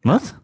Wat? 0.00 0.34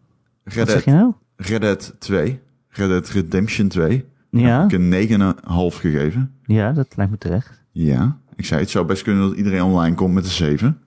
Red 0.43 0.55
Wat 0.57 0.69
zeg 0.69 0.83
Dead, 0.83 0.83
je 0.83 0.91
nou? 0.91 1.13
Red 1.35 1.61
Dead 1.61 1.95
2, 1.99 2.39
Red 2.69 2.89
Dead 2.89 3.09
Redemption 3.09 3.67
2, 3.67 4.05
Ja, 4.29 4.61
heb 4.61 4.71
ik 4.71 4.79
een 4.79 4.89
9,5 4.89 5.75
gegeven. 5.79 6.33
ja, 6.43 6.71
dat 6.71 6.87
lijkt 6.95 7.11
me 7.11 7.17
terecht. 7.17 7.61
Ja, 7.71 8.17
ik 8.35 8.45
zei 8.45 8.61
het 8.61 8.69
zou 8.69 8.85
best 8.85 9.03
kunnen 9.03 9.27
dat 9.29 9.37
iedereen 9.37 9.61
online 9.63 9.95
komt 9.95 10.13
met 10.13 10.23
een 10.23 10.29
7. 10.31 10.79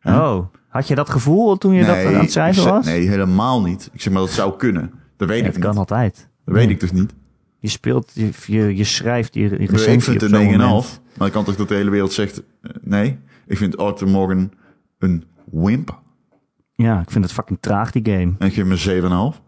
Ja. 0.00 0.34
Oh, 0.36 0.46
had 0.68 0.88
je 0.88 0.94
dat 0.94 1.10
gevoel 1.10 1.58
toen 1.58 1.74
je 1.74 1.84
dat 1.84 2.04
aan 2.04 2.14
het 2.14 2.32
schrijven 2.32 2.64
was? 2.64 2.86
nee, 2.86 3.08
helemaal 3.08 3.62
niet. 3.62 3.90
Ik 3.92 4.00
zeg 4.00 4.12
maar 4.12 4.22
dat 4.22 4.30
zou 4.30 4.56
kunnen. 4.56 4.92
Dat 5.16 5.28
weet 5.28 5.40
Ja, 5.40 5.46
ik 5.46 5.52
het 5.52 5.60
kan 5.60 5.70
niet. 5.70 5.78
altijd. 5.78 6.28
Dat 6.46 6.54
weet 6.54 6.64
Nee. 6.64 6.74
ik 6.74 6.80
dus 6.80 6.92
niet. 6.92 7.14
Je 7.58 7.68
speelt, 7.68 8.10
je, 8.14 8.30
je, 8.46 8.76
je 8.76 8.84
schrijft 8.84 9.34
je, 9.34 9.40
je 9.40 9.48
Ik 9.56 9.78
vind 9.78 10.06
het 10.06 10.22
een 10.22 10.50
9,5. 10.52 10.56
moment. 10.58 11.00
Maar 11.16 11.26
ik 11.26 11.32
kan 11.32 11.44
toch 11.44 11.56
dat 11.56 11.68
de 11.68 11.74
hele 11.74 11.90
wereld 11.90 12.12
zegt, 12.12 12.42
eh, 12.62 12.70
nee. 12.82 13.18
Ik 13.46 13.56
vind 13.56 13.76
Arthur 13.76 14.08
Morgan 14.08 14.50
een 14.98 15.24
wimp. 15.50 16.00
Ja, 16.74 17.00
ik 17.00 17.10
vind 17.10 17.24
het 17.24 17.32
fucking 17.32 17.58
traag, 17.60 17.90
die 17.90 18.04
game. 18.04 18.32
En 18.38 18.46
ik 18.46 18.54
geef 18.54 18.70
een 18.86 19.02
7,5. 19.34 19.40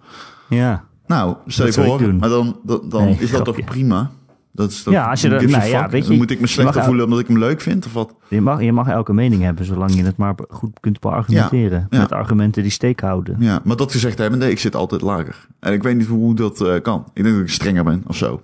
Ja. 0.49 0.85
Nou, 1.07 1.37
stel 1.47 1.67
je 1.67 1.73
Dat 1.73 1.75
zou 1.85 1.87
ik 1.87 1.99
voor, 1.99 2.09
doen. 2.09 2.19
maar 2.19 2.29
dan, 2.29 2.61
dan, 2.65 2.89
dan 2.89 3.05
Nee, 3.05 3.17
is 3.19 3.31
dat 3.31 3.45
toch 3.45 3.65
prima? 3.65 4.11
Dat 4.59 4.71
is 4.71 4.83
dat, 4.83 4.95
Ja, 4.95 5.11
als 5.11 5.21
je 5.21 5.29
er- 5.29 5.49
nou 5.49 5.65
ja, 5.65 5.83
fuck. 5.83 5.91
weet 5.91 6.03
je, 6.03 6.09
Dan 6.09 6.17
moet 6.17 6.31
ik 6.31 6.41
me 6.41 6.47
slechter 6.47 6.85
voelen 6.85 7.05
omdat 7.05 7.19
ik 7.21 7.27
hem 7.27 7.39
leuk 7.39 7.61
vind 7.61 7.87
of 7.87 7.93
wat? 7.93 8.15
Je 8.29 8.41
mag, 8.41 8.63
je 8.63 8.73
mag 8.73 8.89
elke 8.89 9.13
mening 9.13 9.43
hebben, 9.43 9.65
zolang 9.65 9.95
je 9.95 10.03
het 10.05 10.17
maar 10.17 10.35
goed 10.49 10.81
kunt 10.81 11.01
beargumenteren. 11.01 11.79
Ja, 11.81 11.87
ja. 11.91 11.99
Met 11.99 12.13
argumenten 12.13 12.63
die 12.63 12.71
steek 12.71 13.01
houden. 13.01 13.37
Ja, 13.39 13.61
maar 13.65 13.77
dat 13.77 13.93
gezegd 13.93 14.19
hebbende, 14.19 14.51
ik 14.51 14.59
zit 14.59 14.77
altijd 14.77 15.01
lager. 15.01 15.47
En 15.61 15.73
ik 15.73 15.83
weet 15.83 15.97
niet 15.97 16.07
hoe 16.07 16.35
dat 16.35 16.61
eh, 16.61 16.81
kan. 16.83 17.05
Ik 17.15 17.23
denk 17.23 17.35
dat 17.37 17.45
ik 17.45 17.51
strenger 17.53 17.85
ben 17.85 18.03
of 18.07 18.17
zo. 18.17 18.43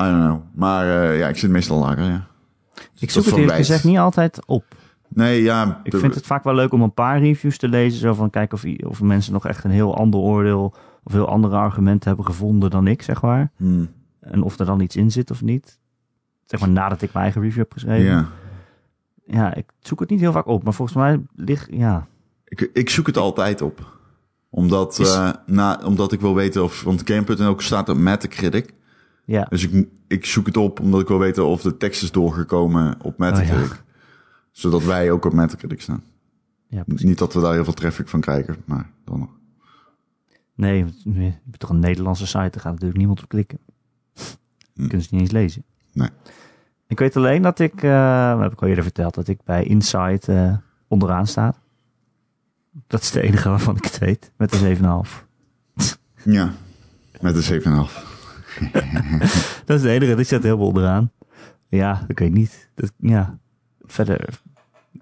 I 0.00 0.04
don't 0.04 0.24
know. 0.24 0.40
Maar 0.54 1.02
eh, 1.10 1.18
ja, 1.18 1.28
ik 1.28 1.36
zit 1.36 1.50
meestal 1.50 1.78
lager, 1.78 2.04
ja. 2.04 2.26
Ik 2.98 3.10
zoek 3.10 3.24
het 3.24 3.36
eerlijk 3.36 3.56
gezegd 3.56 3.84
niet 3.84 3.98
altijd 3.98 4.46
op. 4.46 4.64
Nee, 5.08 5.42
ja. 5.42 5.80
Ik 5.82 5.96
vind 5.96 6.14
het 6.14 6.26
vaak 6.26 6.44
wel 6.44 6.54
leuk 6.54 6.72
om 6.72 6.82
een 6.82 6.94
paar 6.94 7.18
reviews 7.20 7.58
te 7.58 7.68
lezen. 7.68 8.00
Zo 8.00 8.14
van 8.14 8.30
kijken 8.30 8.58
of, 8.58 8.88
of 8.90 9.00
mensen 9.02 9.32
nog 9.32 9.46
echt 9.46 9.64
een 9.64 9.70
heel 9.70 9.96
ander 9.96 10.20
oordeel 10.20 10.74
of 11.04 11.12
heel 11.12 11.28
andere 11.28 11.56
argumenten 11.56 12.08
hebben 12.08 12.26
gevonden 12.26 12.70
dan 12.70 12.86
ik, 12.86 13.02
zeg 13.02 13.22
maar. 13.22 13.50
Hmm, 13.56 13.88
En 14.30 14.42
of 14.42 14.58
er 14.58 14.66
dan 14.66 14.80
iets 14.80 14.96
in 14.96 15.10
zit 15.10 15.30
of 15.30 15.42
niet. 15.42 15.78
Zeg 16.46 16.60
maar 16.60 16.68
nadat 16.68 17.02
ik 17.02 17.12
mijn 17.12 17.24
eigen 17.24 17.42
review 17.42 17.58
heb 17.58 17.72
geschreven. 17.72 18.04
ja. 18.04 18.28
Ja, 19.28 19.54
ik 19.54 19.64
zoek 19.80 20.00
het 20.00 20.10
niet 20.10 20.20
heel 20.20 20.32
vaak 20.32 20.46
op. 20.46 20.62
Maar 20.64 20.74
volgens 20.74 20.96
mij 20.98 21.20
ligt, 21.34 21.66
ja. 21.70 22.06
Ik, 22.44 22.60
ik 22.72 22.90
zoek 22.90 23.06
het 23.06 23.16
altijd 23.16 23.62
op. 23.62 23.98
Omdat, 24.50 24.98
Is- 24.98 25.14
eh, 25.14 25.30
na, 25.46 25.80
omdat 25.84 26.12
ik 26.12 26.20
wil 26.20 26.34
weten 26.34 26.62
of... 26.64 26.82
Want 26.82 27.02
Game.nl 27.10 27.54
staat 27.60 27.88
op 27.88 27.96
Metacritic. 27.96 28.74
Ja, 29.24 29.44
Dus 29.48 29.68
ik, 29.68 29.88
ik 30.06 30.24
zoek 30.24 30.46
het 30.46 30.56
op 30.56 30.80
omdat 30.80 31.00
ik 31.00 31.08
wil 31.08 31.18
weten 31.18 31.46
of 31.46 31.62
de 31.62 31.76
tekst 31.76 32.02
is 32.02 32.12
doorgekomen 32.12 32.96
op 33.02 33.18
Metacritic. 33.18 33.70
Oh, 33.72 33.78
Zodat 34.50 34.84
wij 34.84 35.10
ook 35.10 35.24
op 35.24 35.32
Metacritic 35.32 35.80
staan. 35.80 36.02
ja. 36.68 36.82
Niet 36.86 37.18
dat 37.18 37.34
we 37.34 37.40
daar 37.40 37.52
heel 37.52 37.64
veel 37.64 37.72
traffic 37.72 38.08
van 38.08 38.20
krijgen, 38.20 38.56
maar 38.64 38.90
dan 39.04 39.18
nog. 39.18 39.30
Nee, 40.54 40.84
je 41.04 41.32
toch 41.58 41.70
een 41.70 41.78
Nederlandse 41.78 42.26
site, 42.26 42.38
daar 42.38 42.60
gaat 42.60 42.72
natuurlijk 42.72 42.98
niemand 42.98 43.22
op 43.22 43.28
klikken. 43.28 43.58
Hm. 44.76 44.86
Kunnen 44.86 45.02
ze 45.06 45.08
niet 45.10 45.20
eens 45.20 45.30
lezen. 45.30 45.64
Nee. 45.92 46.08
Ik 46.86 46.98
weet 46.98 47.16
alleen 47.16 47.42
dat 47.42 47.58
ik, 47.58 47.80
dat 47.80 48.40
heb 48.40 48.52
ik 48.52 48.62
al 48.62 48.68
eerder 48.68 48.84
verteld, 48.84 49.14
dat 49.14 49.28
ik 49.28 49.38
bij 49.44 49.64
Insight 49.64 50.28
eh, 50.28 50.52
onderaan 50.88 51.26
sta. 51.26 51.54
Dat 52.86 53.02
is 53.02 53.10
de 53.10 53.20
enige 53.20 53.48
waarvan 53.48 53.76
ik 53.76 53.84
het 53.84 53.98
weet, 53.98 54.30
met 54.36 54.52
een 54.60 54.76
7,5. 54.76 54.82
Ja, 56.24 56.52
met 57.20 57.48
een 57.50 57.62
7,5. 57.62 57.68
Dat 59.64 59.76
is 59.76 59.82
de 59.82 59.90
enige, 59.90 60.14
die 60.14 60.24
staat 60.24 60.42
helemaal 60.42 60.66
onderaan. 60.66 61.10
Ja, 61.68 62.04
ik 62.08 62.18
weet 62.18 62.32
niet. 62.32 62.68
Dat, 62.74 62.92
ja, 62.96 63.38
verder 63.86 64.40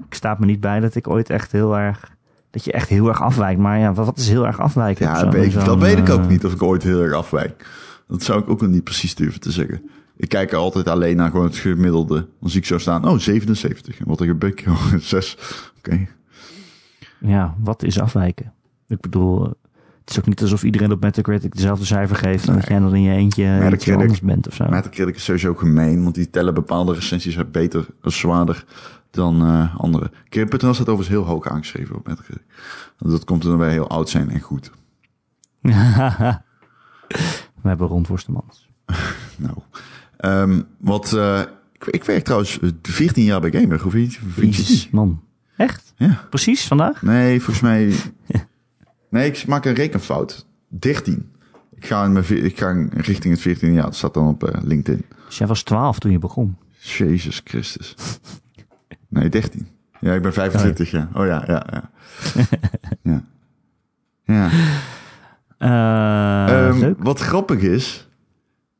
ik 0.08 0.14
staat 0.14 0.38
me 0.38 0.46
niet 0.46 0.60
bij 0.60 0.80
dat 0.80 0.94
ik 0.94 1.08
ooit 1.08 1.30
echt 1.30 1.52
heel 1.52 1.76
erg, 1.78 2.12
dat 2.50 2.64
je 2.64 2.72
echt 2.72 2.88
heel 2.88 3.08
erg 3.08 3.22
afwijkt. 3.22 3.60
Maar 3.60 3.78
ja, 3.78 3.92
wat, 3.92 4.06
wat 4.06 4.18
is 4.18 4.28
heel 4.28 4.46
erg 4.46 4.60
afwijken? 4.60 5.06
Ja, 5.06 5.18
zo'n- 5.18 5.30
weet 5.30 5.54
ik, 5.54 5.64
dat 5.64 5.78
weet 5.78 5.98
ik 5.98 6.08
ook 6.08 6.20
eh, 6.20 6.26
niet 6.28 6.44
of 6.44 6.52
ik 6.52 6.62
ooit 6.62 6.82
heel 6.82 7.02
erg 7.02 7.12
afwijk. 7.12 7.66
Dat 8.06 8.22
zou 8.22 8.40
ik 8.40 8.48
ook 8.48 8.60
nog 8.60 8.70
niet 8.70 8.84
precies 8.84 9.14
durven 9.14 9.40
te 9.40 9.52
zeggen. 9.52 9.90
Ik 10.16 10.28
kijk 10.28 10.52
er 10.52 10.58
altijd 10.58 10.88
alleen 10.88 11.16
naar 11.16 11.30
gewoon 11.30 11.46
het 11.46 11.56
gemiddelde. 11.56 12.28
Dan 12.40 12.50
zie 12.50 12.60
ik 12.60 12.66
zo 12.66 12.78
staan, 12.78 13.08
oh, 13.08 13.18
77. 13.18 13.98
En 13.98 14.06
wat 14.06 14.20
een 14.20 14.26
gebek, 14.26 14.64
oh, 14.68 14.92
6. 14.98 15.36
Oké. 15.78 16.08
Ja, 17.20 17.54
wat 17.58 17.82
is 17.82 18.00
afwijken? 18.00 18.52
Ik 18.88 19.00
bedoel, 19.00 19.42
het 20.00 20.10
is 20.10 20.18
ook 20.18 20.26
niet 20.26 20.42
alsof 20.42 20.62
iedereen 20.62 20.92
op 20.92 21.00
Metacritic 21.00 21.54
dezelfde 21.54 21.84
cijfer 21.84 22.16
geeft... 22.16 22.48
en 22.48 22.54
dat 22.54 22.66
jij 22.66 22.78
dan 22.78 22.94
in 22.94 23.02
je 23.02 23.12
eentje 23.12 23.44
iets 23.44 23.64
Metacritic- 23.64 24.00
anders 24.00 24.20
bent 24.20 24.46
of 24.46 24.54
zo. 24.54 24.68
Metacritic 24.68 25.14
is 25.14 25.24
sowieso 25.24 25.54
gemeen, 25.54 26.02
want 26.02 26.14
die 26.14 26.30
tellen 26.30 26.54
bepaalde 26.54 26.94
recensies 26.94 27.36
uit 27.36 27.52
beter 27.52 27.86
of 28.02 28.14
zwaarder 28.14 28.64
dan 29.10 29.42
eh 29.46 29.76
andere. 29.76 30.10
Kip.nl 30.28 30.74
staat 30.74 30.88
overigens 30.88 31.08
heel 31.08 31.24
hoog 31.24 31.48
aangeschreven 31.48 31.96
op 31.96 32.06
Metacritic. 32.06 32.44
Dat 32.98 33.24
komt 33.24 33.44
omdat 33.44 33.58
wij 33.58 33.70
heel 33.70 33.88
oud 33.88 34.08
zijn 34.08 34.30
en 34.30 34.40
goed. 34.40 34.70
We 37.64 37.70
hebben 37.70 37.86
Ron 37.88 38.06
Forstemans. 38.06 38.68
Nou, 39.36 39.56
Ehm, 40.16 40.62
wat, 40.78 41.12
eh, 41.12 41.40
ik, 41.72 41.86
ik 41.86 42.04
werk 42.04 42.24
trouwens 42.24 42.60
eh, 42.60 42.70
14 42.82 43.24
jaar 43.24 43.40
bij 43.40 43.50
Gamer. 43.50 43.80
Hoe 43.80 43.90
vind 43.90 44.14
je, 44.14 44.20
Jezus, 44.36 44.90
man. 44.90 45.22
Echt? 45.56 45.92
Ja. 45.96 46.26
Precies, 46.30 46.66
vandaag? 46.66 47.02
Nee, 47.02 47.40
volgens 47.40 47.60
mij... 47.60 47.92
Nee, 49.10 49.30
ik 49.30 49.46
maak 49.46 49.64
een 49.64 49.74
rekenfout. 49.74 50.46
13. 50.68 51.30
Ik 51.74 51.86
ga, 51.86 52.04
in 52.04 52.12
mijn, 52.12 52.44
ik 52.44 52.58
ga 52.58 52.86
richting 52.90 53.32
het 53.32 53.42
14 53.42 53.72
jaar. 53.72 53.84
Dat 53.84 53.96
staat 53.96 54.14
dan 54.14 54.28
op 54.28 54.44
eh, 54.44 54.62
LinkedIn. 54.62 55.04
Dus 55.26 55.38
jij 55.38 55.46
was 55.46 55.62
12 55.62 55.98
toen 55.98 56.10
je 56.10 56.18
begon. 56.18 56.56
Jezus 56.78 57.40
Christus. 57.44 57.94
Nee, 59.08 59.28
13. 59.28 59.68
Ja, 60.00 60.14
ik 60.14 60.22
ben 60.22 60.32
25, 60.32 60.90
ja. 60.90 61.08
Oh 61.14 61.26
ja, 61.26 61.44
ja, 61.46 61.66
ja. 61.72 61.90
ja. 63.12 63.24
ja. 64.24 64.50
Eh, 65.58 66.68
Ehm, 66.68 66.92
wat 66.98 67.20
grappig 67.20 67.60
is, 67.60 68.08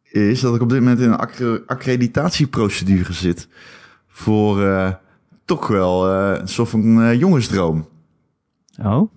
is 0.02 0.40
dat 0.40 0.54
ik 0.54 0.60
op 0.62 0.68
dit 0.68 0.78
moment 0.78 0.98
in 1.00 1.08
een 1.10 1.16
accre- 1.16 1.62
accreditatieprocedure 1.66 3.12
zit 3.12 3.48
voor 4.08 4.64
eh, 4.64 4.92
toch 5.44 5.66
wel 5.68 6.10
eh, 6.12 6.40
een 6.40 6.48
soort 6.48 6.68
van 6.68 7.16
jongensdroom. 7.18 7.88
Oh? 8.82 9.12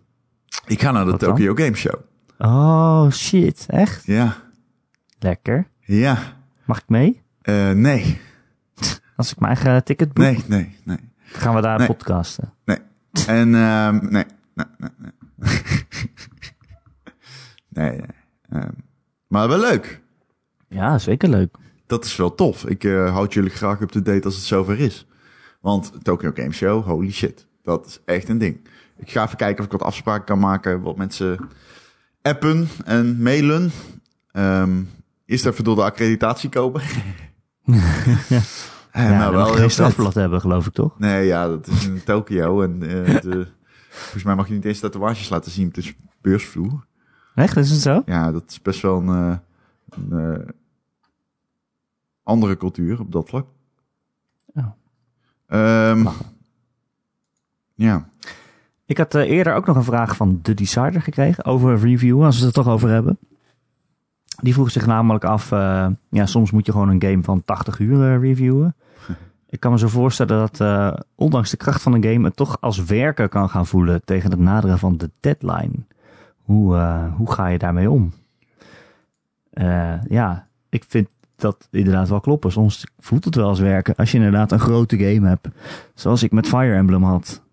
Ik 0.66 0.82
ga 0.82 0.92
naar 0.92 1.06
de 1.06 1.12
Wat 1.12 1.20
dan? 1.20 1.30
Tokyo 1.30 1.54
Game 1.56 1.76
Show. 1.76 1.96
Oh, 2.38 3.12
shit. 3.12 3.66
Echt? 3.70 4.06
Ja, 4.06 4.36
Lekker. 5.20 5.68
ja. 5.80 6.18
Mag 6.66 6.78
ik 6.78 6.90
mee? 6.90 7.22
Nee, 7.76 8.20
Als 9.16 9.32
ik 9.32 9.40
mijn 9.40 9.54
eigen 9.56 9.84
ticket 9.84 10.14
boek, 10.14 10.26
nee, 10.26 10.44
nee, 10.48 10.76
nee, 10.84 10.98
gaan 11.24 11.56
we 11.56 11.62
daar 11.62 11.78
Nee. 11.78 11.88
podcasten. 11.88 12.54
nee. 12.66 12.78
En 13.28 13.56
ehm, 13.56 14.00
nee, 14.10 14.26
nee, 14.54 14.66
nee, 14.78 14.90
nee. 14.98 15.12
nee, 17.78 17.90
nee. 17.92 18.02
Ehm, 18.50 18.72
maar 19.28 19.48
wel 19.48 19.60
leuk. 19.60 20.02
Ja, 20.70 20.98
zeker 20.98 21.30
leuk. 21.30 21.56
Dat 21.86 22.06
is 22.06 22.16
wel 22.16 22.36
tof. 22.36 22.66
Ik 22.66 22.84
eh, 22.84 23.12
houd 23.12 23.34
jullie 23.34 23.50
graag 23.50 23.82
up 23.82 23.90
to 23.90 24.02
date 24.02 24.26
als 24.26 24.36
het 24.36 24.44
zover 24.44 24.80
is. 24.80 25.08
Want 25.62 25.92
Tokyo 26.04 26.32
Game 26.34 26.52
Show, 26.54 26.86
holy 26.86 27.12
shit. 27.12 27.48
Dat 27.64 27.86
is 27.86 28.00
echt 28.06 28.30
een 28.30 28.38
ding. 28.38 28.68
Ik 28.98 29.12
ga 29.12 29.24
even 29.26 29.38
kijken 29.38 29.60
of 29.60 29.66
ik 29.66 29.72
wat 29.72 29.82
afspraken 29.88 30.26
kan 30.26 30.40
maken. 30.40 30.82
Wat 30.82 30.98
mensen 30.98 31.50
appen 32.22 32.68
en 32.86 33.22
mailen. 33.22 33.72
Ehm 34.32 34.72
eerst 35.26 35.46
even 35.46 35.64
door 35.64 35.76
de 35.76 35.84
accreditatie 35.84 36.50
kopen. 36.50 36.82
Eh, 38.92 39.04
Ja, 39.04 39.18
maar 39.18 39.32
dan 39.32 39.36
wel 39.36 39.54
geen 39.54 39.72
strafblad 39.72 40.14
hebben, 40.14 40.42
geloof 40.42 40.66
ik 40.66 40.74
toch? 40.74 41.00
Nee, 41.00 41.26
ja, 41.26 41.48
dat 41.48 41.68
is 41.68 41.86
in 41.86 42.04
Tokyo. 42.04 42.62
En 42.62 42.84
eh, 42.84 43.22
de, 43.22 43.48
volgens 43.90 44.24
mij 44.24 44.36
mag 44.36 44.48
je 44.48 44.54
niet 44.54 44.66
eens 44.66 44.80
tatoeages 44.80 45.30
laten 45.30 45.52
zien 45.52 45.68
op 45.68 45.74
de 45.74 45.94
beursvloer. 46.22 46.87
Echt, 47.38 47.58
is 47.58 47.70
het 47.70 47.82
zo? 47.82 48.02
Ja, 48.06 48.32
dat 48.32 48.44
is 48.48 48.62
best 48.62 48.82
wel 48.82 49.02
een, 49.02 49.08
eh, 49.08 49.38
een 49.90 50.34
eh, 50.34 50.48
andere 52.24 52.58
cultuur 52.58 53.00
op 53.00 53.12
dat 53.12 53.30
vlak. 53.30 53.46
Oh. 54.56 54.66
Ehm, 55.48 56.08
ja, 57.76 58.10
Ik 58.86 58.98
had 58.98 59.16
eh, 59.16 59.30
eerder 59.30 59.54
ook 59.54 59.66
nog 59.66 59.76
een 59.76 59.84
vraag 59.84 60.16
van 60.16 60.40
de 60.42 60.54
Decider 60.54 61.02
gekregen 61.02 61.46
over 61.46 61.78
review, 61.78 62.24
als 62.24 62.40
we 62.40 62.46
het 62.46 62.56
er 62.56 62.64
toch 62.64 62.74
over 62.74 62.90
hebben. 62.90 63.18
Die 64.42 64.54
vroeg 64.54 64.72
zich 64.72 64.86
namelijk 64.86 65.24
af, 65.24 65.50
ja, 66.10 66.26
soms 66.26 66.52
moet 66.52 66.66
je 66.66 66.72
gewoon 66.72 66.90
een 66.90 67.02
game 67.02 67.24
van 67.24 67.44
80 67.46 67.80
uur 67.80 68.20
reviewen. 68.20 68.76
Ik 69.50 69.60
kan 69.60 69.72
me 69.72 69.78
zo 69.78 69.88
voorstellen 69.88 70.50
dat, 70.52 70.62
ondanks 71.16 71.50
de 71.50 71.58
kracht 71.58 71.82
van 71.82 71.94
een 71.94 72.04
game, 72.04 72.26
het 72.26 72.36
toch 72.36 72.62
als 72.62 72.84
werken 72.84 73.30
kan 73.30 73.50
gaan 73.50 73.66
voelen 73.66 74.02
tegen 74.06 74.32
het 74.32 74.40
naderen 74.40 74.80
van 74.80 74.98
de 74.98 75.12
deadline. 75.20 75.86
Hoe, 76.48 76.76
eh, 76.76 77.14
hoe 77.16 77.32
ga 77.32 77.48
je 77.48 77.58
daarmee 77.58 77.90
om? 77.92 78.12
Eh, 79.50 80.04
ja, 80.04 80.48
ik 80.70 80.86
vind 80.88 81.08
dat 81.36 81.68
inderdaad 81.72 82.10
wel 82.10 82.20
kloppen. 82.20 82.52
Soms 82.52 82.86
voelt 83.00 83.26
het 83.26 83.36
wel 83.36 83.48
als 83.48 83.60
werken. 83.60 83.96
Als 83.96 84.12
je 84.12 84.18
inderdaad 84.18 84.52
een 84.52 84.60
grote 84.60 84.98
game 84.98 85.28
hebt, 85.28 85.48
zoals 85.94 86.24
ik 86.24 86.32
met 86.32 86.48
Fire 86.48 86.76
Emblem 86.76 87.04
had, 87.04 87.44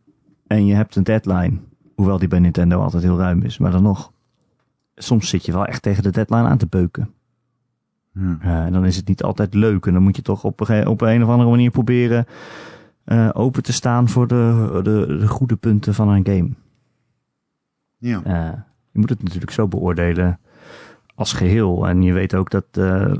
en 0.46 0.66
je 0.66 0.74
hebt 0.74 0.96
een 0.96 1.02
deadline, 1.02 1.58
hoewel 1.94 2.18
die 2.18 2.28
bij 2.28 2.38
Nintendo 2.38 2.80
altijd 2.80 3.02
heel 3.02 3.18
ruim 3.18 3.42
is, 3.42 3.58
maar 3.58 3.70
dan 3.70 3.82
nog. 3.82 4.12
Soms 4.94 5.28
zit 5.28 5.44
je 5.44 5.52
wel 5.52 5.66
echt 5.66 5.82
tegen 5.82 6.02
de 6.02 6.10
deadline 6.10 6.48
aan 6.48 6.58
te 6.58 6.66
beuken. 6.66 7.10
Ja. 8.12 8.38
Eh, 8.40 8.64
en 8.64 8.72
dan 8.72 8.84
is 8.84 8.96
het 8.96 9.08
niet 9.08 9.22
altijd 9.22 9.54
leuk. 9.54 9.86
En 9.86 9.92
dan 9.92 10.02
moet 10.02 10.16
je 10.16 10.22
toch 10.22 10.44
op 10.44 10.68
een, 10.68 10.86
op 10.86 11.00
een 11.00 11.22
of 11.22 11.28
andere 11.28 11.50
manier 11.50 11.70
proberen 11.70 12.26
open 13.32 13.62
te 13.62 13.72
staan 13.72 14.08
voor 14.08 14.26
de, 14.26 14.70
de, 14.82 15.16
de 15.20 15.28
goede 15.28 15.56
punten 15.56 15.94
van 15.94 16.08
een 16.08 16.26
game. 16.26 16.50
ja. 18.24 18.72
Je 18.94 19.00
moet 19.00 19.08
het 19.10 19.22
natuurlijk 19.22 19.52
zo 19.52 19.68
beoordelen 19.68 20.38
als 21.14 21.32
geheel. 21.32 21.88
En 21.88 22.02
je 22.02 22.12
weet 22.12 22.34
ook 22.34 22.50
dat 22.50 22.64
eh, 22.70 23.12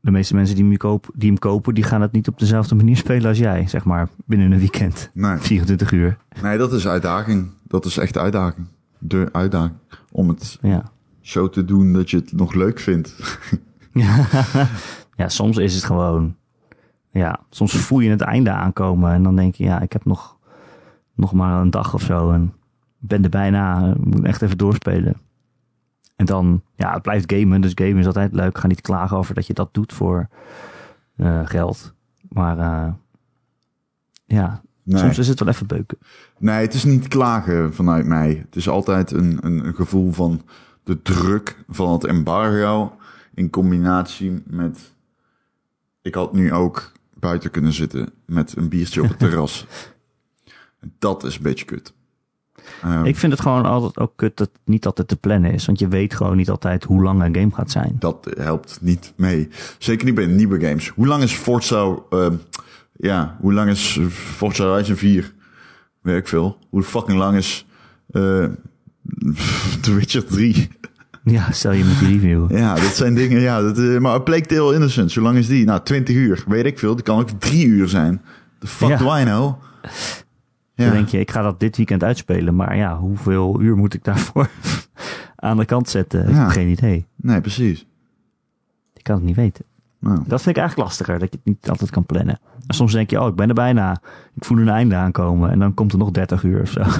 de 0.00 0.10
meeste 0.10 0.34
mensen 0.34 0.54
die 0.56 0.64
hem, 0.64 0.76
koop, 0.76 1.10
die 1.14 1.28
hem 1.28 1.38
kopen, 1.38 1.74
die 1.74 1.84
gaan 1.84 2.00
het 2.00 2.12
niet 2.12 2.28
op 2.28 2.38
dezelfde 2.38 2.74
manier 2.74 2.96
spelen 3.06 3.28
als 3.28 3.38
jij, 3.38 3.68
zeg 3.68 3.84
maar, 3.84 4.08
binnen 4.24 4.52
een 4.52 4.58
weekend. 4.58 5.10
Nee, 5.14 5.36
24 5.48 5.92
uur. 5.92 6.16
nee, 6.42 6.58
dat 6.58 6.72
is 6.72 6.88
uitdaging. 6.88 7.50
Dat 7.62 7.84
is 7.84 7.96
echt 7.98 8.18
uitdaging. 8.18 8.66
De 8.98 9.28
uitdaging. 9.32 9.74
Om 10.10 10.28
het 10.28 10.58
Ja. 10.62 10.82
zo 11.20 11.48
te 11.48 11.64
doen 11.64 11.92
dat 11.92 12.10
je 12.10 12.16
het 12.16 12.32
nog 12.32 12.54
leuk 12.54 12.78
vindt. 12.80 13.14
Ja. 13.94 14.26
ja, 15.14 15.28
soms 15.28 15.56
is 15.56 15.74
het 15.74 15.84
gewoon. 15.84 16.34
Ja, 17.10 17.40
soms 17.50 17.76
voel 17.76 18.00
je 18.00 18.10
het 18.10 18.20
einde 18.20 18.50
aankomen 18.50 19.12
en 19.12 19.22
dan 19.22 19.36
denk 19.36 19.54
je, 19.54 19.64
ja, 19.64 19.80
ik 19.80 19.92
heb 19.92 20.04
nog, 20.04 20.36
nog 21.14 21.32
maar 21.32 21.60
een 21.60 21.70
dag 21.70 21.94
of 21.94 22.02
zo 22.02 22.30
en 22.30 22.52
ben 23.08 23.22
er 23.24 23.30
bijna, 23.30 23.90
ik 23.90 24.04
moet 24.04 24.24
echt 24.24 24.42
even 24.42 24.58
doorspelen. 24.58 25.16
En 26.16 26.26
dan, 26.26 26.62
ja, 26.74 26.92
het 26.92 27.02
blijft 27.02 27.32
gamen, 27.32 27.60
dus 27.60 27.72
gamen 27.74 27.98
is 27.98 28.06
altijd 28.06 28.32
leuk. 28.32 28.48
Ik 28.48 28.58
ga 28.58 28.66
niet 28.66 28.80
klagen 28.80 29.16
over 29.16 29.34
dat 29.34 29.46
je 29.46 29.54
dat 29.54 29.74
doet 29.74 29.92
voor 29.92 30.28
eh, 31.16 31.40
geld. 31.44 31.94
Maar 32.28 32.58
eh, 32.58 32.92
ja, 34.24 34.62
Nee. 34.84 35.00
soms 35.00 35.18
is 35.18 35.28
het 35.28 35.38
wel 35.40 35.48
even 35.48 35.66
beuken. 35.66 35.98
Nee, 36.38 36.60
het 36.60 36.74
is 36.74 36.84
niet 36.84 37.08
klagen 37.08 37.74
vanuit 37.74 38.06
mij. 38.06 38.42
Het 38.44 38.56
is 38.56 38.68
altijd 38.68 39.10
een, 39.10 39.38
een, 39.40 39.66
een 39.66 39.74
gevoel 39.74 40.12
van 40.12 40.42
de 40.82 41.02
druk 41.02 41.64
van 41.68 41.92
het 41.92 42.04
embargo 42.04 42.96
in 43.34 43.50
combinatie 43.50 44.42
met... 44.46 44.92
Ik 46.02 46.14
had 46.14 46.32
nu 46.32 46.52
ook 46.52 46.92
buiten 47.14 47.50
kunnen 47.50 47.72
zitten 47.72 48.08
met 48.26 48.56
een 48.56 48.68
biertje 48.68 49.02
op 49.02 49.08
het 49.08 49.18
terras. 49.28 49.66
Dat 50.98 51.24
is 51.24 51.36
een 51.36 51.42
beetje 51.42 51.64
kut. 51.64 51.94
Ehm, 52.82 53.04
Ik 53.04 53.16
vind 53.16 53.32
het 53.32 53.40
gewoon 53.40 53.64
altijd 53.64 53.98
ook 53.98 54.12
kut 54.16 54.36
dat 54.36 54.48
het 54.52 54.60
niet 54.64 54.86
altijd 54.86 55.08
te 55.08 55.16
plannen 55.16 55.52
is. 55.52 55.66
Want 55.66 55.78
je 55.78 55.88
weet 55.88 56.14
gewoon 56.14 56.36
niet 56.36 56.50
altijd 56.50 56.84
hoe 56.84 57.02
lang 57.02 57.22
een 57.22 57.34
game 57.34 57.50
gaat 57.54 57.70
zijn. 57.70 57.96
Dat 57.98 58.32
helpt 58.38 58.78
niet 58.80 59.12
mee. 59.16 59.48
Zeker 59.78 60.04
niet 60.04 60.14
bij 60.14 60.26
nieuwe 60.26 60.60
games. 60.66 60.88
Hoe 60.88 61.06
lang 61.06 61.22
is 61.22 61.32
Forza... 61.32 61.94
ehm, 62.10 62.34
ja, 62.92 63.36
hoe 63.40 63.52
lang 63.52 63.70
is 63.70 64.00
Forza 64.10 64.64
Horizon 64.64 64.96
4? 64.96 65.32
Weet 66.02 66.16
ik 66.18 66.28
veel. 66.28 66.58
Hoe 66.70 66.82
fucking 66.82 67.18
lang 67.18 67.36
is... 67.36 67.66
eh 68.10 68.44
The 69.82 69.94
Witcher 69.94 70.24
3? 70.24 70.68
Ja, 71.24 71.52
stel 71.52 71.72
je 71.72 71.84
moet 71.84 71.98
die 71.98 72.08
reviewen. 72.08 72.56
Ja, 72.58 72.74
dat 72.74 72.94
zijn 72.94 73.14
dingen, 73.14 73.40
ja. 73.40 73.60
Dat, 73.60 73.78
eh, 73.78 73.98
maar 73.98 74.12
A 74.12 74.18
Plague 74.18 74.46
Tale 74.46 74.74
Innocence, 74.74 75.18
hoe 75.18 75.28
lang 75.28 75.38
is 75.38 75.46
die? 75.46 75.64
Nou, 75.64 75.80
20 75.82 76.16
uur. 76.16 76.44
Weet 76.46 76.64
ik 76.64 76.78
veel. 76.78 76.94
Die 76.94 77.04
kan 77.04 77.18
ook 77.18 77.30
drie 77.30 77.66
uur 77.66 77.88
zijn. 77.88 78.22
The 78.58 78.66
fuck 78.66 78.88
Ja. 78.88 78.96
do 78.96 79.16
I 79.16 79.22
know? 79.24 79.54
Dan 80.84 80.92
denk 80.96 81.08
je, 81.08 81.18
ik 81.20 81.30
ga 81.30 81.42
dat 81.42 81.60
dit 81.60 81.76
weekend 81.76 82.02
uitspelen. 82.04 82.56
Maar 82.56 82.76
ja, 82.76 82.98
hoeveel 82.98 83.60
uur 83.60 83.76
moet 83.76 83.94
ik 83.94 84.04
daarvoor 84.04 84.48
aan 85.36 85.56
de 85.56 85.64
kant 85.64 85.88
zetten? 85.88 86.22
Ik 86.28 86.34
Ja. 86.34 86.40
heb 86.40 86.48
geen 86.50 86.68
idee. 86.68 87.06
nee, 87.16 87.40
precies. 87.40 87.86
Ik 88.94 89.02
kan 89.02 89.16
het 89.16 89.24
niet 89.24 89.36
weten. 89.36 89.64
Nou, 89.98 90.16
Dat 90.26 90.42
vind 90.42 90.56
ik 90.56 90.62
eigenlijk 90.62 90.88
lastiger, 90.88 91.18
dat 91.18 91.32
je 91.32 91.36
het 91.36 91.46
niet 91.46 91.68
altijd 91.70 91.90
kan 91.90 92.04
plannen. 92.06 92.38
En 92.66 92.74
soms 92.74 92.92
denk 92.92 93.10
je, 93.10 93.20
oh, 93.20 93.28
ik 93.28 93.34
ben 93.34 93.48
er 93.48 93.54
bijna. 93.54 94.00
Ik 94.34 94.44
voel 94.44 94.58
een 94.58 94.68
einde 94.68 94.94
aankomen. 94.94 95.50
En 95.50 95.58
dan 95.58 95.74
komt 95.74 95.92
er 95.92 95.98
nog 95.98 96.10
30 96.10 96.42
uur 96.42 96.60
of 96.60 96.70
zo. 96.70 96.80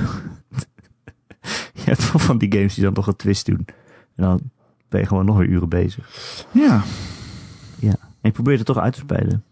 je 1.73 1.83
hebt 1.85 2.13
wel 2.13 2.21
van 2.21 2.39
die 2.39 2.53
games 2.53 2.75
die 2.75 2.85
dan 2.85 2.93
nog 2.93 3.07
een 3.07 3.17
twist 3.17 3.47
doen. 3.47 3.67
En 4.17 4.25
dan 4.25 4.41
ben 4.89 5.01
je 5.01 5.07
gewoon 5.07 5.25
nog 5.25 5.37
weer 5.37 5.49
uren 5.49 5.69
bezig. 5.69 6.11
ja. 6.53 6.83
Ja. 7.79 7.91
En 8.21 8.29
ik 8.29 8.33
probeer 8.33 8.57
het 8.57 8.67
toch 8.67 8.79
uit 8.79 8.93
te 8.93 8.99
spelen. 9.01 9.45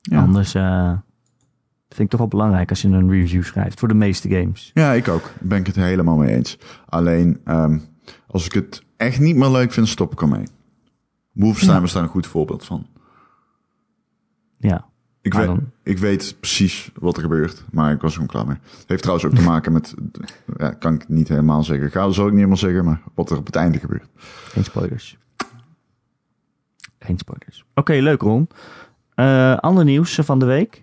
Ja. 0.00 0.20
Anders 0.20 0.54
vind 1.94 2.00
ik 2.00 2.08
toch 2.10 2.18
wel 2.20 2.28
belangrijk 2.28 2.70
als 2.70 2.82
je 2.82 2.88
een 2.88 3.10
review 3.10 3.42
schrijft. 3.44 3.78
Voor 3.78 3.88
de 3.88 3.94
meeste 3.94 4.28
games. 4.28 4.70
ja, 4.74 4.92
ik 4.92 5.08
ook. 5.08 5.30
Ben 5.40 5.58
ik 5.58 5.66
het 5.66 5.76
helemaal 5.76 6.16
mee 6.16 6.34
eens. 6.34 6.58
Alleen, 6.88 7.40
ehm, 7.44 7.78
als 8.26 8.46
ik 8.46 8.52
het 8.52 8.82
echt 8.96 9.20
niet 9.20 9.36
meer 9.36 9.50
leuk 9.50 9.72
vind, 9.72 9.88
stop 9.88 10.12
ik 10.12 10.20
ermee. 10.20 10.44
Wolfenstein 11.32 11.78
Ja. 11.78 11.84
is 11.84 11.92
daar 11.92 12.02
een 12.02 12.08
goed 12.08 12.26
voorbeeld 12.26 12.64
van. 12.64 12.86
Ja. 14.58 14.84
Ik, 15.20 15.34
weet, 15.34 15.46
dan- 15.46 15.70
ik 15.82 15.98
weet 15.98 16.36
precies 16.40 16.90
wat 16.94 17.16
er 17.16 17.22
gebeurt, 17.22 17.64
maar 17.70 17.92
ik 17.92 18.00
was 18.00 18.12
gewoon 18.12 18.28
klaar 18.28 18.46
mee. 18.46 18.56
Heeft 18.86 19.02
trouwens 19.02 19.26
ook 19.28 19.34
te 19.34 19.42
maken 19.52 19.72
met, 19.72 19.94
ja, 20.56 20.70
kan 20.70 20.94
ik 20.94 21.08
niet 21.08 21.28
helemaal 21.28 21.64
zeggen. 21.64 21.86
Ik 21.86 21.92
ga 21.92 22.10
zal 22.10 22.24
ik 22.24 22.30
niet 22.30 22.34
helemaal 22.36 22.56
zeggen, 22.56 22.84
maar 22.84 23.00
wat 23.14 23.30
er 23.30 23.36
op 23.36 23.46
het 23.46 23.56
einde 23.56 23.78
gebeurt. 23.78 24.08
Geen 24.16 24.64
spoilers. 24.64 25.18
Geen 26.98 27.18
spoilers. 27.18 27.64
Oké, 27.74 27.92
leuk 27.92 28.20
Ron. 28.22 28.48
Eh 29.14 29.56
ander 29.56 29.84
nieuws 29.84 30.14
van 30.22 30.38
de 30.38 30.44
week. 30.46 30.81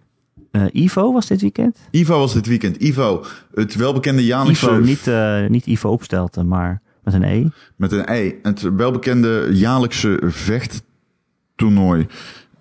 Eh, 0.52 0.64
Ivo 0.72 1.14
was 1.14 1.28
dit 1.28 1.41
weekend. 1.41 1.78
Ivo 1.91 2.18
was 2.20 2.34
dit 2.34 2.47
weekend. 2.47 2.82
Ivo, 2.82 3.24
het 3.54 3.76
welbekende 3.76 4.26
jaarlijkse... 4.26 4.66
Ivo, 4.66 4.80
niet, 4.80 5.08
eh, 5.08 5.45
niet 5.47 5.66
Ivo 5.66 5.89
Opstelten, 5.89 6.47
maar 6.47 6.82
met 7.04 7.14
een 7.14 7.24
E. 7.24 7.47
Met 7.76 7.91
een 7.91 8.12
E. 8.12 8.34
Het 8.41 8.62
welbekende 8.62 9.47
jaarlijkse 9.52 10.20
vechttoernooi 10.26 12.08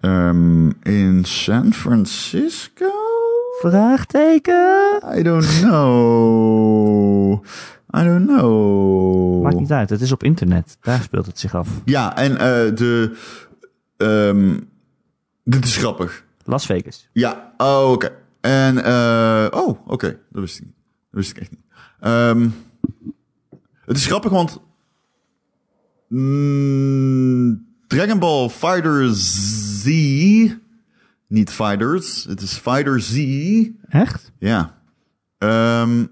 ehm, 0.01 0.71
in 0.83 1.25
San 1.25 1.73
Francisco? 1.73 2.91
Vraagteken? 3.61 5.03
I 5.17 5.23
don't 5.23 5.61
know. 5.61 7.45
I 7.97 8.03
don't 8.05 8.27
know. 8.27 9.43
Maakt 9.43 9.59
niet 9.59 9.73
uit, 9.73 9.91
het 9.91 10.01
is 10.01 10.13
op 10.13 10.23
internet. 10.23 10.77
Daar 10.81 11.03
speelt 11.03 11.27
het 11.27 11.39
zich 11.39 11.55
af. 11.55 11.69
Ja, 11.85 12.17
en 12.17 12.33
eh, 12.33 12.77
de... 12.77 13.17
ehm, 13.97 14.57
dit 15.45 15.65
is 15.65 15.77
grappig. 15.77 16.27
Las 16.49 16.67
Vegas. 16.67 17.09
Ja, 17.13 17.55
oh, 17.57 17.91
oké. 17.93 18.17
En, 18.41 18.85
eh, 18.85 19.47
oh, 19.51 19.87
oké. 19.87 20.21
Dat 20.31 20.41
wist 20.41 20.59
ik 20.59 20.65
niet. 20.65 20.75
Dat 21.11 21.21
wist 21.21 21.31
ik 21.31 21.39
echt 21.39 21.51
niet. 21.51 21.61
Ehm, 22.01 22.49
het 23.85 23.97
is 23.97 24.07
grappig, 24.07 24.31
want 24.31 24.61
mm, 26.09 27.67
Dragon 27.87 28.19
Ball 28.19 28.49
Fighter 28.49 29.09
Z, 29.13 29.85
niet 31.27 31.51
Fighters, 31.51 32.25
het 32.25 32.41
is 32.41 32.53
Fighter 32.53 33.01
Z. 33.01 33.17
Echt? 33.89 34.33
Ja. 34.39 34.81
Ehm, 35.39 36.07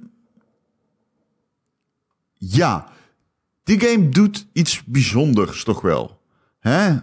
ja, 2.32 2.89
die 3.62 3.80
game 3.80 4.09
doet 4.09 4.47
iets 4.53 4.84
bijzonders 4.84 5.64
toch 5.64 5.80
wel. 5.80 6.20
Hè? 6.61 6.97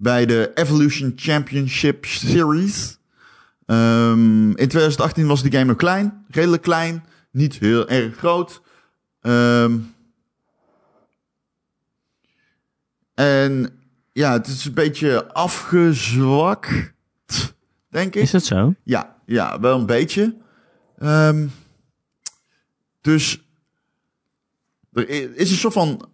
Bij 0.00 0.26
de 0.26 0.50
Evolution 0.54 1.12
Championship 1.16 2.04
Series. 2.04 2.98
Ehm, 3.66 4.48
in 4.48 4.68
2018 4.68 5.26
was 5.26 5.42
die 5.42 5.52
game 5.52 5.76
klein, 5.76 6.24
redelijk 6.28 6.62
klein, 6.62 7.04
niet 7.30 7.58
heel 7.58 7.88
erg 7.88 8.16
groot. 8.16 8.62
Ehm, 9.20 9.78
en 13.14 13.80
ja, 14.12 14.32
het 14.32 14.46
is 14.46 14.64
een 14.64 14.74
beetje 14.74 15.32
afgezwakt, 15.32 16.94
denk 17.88 18.14
ik. 18.14 18.22
Is 18.22 18.30
dat 18.30 18.44
zo? 18.44 18.74
Ja, 18.82 19.16
ja, 19.26 19.60
wel 19.60 19.78
een 19.78 19.86
beetje. 19.86 20.36
Ehm, 20.98 21.46
dus 23.00 23.42
er 24.92 25.08
is 25.36 25.50
een 25.50 25.56
soort 25.56 25.72
van 25.72 26.10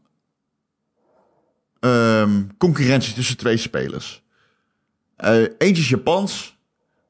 ehm, 1.84 2.42
concurrentie 2.58 3.14
tussen 3.14 3.36
twee 3.36 3.56
spelers. 3.56 4.22
Eh, 5.16 5.42
eentje 5.58 5.82
is 5.82 5.88
Japans, 5.88 6.56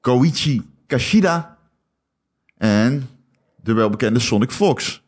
Koichi 0.00 0.62
Kashida 0.86 1.58
en 2.56 3.08
de 3.62 3.72
welbekende 3.72 4.18
Sonic 4.18 4.50
Fox. 4.50 5.02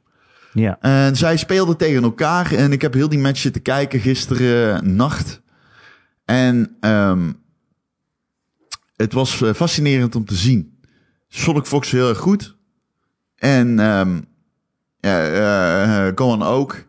Ja. 0.53 0.79
En 0.81 1.17
zij 1.17 1.37
speelden 1.37 1.77
tegen 1.77 2.03
elkaar. 2.03 2.53
En 2.53 2.73
ik 2.73 2.83
heb 2.83 2.95
heel 2.95 3.09
die 3.09 3.19
match 3.19 3.41
zitten 3.41 3.63
kijken 3.63 4.01
gisteren 4.01 4.97
nacht. 4.97 5.43
En 6.25 6.77
ehm, 6.81 7.33
het 8.97 9.13
was 9.13 9.43
eh, 9.43 9.55
fascinerend 9.55 10.15
om 10.15 10.25
te 10.25 10.35
zien. 10.35 10.79
Sonic 11.29 11.67
Fox 11.67 11.91
heel 11.91 12.09
erg 12.09 12.19
goed. 12.19 12.57
En 13.37 13.79
ehm 13.79 14.21
ja, 15.01 16.13
Gohan 16.15 16.43
ook. 16.43 16.85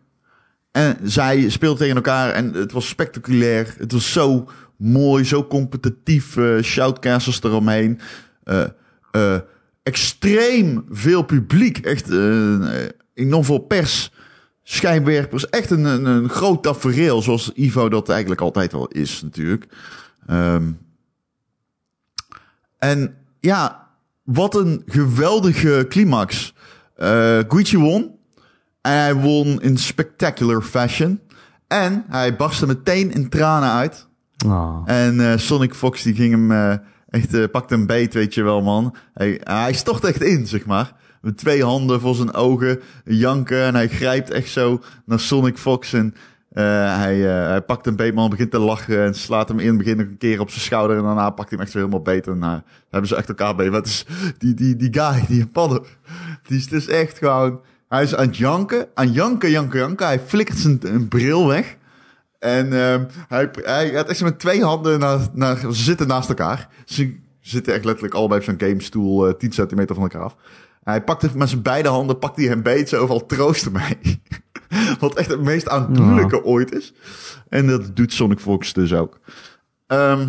En 0.78 0.98
zij 1.02 1.48
speelden 1.48 1.78
tegen 1.78 1.96
elkaar 1.96 2.30
en 2.30 2.52
het 2.52 2.72
was 2.72 2.88
spectaculair. 2.88 3.74
Het 3.78 3.92
was 3.92 4.12
zo 4.12 4.48
mooi, 4.76 5.24
zo 5.24 5.46
competitief. 5.46 6.36
eh 6.36 6.62
shoutcasters 6.62 7.42
eromheen. 7.42 8.00
Eh, 8.44 8.64
eh, 9.10 9.38
extreem 9.82 10.84
veel 10.90 11.22
publiek. 11.22 11.78
Echt 11.78 12.10
enorm 13.14 13.44
veel 13.44 13.58
pers. 13.58 14.12
Schijnwerpers. 14.62 15.48
Echt 15.48 15.70
een, 15.70 15.84
een, 15.84 16.04
een 16.04 16.28
groot 16.28 16.62
tafereel. 16.62 17.22
Zoals 17.22 17.52
Ivo 17.54 17.88
dat 17.88 18.08
eigenlijk 18.08 18.40
altijd 18.40 18.72
wel 18.72 18.86
is 18.88 19.22
natuurlijk. 19.22 19.66
Ehm, 20.26 20.72
en 22.78 23.16
ja, 23.40 23.88
wat 24.22 24.54
een 24.54 24.82
geweldige 24.86 25.86
climax. 25.88 26.54
Eh 26.94 27.38
Guichi 27.48 27.78
won. 27.78 28.17
En 28.88 28.94
hij 28.94 29.14
won 29.14 29.62
in 29.62 29.76
spectacular 29.76 30.62
fashion. 30.62 31.20
En 31.66 32.04
hij 32.08 32.36
barstte 32.36 32.66
meteen 32.66 33.12
in 33.12 33.28
tranen 33.28 33.70
uit. 33.70 34.08
Oh. 34.46 34.82
En 34.84 35.20
eh, 35.30 35.38
Sonic 35.38 35.74
Fox 35.74 36.02
die 36.02 36.14
ging 36.14 36.32
hem 36.32 36.52
eh, 36.52 36.78
echt, 37.08 37.34
eh, 37.34 37.44
pakte 37.52 37.74
hem 37.74 37.86
beet, 37.86 38.14
weet 38.14 38.34
je 38.34 38.42
wel, 38.42 38.62
man. 38.62 38.94
Hij, 39.14 39.40
hij 39.42 39.72
stort 39.72 40.04
echt 40.04 40.22
in, 40.22 40.46
zeg 40.46 40.66
maar. 40.66 40.92
Met 41.20 41.36
twee 41.36 41.64
handen 41.64 42.00
voor 42.00 42.14
zijn 42.14 42.34
ogen, 42.34 42.80
janken. 43.04 43.62
En 43.62 43.74
hij 43.74 43.88
grijpt 43.88 44.30
echt 44.30 44.50
zo 44.50 44.80
naar 45.04 45.20
Sonic 45.20 45.58
Fox. 45.58 45.92
En 45.92 46.14
hij, 46.52 47.16
hij 47.18 47.62
pakt 47.62 47.84
hem 47.84 47.96
beet, 47.96 48.14
man, 48.14 48.30
begint 48.30 48.50
te 48.50 48.58
lachen. 48.58 49.04
En 49.04 49.14
slaat 49.14 49.48
hem 49.48 49.58
in 49.58 49.68
het 49.68 49.78
begin 49.78 49.96
nog 49.96 50.06
een 50.06 50.18
keer 50.18 50.40
op 50.40 50.50
zijn 50.50 50.60
schouder. 50.60 50.96
En 50.96 51.02
daarna 51.02 51.30
pakt 51.30 51.48
hij 51.48 51.58
hem 51.58 51.60
echt 51.60 51.70
zo 51.70 51.78
helemaal 51.78 52.02
beet. 52.02 52.26
En 52.26 52.64
hebben 52.90 53.08
ze 53.08 53.16
echt 53.16 53.28
elkaar 53.28 53.54
beet. 53.54 53.70
Wat 53.70 53.86
is 53.86 54.06
die, 54.38 54.54
die, 54.54 54.76
die 54.76 54.92
guy, 54.92 55.24
die 55.26 55.38
Japaner, 55.38 55.82
die 56.42 56.58
is 56.58 56.68
dus 56.68 56.86
echt 56.86 57.18
gewoon... 57.18 57.60
Hij 57.88 58.02
is 58.02 58.14
aan 58.14 58.26
het 58.26 58.36
janken, 58.36 58.88
aan 58.94 59.12
janken, 59.12 59.50
janken, 59.50 59.78
janken. 59.78 60.06
Hij 60.06 60.20
flikkert 60.20 60.58
zijn 60.58 60.78
een 60.82 61.08
bril 61.08 61.46
weg. 61.46 61.76
En 62.38 62.72
ehm, 62.72 63.04
hij, 63.28 63.48
hij 63.52 63.90
gaat 63.90 64.08
echt 64.08 64.22
met 64.22 64.38
twee 64.38 64.64
handen 64.64 64.98
naar, 64.98 65.18
naar... 65.32 65.58
Ze 65.58 65.72
zitten 65.72 66.06
naast 66.06 66.28
elkaar. 66.28 66.68
Ze 66.84 67.16
zitten 67.40 67.74
echt 67.74 67.84
letterlijk 67.84 68.14
allebei 68.14 68.40
op 68.40 68.46
zo'n 68.46 68.68
gamestoel 68.68 69.28
eh 69.28 69.34
10 69.34 69.52
centimeter 69.52 69.94
van 69.94 70.04
elkaar 70.04 70.22
af. 70.22 70.36
Hij 70.84 71.02
pakt 71.02 71.22
het 71.22 71.34
met 71.34 71.48
zijn 71.48 71.62
beide 71.62 71.88
handen, 71.88 72.18
pakt 72.18 72.36
hij 72.36 72.46
hem 72.46 72.62
beet, 72.62 72.88
zo 72.88 73.00
overal 73.00 73.26
troosten 73.26 73.72
mij. 73.72 74.20
Wat 75.00 75.14
echt 75.14 75.30
het 75.30 75.42
meest 75.42 75.68
aandoenlijke 75.68 76.44
ooit 76.44 76.72
is. 76.74 76.92
En 77.48 77.66
dat 77.66 77.96
doet 77.96 78.12
Sonic 78.12 78.38
Fox 78.38 78.72
dus 78.72 78.92
ook. 78.92 79.18
Ehm, 79.86 80.26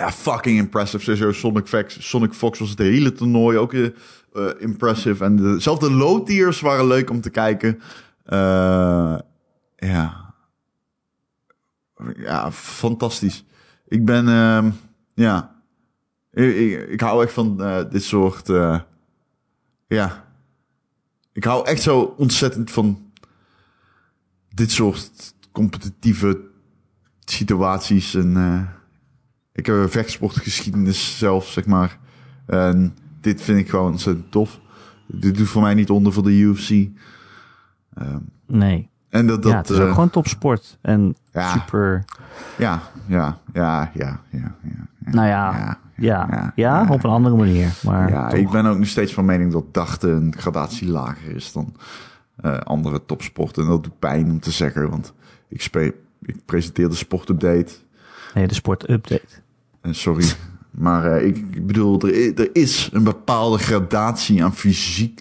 ja, 0.00 0.12
fucking 0.12 0.58
impressive. 0.58 1.02
Sowieso 1.02 1.32
Sonic 1.32 1.66
Fox, 1.66 2.08
Sonic 2.08 2.32
Fox 2.32 2.58
was 2.58 2.70
het 2.70 2.78
hele 2.78 3.12
toernooi 3.12 3.56
ook 3.58 3.72
eh, 3.72 3.84
eh, 4.32 4.50
impressive. 4.58 5.24
En 5.24 5.36
de, 5.36 5.60
zelfs 5.60 5.80
de 5.80 5.90
low 5.90 6.26
tiers 6.26 6.60
waren 6.60 6.86
leuk 6.86 7.10
om 7.10 7.20
te 7.20 7.30
kijken. 7.30 7.80
Eh, 8.24 9.18
ja. 9.76 10.34
Ja, 12.16 12.52
fantastisch. 12.52 13.44
Ik 13.88 14.04
ben, 14.04 14.28
ehm, 14.28 14.70
ja. 15.14 15.62
Ik, 16.32 16.88
ik, 16.88 17.00
hou 17.00 17.22
echt 17.22 17.32
van 17.32 17.56
dit 17.90 18.02
soort, 18.02 18.46
ja. 19.86 20.28
Ik 21.32 21.44
hou 21.44 21.66
echt 21.66 21.82
zo 21.82 22.14
ontzettend 22.16 22.70
van 22.70 23.12
dit 24.48 24.70
soort 24.70 25.34
competitieve 25.52 26.40
situaties. 27.24 28.14
En 28.14 28.32
ik 29.60 29.66
heb 29.66 29.76
een 29.76 29.88
vechtsportgeschiedenis 29.90 31.18
zelf, 31.18 31.46
zeg 31.46 31.66
maar. 31.66 31.98
En 32.46 32.96
dit 33.20 33.42
vind 33.42 33.58
ik 33.58 33.68
gewoon 33.68 33.90
ontzettend 33.90 34.30
tof. 34.30 34.60
Dit 35.06 35.36
doet 35.36 35.48
voor 35.48 35.62
mij 35.62 35.74
niet 35.74 35.90
onder 35.90 36.12
voor 36.12 36.22
de 36.22 36.38
UFC. 36.38 36.70
Ehm, 37.94 38.18
Nee. 38.46 38.88
en 39.08 39.26
dat, 39.26 39.42
dat 39.42 39.52
ja, 39.52 39.58
het 39.58 39.70
is 39.70 39.78
ook 39.78 39.86
eh, 39.86 39.94
gewoon 39.94 40.10
topsport. 40.10 40.78
En 40.80 41.16
ja. 41.32 41.52
super... 41.52 42.04
ja, 42.58 42.82
ja, 43.06 43.38
ja, 43.52 43.90
ja, 43.94 44.20
ja, 44.30 44.56
ja. 44.62 44.88
Nou 45.12 45.26
ja, 45.28 45.78
Ja, 45.96 46.26
ja, 46.30 46.52
ja, 46.54 46.86
op 46.90 47.04
een 47.04 47.10
andere 47.10 47.36
manier. 47.36 47.72
Maar 47.82 48.10
Ja, 48.10 48.28
toch. 48.28 48.38
ik 48.38 48.50
ben 48.50 48.66
ook 48.66 48.78
nog 48.78 48.86
steeds 48.86 49.14
van 49.14 49.24
mening 49.24 49.52
dat 49.52 49.74
dachten 49.74 50.10
een 50.10 50.34
gradatie 50.36 50.88
lager 50.88 51.34
is 51.34 51.52
dan 51.52 51.76
eh, 52.36 52.58
andere 52.58 53.04
topsporten. 53.06 53.62
En 53.62 53.68
dat 53.68 53.82
doet 53.84 53.98
pijn 53.98 54.30
om 54.30 54.40
te 54.40 54.50
zeggen, 54.50 54.90
want 54.90 55.12
ik, 55.48 55.62
spe 55.62 55.94
ik 56.22 56.44
presenteer 56.44 56.88
de 56.88 56.94
sportupdate. 56.94 57.72
Nee, 58.34 58.46
de 58.46 58.54
sportupdate. 58.54 59.42
En 59.80 59.94
sorry, 59.94 60.32
maar 60.70 61.12
eh, 61.12 61.26
ik, 61.26 61.36
ik 61.36 61.66
bedoel, 61.66 62.00
er, 62.00 62.34
er 62.34 62.50
is 62.52 62.88
een 62.92 63.04
bepaalde 63.04 63.58
gradatie 63.58 64.44
aan 64.44 64.54
fysiek 64.54 65.20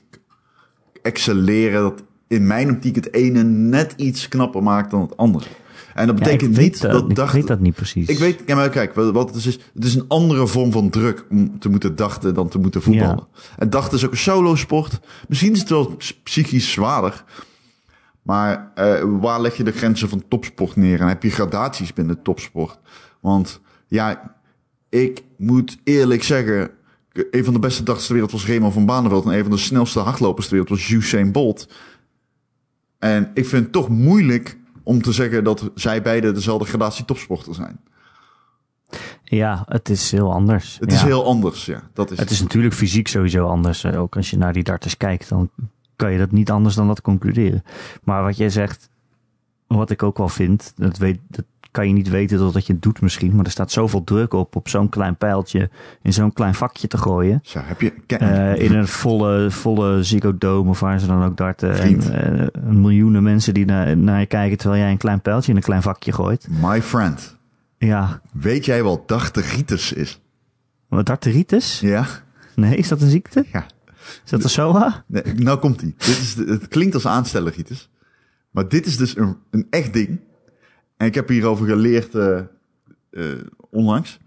excelleren. 1.02 1.82
Dat 1.82 2.04
in 2.28 2.48
mijn 2.48 2.72
optiek 2.72 2.96
het 2.96 3.14
ene 3.14 3.44
net 3.44 3.94
iets 3.98 4.28
knapper 4.28 4.64
maakt 4.64 4.92
dan 4.92 5.02
het 5.02 5.18
andere. 5.18 5.46
En 5.94 6.08
dat 6.08 6.16
betekent 6.16 6.50
niet 6.50 6.58
weet, 6.58 6.82
dat 6.82 7.10
ik 7.10 7.32
weet 7.32 7.48
dat 7.48 7.60
niet 7.60 7.76
precies. 7.76 8.08
Ik 8.08 8.18
weet, 8.18 8.44
ja, 8.46 8.56
maar 8.56 8.70
kijk, 8.70 8.94
wat 8.94 9.12
wat 9.12 9.28
het 9.28 9.38
is, 9.38 9.46
is, 9.46 9.60
het 9.74 9.84
is 9.84 9.96
een 9.96 10.06
andere 10.08 10.48
vorm 10.48 10.72
van 10.72 10.90
druk 10.90 11.26
om 11.30 11.60
te 11.60 11.70
moeten 11.70 11.96
dachten 11.96 12.34
dan 12.34 12.48
te 12.48 12.60
moeten 12.60 12.82
voetballen. 12.82 13.28
En 13.58 13.70
dachten 13.70 13.98
is 13.98 14.06
ook 14.06 14.12
een 14.12 14.18
solo 14.18 14.56
sport. 14.56 15.00
Misschien 15.28 15.52
is 15.52 15.60
het 15.60 15.70
wel 15.70 15.98
psychisch 16.24 16.72
zwaarder. 16.72 17.24
Maar 18.22 18.72
eh, 18.76 19.04
waar 19.20 19.42
leg 19.42 19.58
je 19.58 19.64
de 19.64 19.72
grenzen 19.72 20.10
van 20.10 20.24
topsport 20.28 20.76
neer? 20.76 21.02
En 21.02 21.08
heb 21.08 21.24
je 21.24 21.30
gradaties 21.30 21.94
binnen 21.94 22.22
topsport? 22.22 22.80
Want 23.20 23.60
ja, 23.88 24.36
ik 24.90 25.24
moet 25.38 25.78
eerlijk 25.84 26.24
zeggen, 26.24 26.72
een 27.32 27.44
van 27.44 27.54
de 27.54 27.60
beste 27.60 27.84
darters 27.84 28.06
ter 28.06 28.16
wereld 28.16 28.34
was 28.34 28.48
Raymond 28.48 28.74
van 28.74 28.86
Barneveld 28.86 29.26
en 29.26 29.32
een 29.34 29.42
van 29.42 29.52
de 29.52 29.58
snelste 29.58 30.00
hardlopers 30.00 30.48
ter 30.48 30.56
wereld 30.56 30.78
was 30.80 30.90
Usain 30.90 31.32
Bolt. 31.32 31.70
En 33.00 33.32
ik 33.34 33.46
vind 33.46 33.64
het 33.64 33.72
toch 33.72 33.90
moeilijk 33.90 34.58
om 34.84 35.02
te 35.02 35.12
zeggen 35.12 35.44
dat 35.44 35.72
zij 35.76 36.02
beide 36.02 36.32
dezelfde 36.32 36.66
gradatie 36.68 37.06
topsporter 37.06 37.56
zijn. 37.56 37.80
Ja, 39.24 39.64
het 39.68 39.90
is 39.90 40.12
heel 40.12 40.34
anders. 40.34 40.78
Het 40.80 40.92
Ja. 40.92 40.96
is 40.98 41.04
heel 41.04 41.26
anders, 41.26 41.66
ja. 41.66 41.90
Dat 41.94 42.12
is 42.12 42.18
Het 42.20 42.30
is 42.30 42.42
natuurlijk 42.42 42.74
fysiek 42.74 43.08
sowieso 43.08 43.46
anders. 43.46 43.84
Eh, 43.84 44.02
Ook 44.02 44.16
als 44.16 44.30
je 44.30 44.38
naar 44.38 44.54
die 44.54 44.64
darters 44.64 44.98
kijkt, 44.98 45.30
dan 45.30 45.50
kan 45.96 46.12
je 46.12 46.18
dat 46.18 46.32
niet 46.32 46.52
anders 46.52 46.76
dan 46.76 46.88
dat 46.88 47.02
concluderen. 47.02 47.64
Maar 48.04 48.24
wat 48.24 48.38
jij 48.38 48.50
zegt, 48.50 48.90
wat 49.68 49.90
ik 49.90 50.04
ook 50.04 50.18
wel 50.18 50.30
vind, 50.30 50.74
dat, 50.76 50.98
weet, 50.98 51.20
dat 51.28 51.46
kan 51.80 51.88
je 51.88 51.94
niet 51.94 52.10
weten 52.10 52.38
totdat 52.38 52.66
je 52.66 52.74
het 52.74 52.82
doet 52.82 53.02
misschien. 53.02 53.36
Maar 53.36 53.46
er 53.46 53.52
staat 53.52 53.72
zoveel 53.72 54.04
druk 54.04 54.34
op, 54.34 54.56
op 54.56 54.70
zo'n 54.70 54.90
klein 54.90 55.16
pijltje, 55.16 55.70
in 56.02 56.14
zo'n 56.14 56.34
klein 56.34 56.56
vakje 56.56 56.88
te 56.88 56.98
gooien. 56.98 57.40
Zo, 57.44 57.60
heb 57.64 57.82
je... 57.82 57.94
Eh, 58.08 58.64
in 58.64 58.76
een 58.76 58.88
volle, 58.88 59.52
volle 59.52 60.04
Ziggo 60.04 60.38
Dome 60.38 60.70
of 60.70 60.80
waar 60.80 61.00
ze 61.00 61.08
dan 61.08 61.24
ook 61.24 61.38
darten. 61.38 61.76
Vriend. 61.76 62.10
En 62.10 62.52
eh, 62.54 62.62
miljoenen 62.62 63.24
mensen 63.24 63.54
die 63.54 63.66
naar, 63.66 63.98
naar 63.98 64.20
je 64.20 64.26
kijken 64.26 64.58
terwijl 64.58 64.82
jij 64.82 64.92
een 64.92 64.98
klein 64.98 65.22
pijltje 65.22 65.52
in 65.52 65.58
een 65.58 65.64
klein 65.64 65.82
vakje 65.82 66.12
gooit. 66.12 66.48
My 66.62 66.82
friend, 66.82 67.38
Ja, 67.78 68.22
weet 68.32 68.66
jij 68.66 68.84
wat 68.84 69.08
darteritis 69.08 69.94
is? 69.94 70.22
wat? 70.88 71.24
Ja? 71.80 72.06
Nee, 72.56 72.76
is 72.76 72.88
dat 72.88 73.02
een 73.02 73.10
ziekte? 73.10 73.46
Ja. 73.52 73.66
Is 74.26 74.32
dat 74.32 74.44
een 74.44 74.50
SOA? 74.50 75.04
Nee, 75.08 75.24
nou 75.36 75.60
komt 75.60 75.82
ie. 75.82 75.96
Dit 75.98 76.08
is 76.08 76.36
het 76.36 76.68
klinkt 76.68 76.94
als 76.94 77.08
aanstelleritis. 77.08 77.90
Maar 78.52 78.68
dit 78.68 78.86
is 78.86 78.98
dus 78.98 79.18
een, 79.18 79.38
een 79.52 79.68
echt 79.70 79.94
ding. 79.94 80.20
En 81.00 81.06
ik 81.06 81.16
heb 81.16 81.28
hierover 81.28 81.68
geleerd 81.68 82.16
eh, 82.16 82.38
eh, 83.10 83.26
onlangs. 83.70 84.20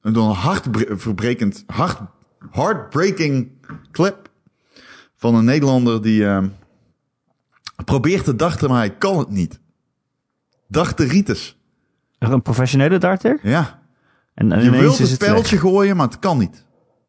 En 0.00 0.12
door 0.12 0.28
een 0.28 0.34
hartverbrekend, 0.34 1.64
hart, 1.66 2.00
heartbreaking 2.50 3.50
clip 3.90 4.30
van 5.14 5.34
een 5.34 5.44
Nederlander 5.44 6.02
die 6.02 6.26
eh, 6.26 6.44
probeert 7.84 8.24
te 8.24 8.36
darten, 8.36 8.68
maar 8.68 8.78
hij 8.78 8.96
kan 8.96 9.18
het 9.18 9.30
niet. 9.30 9.60
Darteritis. 10.68 11.58
Een 12.18 12.42
professionele 12.42 12.98
darter? 12.98 13.38
Ja. 13.42 13.82
En, 14.34 14.52
en 14.52 14.64
Je 14.64 14.70
wilt 14.70 14.98
het 14.98 15.10
het 15.10 15.18
pijltje 15.18 15.58
gooien, 15.58 15.96
maar 15.96 16.06
het 16.06 16.18
kan 16.18 16.38
niet. 16.38 16.64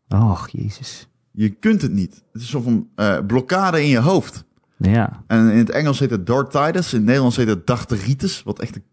Och, 0.07 0.49
jezus. 0.49 1.09
Je 1.31 1.49
kunt 1.49 1.81
het 1.81 1.91
niet. 1.91 2.23
Het 2.31 2.41
is 2.41 2.55
of 2.55 2.65
een 2.65 2.89
blokkade 3.27 3.81
in 3.81 3.87
je 3.87 3.99
hoofd. 3.99 4.45
Ja, 4.77 5.23
En 5.27 5.49
in 5.51 5.57
het 5.57 5.69
Engels 5.69 5.99
heet 5.99 6.09
het 6.09 6.25
dartitis, 6.25 6.91
in 6.91 6.97
het 6.97 7.05
Nederlands 7.05 7.35
heet 7.37 7.47
het 7.47 7.67
darteritis, 7.67 8.43
wat 8.43 8.59
echt 8.59 8.75
een 8.75 8.83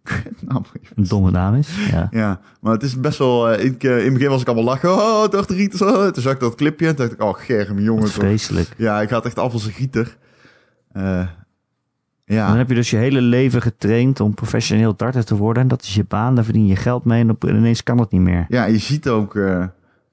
is. 0.82 0.90
een 0.94 1.04
domme 1.04 1.30
naam 1.30 1.54
is. 1.54 1.68
Ja. 1.90 2.08
Ja, 2.10 2.40
maar 2.60 2.72
het 2.72 2.82
is 2.82 3.00
best 3.00 3.18
wel... 3.18 3.50
eh, 3.50 3.64
ik, 3.64 3.84
eh, 3.84 3.98
in 3.98 4.04
het 4.04 4.12
begin 4.12 4.28
was 4.28 4.40
ik 4.40 4.46
allemaal 4.46 4.64
lachen, 4.64 4.90
oh, 4.92 5.28
darteritis, 5.28 5.82
oh. 5.82 6.06
Toen 6.06 6.22
zag 6.22 6.32
ik 6.32 6.40
dat 6.40 6.54
clipje 6.54 6.86
en 6.86 6.96
toen 6.96 7.06
dacht 7.06 7.18
ik, 7.20 7.26
oh, 7.26 7.34
Germ, 7.38 7.78
jongen. 7.78 8.02
Toch. 8.04 8.12
vreselijk. 8.12 8.68
Ja, 8.76 9.00
ik 9.00 9.10
had 9.10 9.24
echt 9.26 9.38
af 9.38 9.52
als 9.52 9.66
een 9.66 9.72
gieter. 9.72 10.16
Dan 10.92 11.28
ja, 12.24 12.56
heb 12.56 12.68
je 12.68 12.74
dus 12.74 12.90
je 12.90 12.96
hele 12.96 13.20
leven 13.20 13.62
getraind 13.62 14.20
om 14.20 14.34
professioneel 14.34 14.96
darter 14.96 15.24
te 15.24 15.36
worden. 15.36 15.62
En 15.62 15.68
dat 15.68 15.82
is 15.82 15.94
je 15.94 16.04
baan, 16.04 16.34
daar 16.34 16.44
verdien 16.44 16.66
je 16.66 16.76
geld 16.76 17.04
mee. 17.04 17.20
En 17.20 17.30
op- 17.30 17.44
ineens 17.44 17.82
kan 17.82 17.98
het 17.98 18.10
niet 18.10 18.20
meer. 18.20 18.44
ja, 18.48 18.64
je 18.64 18.78
ziet 18.78 19.08
ook 19.08 19.34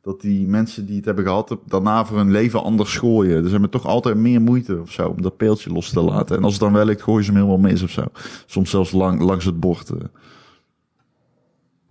dat 0.01 0.21
die 0.21 0.47
mensen 0.47 0.85
die 0.85 0.95
het 0.95 1.05
hebben 1.05 1.23
gehad, 1.25 1.57
daarna 1.65 2.05
voor 2.05 2.17
hun 2.17 2.31
leven 2.31 2.63
anders 2.63 2.97
gooien. 2.97 3.35
Dus 3.35 3.45
ze 3.45 3.51
hebben 3.51 3.69
toch 3.69 3.85
altijd 3.85 4.15
meer 4.17 4.41
moeite 4.41 4.79
of 4.81 4.91
zo 4.91 5.07
om 5.07 5.21
dat 5.21 5.37
peeltje 5.37 5.71
los 5.71 5.89
te 5.89 6.01
laten. 6.01 6.37
En 6.37 6.43
als 6.43 6.53
het 6.53 6.61
dan 6.61 6.73
wel 6.73 6.85
lukt, 6.85 7.01
gooien 7.01 7.23
ze 7.23 7.31
hem 7.31 7.39
helemaal 7.41 7.69
mis 7.69 7.81
of 7.83 7.89
zo. 7.89 8.03
Soms 8.45 8.69
zelfs 8.69 8.91
lang, 8.91 9.21
langs 9.21 9.45
het 9.45 9.59
bord. 9.59 9.89
eh. 9.89 9.97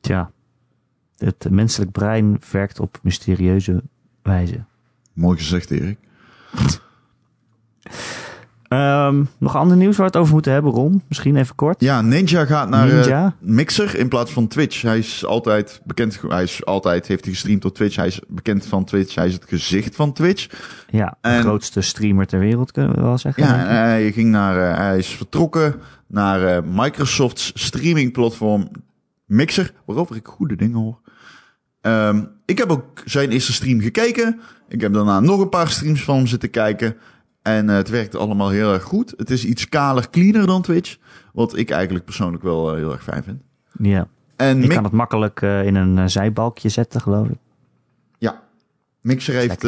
Tja, 0.00 0.30
het 1.16 1.46
menselijk 1.50 1.92
brein 1.92 2.40
werkt 2.50 2.80
op 2.80 2.98
mysterieuze 3.02 3.82
wijze. 4.22 4.64
Mooi 5.12 5.38
gezegd, 5.38 5.70
Erik. 5.70 5.98
Ehm, 8.68 9.24
nog 9.38 9.56
ander 9.56 9.76
nieuws 9.76 9.96
waar 9.96 10.06
we 10.06 10.12
het 10.12 10.20
over 10.22 10.32
moeten 10.32 10.52
hebben, 10.52 10.72
Ron? 10.72 11.02
Misschien 11.08 11.36
even 11.36 11.54
kort. 11.54 11.80
Ja, 11.80 12.00
Ninja 12.00 12.44
gaat 12.44 12.68
naar 12.68 12.88
eh? 12.88 13.26
Mixer 13.40 13.96
in 13.96 14.08
plaats 14.08 14.32
van 14.32 14.48
Twitch. 14.48 14.82
Hij 14.82 14.98
is 14.98 15.24
altijd 15.24 15.80
bekend, 15.84 16.20
hij 16.28 16.42
is 16.42 16.64
altijd, 16.64 17.06
heeft 17.06 17.24
hij 17.24 17.32
gestreamd 17.32 17.64
op 17.64 17.74
Twitch. 17.74 17.96
Hij 17.96 18.06
is 18.06 18.20
bekend 18.28 18.66
van 18.66 18.84
Twitch, 18.84 19.14
hij 19.14 19.26
is 19.26 19.32
het 19.32 19.44
gezicht 19.48 19.96
van 19.96 20.12
Twitch. 20.12 20.46
Ja, 20.90 21.16
de 21.20 21.40
grootste 21.40 21.80
streamer 21.80 22.26
ter 22.26 22.38
wereld, 22.38 22.72
kunnen 22.72 22.94
we 22.94 23.00
wel 23.00 23.18
zeggen. 23.18 23.42
Ja, 23.42 23.56
hij 23.56 24.12
ging 24.12 24.30
naar, 24.30 24.70
eh, 24.70 24.76
hij 24.76 24.98
is 24.98 25.08
vertrokken 25.08 25.74
naar 26.06 26.44
eh, 26.44 26.62
Microsoft's 26.64 27.52
streamingplatform 27.54 28.70
Mixer, 29.26 29.72
waarover 29.84 30.16
ik 30.16 30.26
goede 30.26 30.56
dingen 30.56 30.78
hoor. 30.78 31.00
Ehm, 31.80 32.24
ik 32.44 32.58
heb 32.58 32.70
ook 32.70 33.02
zijn 33.04 33.30
eerste 33.30 33.52
stream 33.52 33.80
gekeken. 33.80 34.40
Ik 34.68 34.80
heb 34.80 34.92
daarna 34.92 35.20
nog 35.20 35.40
een 35.40 35.48
paar 35.48 35.68
streams 35.68 36.04
van 36.04 36.16
hem 36.16 36.26
zitten 36.26 36.50
kijken. 36.50 36.96
En 37.56 37.70
eh, 37.70 37.76
het 37.76 37.88
werkt 37.88 38.16
allemaal 38.16 38.48
heel 38.48 38.72
erg 38.72 38.82
goed. 38.82 39.14
Het 39.16 39.30
is 39.30 39.44
iets 39.44 39.68
kaler, 39.68 40.10
cleaner 40.10 40.46
dan 40.46 40.62
Twitch. 40.62 40.96
Wat 41.32 41.56
ik 41.56 41.70
eigenlijk 41.70 42.04
persoonlijk 42.04 42.42
wel 42.42 42.70
eh, 42.70 42.76
heel 42.76 42.92
erg 42.92 43.02
fijn 43.02 43.22
vind. 43.22 43.42
ja. 43.78 44.08
En 44.36 44.60
Je 44.60 44.66
Mi- 44.68 44.74
kan 44.74 44.84
het 44.84 44.92
makkelijk 44.92 45.42
eh, 45.42 45.66
in 45.66 45.74
een 45.74 46.10
zijbalkje 46.10 46.68
zetten, 46.68 47.00
geloof 47.00 47.28
ik. 47.28 47.38
Ja, 48.18 48.42
Mixer 49.00 49.34
heeft, 49.34 49.62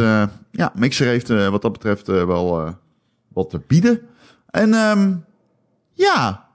ja, 0.50 0.72
Mixer 0.74 1.06
heeft 1.06 1.28
wat 1.28 1.62
dat 1.62 1.72
betreft 1.72 2.06
wel 2.06 2.74
wat 3.28 3.50
te 3.50 3.60
bieden. 3.66 4.00
En 4.50 4.74
ehm, 4.74 5.14
ja, 5.92 6.48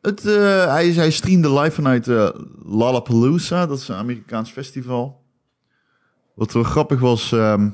het, 0.00 0.22
hij, 0.22 0.88
hij 0.92 1.10
streamde 1.10 1.52
live 1.52 1.70
vanuit 1.74 2.08
eh, 2.08 2.28
Lollapalooza. 2.64 3.66
Dat 3.66 3.78
is 3.78 3.88
een 3.88 3.96
Amerikaans 3.96 4.50
festival. 4.50 5.22
Wat 6.34 6.52
wel 6.52 6.62
grappig 6.62 7.00
was, 7.00 7.32
ehm, 7.32 7.70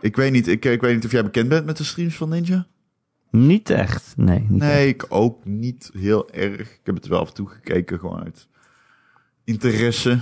ik, 0.00 0.16
weet 0.16 0.32
niet, 0.32 0.48
ik, 0.48 0.64
ik 0.64 0.80
weet 0.80 0.94
niet 0.94 1.04
of 1.04 1.10
jij 1.12 1.22
bekend 1.24 1.48
bent 1.48 1.66
met 1.66 1.76
de 1.76 1.84
streams 1.84 2.16
van 2.16 2.28
Ninja. 2.28 2.66
Niet 3.30 3.70
echt, 3.70 4.12
nee. 4.16 4.46
Niet 4.48 4.62
echt. 4.62 4.72
Nee, 4.72 4.88
ik 4.88 5.04
ook 5.08 5.44
niet 5.44 5.90
heel 5.98 6.30
erg. 6.30 6.60
Ik 6.60 6.80
heb 6.84 6.94
het 6.94 7.06
wel 7.06 7.20
af 7.20 7.28
en 7.28 7.34
toe 7.34 7.48
gekeken, 7.48 7.98
gewoon 7.98 8.22
uit 8.24 8.48
interesse. 9.44 10.18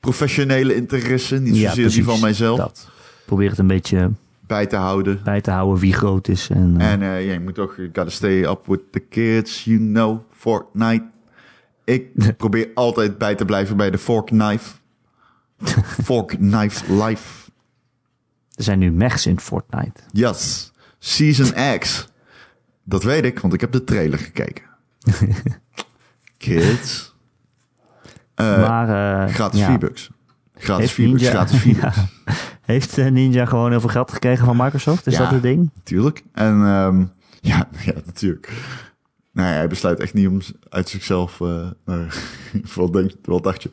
Professionele 0.00 0.74
interesse, 0.74 1.40
niet 1.40 1.56
Ja, 1.56 1.68
zozeer 1.68 1.88
die 1.90 2.04
van 2.04 2.20
mijzelf. 2.20 2.58
Dat. 2.58 2.90
Probeer 3.26 3.48
het 3.50 3.58
een 3.58 3.66
beetje 3.66 4.10
Bij 4.46 4.66
te 4.66 4.76
houden. 4.76 5.20
bij 5.24 5.40
te 5.40 5.50
houden 5.50 5.80
wie 5.80 5.92
groot 5.92 6.28
is. 6.28 6.48
En, 6.50 6.74
eh, 6.78 6.92
En 6.92 7.02
eh, 7.02 7.26
ja, 7.26 7.32
je 7.32 7.40
moet 7.40 7.54
toch, 7.54 7.76
you 7.76 7.86
gotta 7.92 8.10
stay 8.10 8.42
up 8.44 8.66
with 8.66 8.80
the 8.90 9.00
kids, 9.00 9.64
you 9.64 9.78
know, 9.78 10.20
Fortnite. 10.30 11.04
Ik 11.84 12.36
probeer 12.36 12.68
altijd 12.74 13.18
bij 13.18 13.34
te 13.34 13.44
blijven 13.44 13.76
bij 13.76 13.90
de 13.90 13.98
fork 13.98 14.26
knife. 14.26 14.74
fork 16.04 16.28
knife 16.28 16.94
life. 17.04 17.41
Er 18.54 18.64
zijn 18.64 18.78
nu 18.78 18.90
mechs 18.90 19.26
in 19.26 19.40
Fortnite. 19.40 20.00
Yes. 20.12 20.72
Season 20.98 21.78
X. 21.78 22.08
Dat 22.84 23.02
weet 23.02 23.24
ik, 23.24 23.38
want 23.38 23.54
ik 23.54 23.60
heb 23.60 23.72
de 23.72 23.84
trailer 23.84 24.18
gekeken. 24.18 24.64
Kids. 26.36 27.14
Eh, 28.34 28.68
maar 28.68 28.88
eh, 29.24 29.34
gratis 29.34 29.60
ja. 29.60 29.74
V-Bucks. 29.74 30.10
Gratis 30.54 30.92
V-Bucks, 30.92 31.28
gratis 31.28 31.58
V-Bucks. 31.58 31.96
Heeft 32.62 32.98
eh, 32.98 33.10
Ninja 33.10 33.44
gewoon 33.44 33.70
heel 33.70 33.80
veel 33.80 33.88
geld 33.88 34.12
gekregen 34.12 34.44
van 34.44 34.56
Microsoft? 34.56 35.06
Is 35.06 35.12
Ja. 35.12 35.18
dat 35.18 35.30
het 35.30 35.42
ding? 35.42 35.70
Natuurlijk. 35.74 36.22
En 36.32 36.52
ehm, 36.66 37.04
ja, 37.52 37.68
ja, 37.84 37.92
natuurlijk. 38.06 38.52
Nee, 39.32 39.46
hij 39.46 39.68
besluit 39.68 40.00
echt 40.00 40.14
niet 40.14 40.28
om 40.28 40.40
uit 40.68 40.88
zichzelf. 40.88 41.40
naar, 41.84 42.14
wat, 42.74 42.92
denk, 42.92 43.12
wat 43.24 43.42
dacht 43.42 43.62
je? 43.62 43.70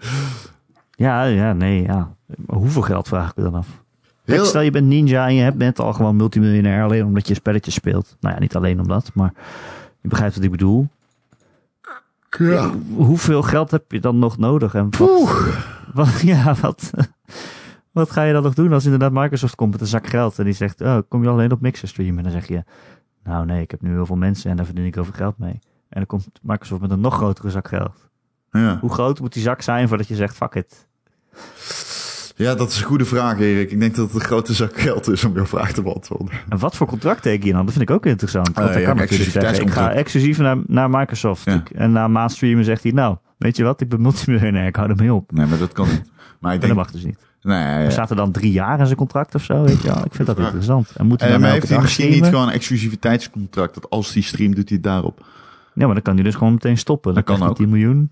Ja, 0.91 1.23
ja, 1.23 1.53
nee, 1.53 1.81
ja. 1.81 2.15
Maar 2.37 2.57
hoeveel 2.57 2.81
geld 2.81 3.07
vraag 3.07 3.29
ik 3.29 3.35
me 3.35 3.43
dan 3.43 3.55
af? 3.55 3.67
Heel- 4.35 4.45
stel 4.45 4.61
je 4.61 4.71
bent 4.71 4.87
ninja 4.87 5.27
en 5.27 5.33
je 5.33 5.41
hebt- 5.41 5.57
bent 5.57 5.79
al 5.79 5.93
gewoon 5.93 6.15
multimiljonair 6.15 6.83
alleen 6.83 7.05
omdat 7.05 7.27
je 7.27 7.33
spelletjes 7.33 7.73
speelt. 7.73 8.15
Nou 8.19 8.33
ja, 8.33 8.39
niet 8.39 8.55
alleen 8.55 8.79
omdat, 8.79 9.11
maar 9.13 9.33
je 10.01 10.07
begrijpt 10.09 10.35
wat 10.35 10.43
ik 10.43 10.51
bedoel. 10.51 10.87
Ja. 12.37 12.71
Hoeveel 12.95 13.41
geld 13.41 13.71
heb 13.71 13.91
je 13.91 13.99
dan 13.99 14.19
nog 14.19 14.37
nodig? 14.37 14.73
En 14.75 14.89
wat, 14.97 15.33
wat, 15.93 16.19
ja, 16.31 16.55
wat, 16.61 16.91
wat 17.91 18.11
ga 18.11 18.23
je 18.23 18.33
dan 18.33 18.43
nog 18.43 18.53
doen 18.53 18.73
als 18.73 18.83
inderdaad 18.85 19.11
Microsoft 19.11 19.55
komt 19.55 19.71
met 19.71 19.81
een 19.81 19.87
zak 19.87 20.07
geld 20.07 20.39
en 20.39 20.45
die 20.45 20.53
zegt, 20.53 20.81
oh, 20.81 20.97
kom 21.07 21.23
je 21.23 21.29
alleen 21.29 21.51
op 21.51 21.61
Mixer 21.61 21.87
streamen? 21.87 22.17
En 22.17 22.23
dan 22.23 22.31
zeg 22.31 22.47
je, 22.47 22.63
nou 23.23 23.45
nee, 23.45 23.61
ik 23.61 23.71
heb 23.71 23.81
nu 23.81 23.91
heel 23.91 24.05
veel 24.05 24.15
mensen 24.15 24.51
en 24.51 24.57
daar 24.57 24.65
verdien 24.65 24.85
ik 24.85 24.97
over 24.97 25.13
geld 25.13 25.37
mee. 25.37 25.59
En 25.89 25.97
dan 25.97 26.05
komt 26.05 26.27
Microsoft 26.41 26.81
met 26.81 26.91
een 26.91 26.99
nog 27.01 27.15
grotere 27.15 27.49
zak 27.49 27.67
geld. 27.67 28.07
Ja. 28.51 28.77
Hoe 28.79 28.89
groot 28.93 29.19
moet 29.19 29.33
die 29.33 29.41
zak 29.43 29.61
zijn 29.61 29.87
voordat 29.87 30.07
je 30.07 30.15
zegt, 30.15 30.35
fuck 30.35 30.55
it? 30.55 30.87
Ja, 32.45 32.55
dat 32.55 32.69
is 32.71 32.77
een 32.79 32.83
goede 32.85 33.05
vraag, 33.05 33.39
Erik. 33.39 33.71
Ik 33.71 33.79
denk 33.79 33.95
dat 33.95 34.05
het 34.05 34.15
een 34.15 34.21
grote 34.27 34.53
zak 34.53 34.79
geld 34.79 35.07
is 35.07 35.23
om 35.23 35.33
jouw 35.33 35.45
vraag 35.45 35.71
te 35.71 35.81
beantwoorden. 35.81 36.29
En 36.49 36.57
wat 36.59 36.75
voor 36.75 36.87
contract 36.87 37.21
teken 37.21 37.47
je 37.47 37.53
dan? 37.53 37.65
Dat 37.65 37.73
vind 37.73 37.89
ik 37.89 37.95
ook 37.95 38.05
interessant. 38.05 38.47
Want 38.53 38.69
Eh, 38.69 38.73
ja, 38.79 38.81
kan 38.81 38.91
een 38.91 38.97
natuurlijk 38.97 39.31
zeggen, 39.31 39.61
ik 39.61 39.69
ga 39.71 39.91
exclusief 39.91 40.37
naar, 40.37 40.57
naar 40.67 40.89
Microsoft. 40.89 41.45
Ja. 41.45 41.53
Ik- 41.53 41.69
en 41.69 41.91
na 41.91 42.03
een 42.03 42.11
maand 42.11 42.31
streamen 42.31 42.65
zegt 42.65 42.83
hij, 42.83 42.91
nou, 42.91 43.17
weet 43.37 43.57
je 43.57 43.63
wat, 43.63 43.81
ik 43.81 43.89
ben 43.89 44.01
multimiljonair, 44.01 44.67
ik 44.67 44.75
hou 44.75 44.89
ermee 44.89 45.13
op. 45.13 45.31
Nee, 45.31 45.45
maar 45.45 45.57
dat 45.57 45.71
kan 45.73 45.87
niet. 45.87 46.03
Maar 46.39 46.53
ik 46.53 46.61
En 46.61 46.67
dat 46.67 46.75
denk... 46.75 46.75
mag 46.75 46.91
dus 46.91 47.03
niet. 47.03 47.27
Nee, 47.41 47.57
Er 47.63 47.83
ja. 47.83 47.89
staat 47.89 48.09
er 48.09 48.15
dan 48.15 48.31
drie 48.31 48.51
jaar 48.51 48.79
in 48.79 48.85
zijn 48.85 48.97
contract 48.97 49.35
of 49.35 49.43
zo, 49.43 49.63
weet 49.63 49.81
je 49.81 49.87
wel. 49.87 50.05
Ik 50.05 50.13
vind 50.13 50.27
dat 50.27 50.35
vraag. 50.35 50.45
interessant. 50.47 50.91
En 50.95 51.05
moet 51.07 51.19
hij 51.19 51.27
En 51.29 51.33
dan 51.33 51.43
maar 51.43 51.51
heeft 51.51 51.69
hij 51.69 51.79
misschien 51.81 52.09
niet 52.11 52.25
gewoon 52.25 52.47
een 52.47 52.53
exclusiviteitscontract? 52.53 53.73
Dat 53.73 53.89
als 53.89 54.13
hij 54.13 54.21
streamt, 54.21 54.55
doet 54.55 54.67
hij 54.69 54.77
het 54.77 54.85
daarop. 54.85 55.25
Ja, 55.73 55.85
maar 55.85 55.93
dan 55.93 56.03
kan 56.03 56.13
hij 56.15 56.23
dus 56.23 56.35
gewoon 56.35 56.53
meteen 56.53 56.77
stoppen. 56.77 57.13
Dan 57.13 57.23
Dat 57.23 57.31
kan 57.33 57.41
hij 57.41 57.49
ook. 57.49 57.55
10 57.55 57.69
miljoen, 57.69 57.95
Nou, 57.97 58.09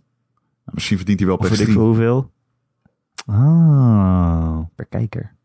misschien 0.73 0.97
verdient 0.97 1.19
hij 1.19 1.28
wel 1.28 1.38
per 1.38 1.53
stream. 1.55 1.75
hoeveel. 1.78 2.32
Oh, 3.28 4.59
per 4.75 4.86
kijker. 4.86 5.36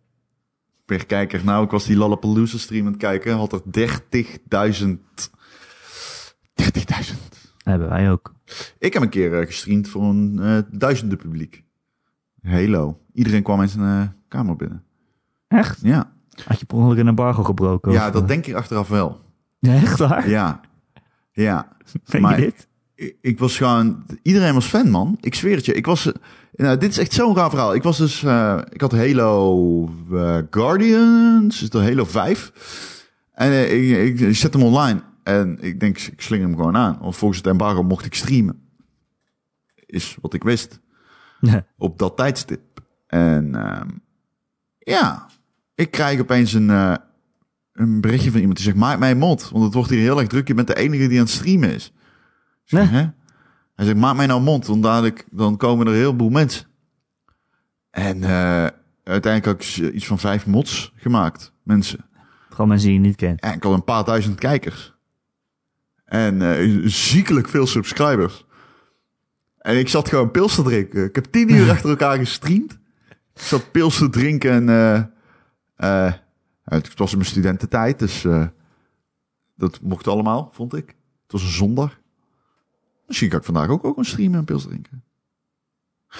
Per 0.85 1.07
kijker. 1.07 1.45
Nou, 1.45 1.65
ik 1.65 1.71
was 1.71 1.85
die 1.85 1.97
Lollapalooza 1.97 2.59
stream 2.59 2.87
aan 2.87 2.93
het 2.93 3.01
kijken. 3.01 3.37
Had 3.37 3.53
er 3.53 3.63
30.000. 3.63 5.31
30.000. 6.55 7.33
Hebben 7.65 7.89
wij 7.89 8.11
ook. 8.11 8.35
Ik 8.79 8.93
heb 8.93 9.03
een 9.03 9.09
keer 9.09 9.39
eh, 9.41 9.47
gestreamd 9.47 9.89
voor 9.89 10.03
een 10.03 10.39
eh, 10.41 10.59
duizenden 10.71 11.19
publiek. 11.19 11.65
Halo. 12.43 13.01
Iedereen 13.13 13.43
kwam 13.43 13.63
in 13.63 13.69
zijn 13.69 14.03
eh, 14.03 14.09
kamer 14.29 14.57
binnen. 14.57 14.85
Echt? 15.49 15.79
Ja. 15.83 16.13
Had 16.45 16.61
je 16.61 16.67
per 16.67 16.77
ongeluk 16.77 16.99
een 16.99 17.09
embargo 17.09 17.43
gebroken? 17.43 17.93
ja, 17.93 18.07
of, 18.07 18.13
dat 18.13 18.29
denk 18.29 18.47
ik 18.47 18.55
achteraf 18.55 18.89
wel. 18.89 19.21
Ja, 19.59 19.75
echt 19.75 19.99
waar? 19.99 20.29
Ja. 20.29 20.61
Ja. 21.33 21.69
Vind 22.05 22.23
maar- 22.23 22.39
je 22.39 22.45
dit? 22.45 22.69
Ik, 23.03 23.17
ik 23.21 23.39
was 23.39 23.57
gewoon, 23.57 24.05
iedereen 24.23 24.55
was 24.55 24.67
fan, 24.67 24.91
man. 24.91 25.19
Ik 25.21 25.35
zweer 25.35 25.57
het 25.57 25.65
je. 25.65 25.75
Ik 25.75 25.87
was, 25.87 26.07
eh, 26.07 26.15
nou, 26.53 26.79
dit 26.79 26.91
is 26.91 26.99
echt 26.99 27.13
zo'n 27.13 27.37
raar 27.37 27.51
verhaal. 27.51 27.75
Ik 27.75 27.83
was 27.83 27.99
dus, 27.99 28.23
eh, 28.23 28.61
ik 28.71 28.81
had 28.81 28.93
Halo 28.93 29.89
eh, 30.13 30.39
Guardians, 30.51 31.59
dus 31.59 31.71
de 31.71 31.79
Halo 31.79 32.05
5. 32.05 32.53
En 33.33 33.73
ik, 33.75 34.21
ik, 34.21 34.37
zet 34.37 34.53
hem 34.53 34.63
online. 34.63 35.03
En 35.23 35.59
ik 35.61 35.81
denk, 35.81 35.99
ik 35.99 36.21
slinger 36.21 36.47
hem 36.47 36.57
gewoon 36.57 36.77
aan. 36.77 36.99
Want 37.01 37.17
volgens 37.17 37.41
het 37.41 37.49
embargo 37.49 37.83
mocht 37.83 38.05
ik 38.05 38.15
streamen. 38.15 38.61
Is 39.87 40.17
wat 40.21 40.35
ik 40.35 40.43
wist. 40.43 40.81
Op 41.79 41.99
dat 41.99 42.17
tijdstip. 42.17 42.61
En 43.07 43.55
ehm, 43.55 43.89
ja, 44.79 45.27
ik 45.75 45.91
krijg 45.91 46.21
opeens 46.21 46.53
een, 46.53 46.69
een 47.73 48.01
berichtje 48.01 48.31
van 48.31 48.41
iemand 48.41 48.57
die 48.57 48.67
zegt, 48.67 48.79
maak 48.79 48.99
mij 48.99 49.15
mond. 49.15 49.49
Want 49.51 49.65
het 49.65 49.75
wordt 49.75 49.91
hier 49.91 50.01
heel 50.01 50.19
erg 50.19 50.29
druk. 50.29 50.49
Je 50.49 50.55
bent 50.55 50.67
de 50.67 50.77
enige 50.77 51.09
die 51.09 51.19
aan 51.19 51.25
het 51.25 51.35
streamen 51.35 51.75
is. 51.75 51.93
Zeg, 52.65 52.91
Nee. 52.91 53.01
hè? 53.03 53.09
Hij 53.75 53.85
zegt, 53.85 53.97
maak 53.97 54.17
mij 54.17 54.27
nou 54.27 54.41
mond, 54.43 54.67
want 54.67 54.83
dadelijk 54.83 55.27
dan 55.31 55.57
komen 55.57 55.87
er 55.87 55.93
een 55.93 55.99
heleboel 55.99 56.31
mensen. 56.31 56.67
En 57.91 58.23
eh, 58.25 58.67
uiteindelijk 59.05 59.45
had 59.45 59.77
ik 59.87 59.93
iets 59.95 60.07
van 60.07 60.19
vijf 60.19 60.47
mods 60.47 60.93
gemaakt, 60.97 61.53
mensen. 61.63 62.05
Gewoon 62.51 62.69
mensen 62.69 62.89
die 62.89 63.01
je 63.01 63.07
niet 63.07 63.17
kent. 63.17 63.41
En 63.41 63.53
ik 63.53 63.63
had 63.63 63.73
een 63.73 63.85
paar 63.85 64.05
duizend 64.05 64.39
kijkers. 64.39 64.95
En 66.05 66.43
eh, 66.57 66.81
ziekelijk 66.85 67.49
veel 67.49 67.67
subscribers. 67.67 68.47
En 69.59 69.79
ik 69.79 69.89
zat 69.89 70.09
gewoon 70.09 70.31
pils 70.31 70.55
te 70.55 70.63
drinken. 70.63 71.05
Ik 71.05 71.15
heb 71.15 71.25
tien 71.25 71.53
uur 71.53 71.71
achter 71.75 71.91
elkaar 71.91 72.17
gestreamd. 72.19 72.73
Ik 73.35 73.41
zat 73.43 73.71
pils 73.73 73.99
te 73.99 74.09
drinken 74.09 74.51
en... 74.51 74.69
eh, 75.77 76.13
het 76.65 76.99
was 76.99 77.11
in 77.13 77.19
mijn 77.19 77.31
studententijd, 77.31 77.99
dus 77.99 78.27
dat 79.57 79.81
mocht 79.83 80.07
allemaal, 80.09 80.51
vond 80.53 80.75
ik. 80.75 80.87
Het 81.23 81.33
was 81.33 81.43
een 81.43 81.49
zondag. 81.49 82.01
Misschien 83.07 83.29
kan 83.29 83.39
ik 83.39 83.45
vandaag 83.45 83.69
ook, 83.69 83.85
ook 83.85 83.97
een 83.97 84.05
streamen 84.05 84.39
en 84.39 84.45
pils 84.45 84.63
drinken. 84.63 85.03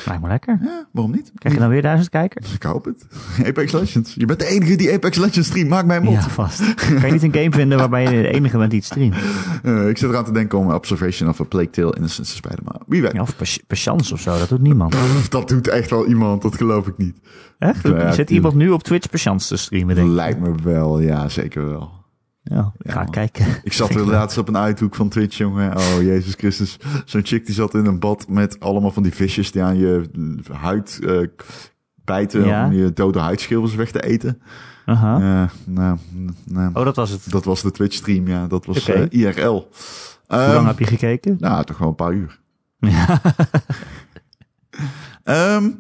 Lijkt 0.05 0.23
me 0.23 0.29
lekker. 0.29 0.59
Ja, 0.63 0.89
waarom 0.93 1.13
niet? 1.13 1.33
Krijg 1.35 1.55
je 1.55 1.61
dan 1.61 1.71
weer 1.71 1.83
duizend 1.83 2.09
kijkers? 2.09 2.55
Ik 2.55 2.63
hoop 2.63 2.85
het. 2.85 3.07
Apex 3.49 3.73
Legends. 3.73 4.15
Je 4.15 4.27
bent 4.27 4.39
de 4.39 4.47
enige 4.47 4.77
die 4.77 4.93
Apex 4.93 5.17
Legends 5.19 5.49
streamt. 5.49 5.69
Maak 5.69 5.85
mij 5.85 6.01
mond. 6.01 6.17
Ja, 6.17 6.29
vast. 6.29 6.75
kan 6.75 7.07
je 7.07 7.13
niet 7.13 7.23
een 7.23 7.33
game 7.33 7.51
vinden 7.51 7.79
waarbij 7.79 8.03
je 8.03 8.23
de 8.23 8.29
enige 8.29 8.59
bent 8.59 8.71
die 8.71 8.79
het 8.79 8.89
streamt? 8.89 9.15
Eh, 9.63 9.89
ik 9.89 9.99
zit 9.99 10.11
eraan 10.11 10.25
te 10.25 10.33
denken 10.33 10.59
om 10.59 10.73
Observation 10.73 11.29
of 11.29 11.41
a 11.41 11.45
Plague 11.45 11.71
Tale 11.71 11.95
Innocence 11.97 12.31
te 12.31 12.37
spelen. 12.37 12.59
Maar 12.65 12.81
wie 12.87 13.03
weet. 13.03 13.13
Ja, 13.13 13.23
of 13.23 13.35
chance 13.69 14.13
of 14.15 14.21
zo, 14.21 14.39
dat 14.39 14.49
doet 14.49 14.63
niemand. 14.63 14.97
Dat 15.31 15.49
doet 15.49 15.69
echt 15.69 15.91
wel 15.91 16.07
iemand. 16.07 16.43
Dat 16.43 16.57
geloof 16.57 16.87
ik 16.87 16.97
niet. 16.97 17.17
Echt? 17.59 17.83
Ja, 17.83 18.13
Zit 18.13 18.31
iemand 18.31 18.55
nu 18.55 18.71
op 18.71 18.83
Twitch 18.83 19.09
chance 19.11 19.49
te 19.49 19.57
streamen, 19.57 19.95
denk 19.95 20.07
ik? 20.07 20.15
Lijkt 20.15 20.41
me 20.41 20.55
wel. 20.63 21.01
Ja, 21.01 21.29
zeker 21.29 21.69
wel. 21.69 22.02
Ja, 22.43 22.73
Ja, 22.79 22.93
ga 22.93 23.05
kijken. 23.05 23.47
Ik 23.65 23.73
zat 23.73 23.95
weer 23.95 24.05
laatst 24.05 24.39
op 24.39 24.49
een 24.49 24.57
uithoek 24.57 24.95
van 24.95 25.09
Twitch, 25.09 25.37
jongen. 25.37 25.77
Oh, 25.77 26.03
Jezus 26.03 26.35
Christus. 26.35 26.79
Zo'n 27.05 27.25
chick 27.25 27.47
die 27.47 27.55
zat 27.55 27.75
in 27.75 27.87
een 27.87 27.99
bad 27.99 28.29
met 28.29 28.61
allemaal 28.61 28.91
van 28.91 29.03
die 29.03 29.15
visjes 29.15 29.53
die 29.53 29.63
aan 29.63 29.77
je 29.77 30.03
huid 30.53 30.99
eh, 31.07 31.19
bijten. 32.05 32.45
Ja. 32.45 32.67
Om 32.67 32.73
je 32.73 32.93
dode 32.93 33.19
huidschilfers 33.19 33.75
weg 33.75 33.91
te 33.91 34.03
eten. 34.03 34.43
Aha. 34.87 35.19
Ja, 35.19 35.49
nou, 35.67 35.99
nou, 36.45 36.71
Oh, 36.75 36.85
dat 36.85 36.97
was 36.97 37.11
het. 37.11 37.31
dat 37.31 37.45
was 37.45 37.63
de 37.63 37.71
Twitch 37.71 37.95
stream, 37.97 38.27
ja. 38.29 38.47
Dat 38.47 38.67
was 38.67 38.89
eh, 38.89 39.03
IRL. 39.11 39.69
Hoe 40.27 40.39
Ehm, 40.39 40.53
lang 40.55 40.67
heb 40.67 40.79
je 40.79 40.87
gekeken? 40.87 41.37
Nou, 41.41 41.65
toch 41.65 41.79
wel 41.79 41.89
een 41.89 41.95
paar 41.95 42.13
uur. 42.13 42.41
Ja. 42.79 43.21
Ehm, 45.25 45.71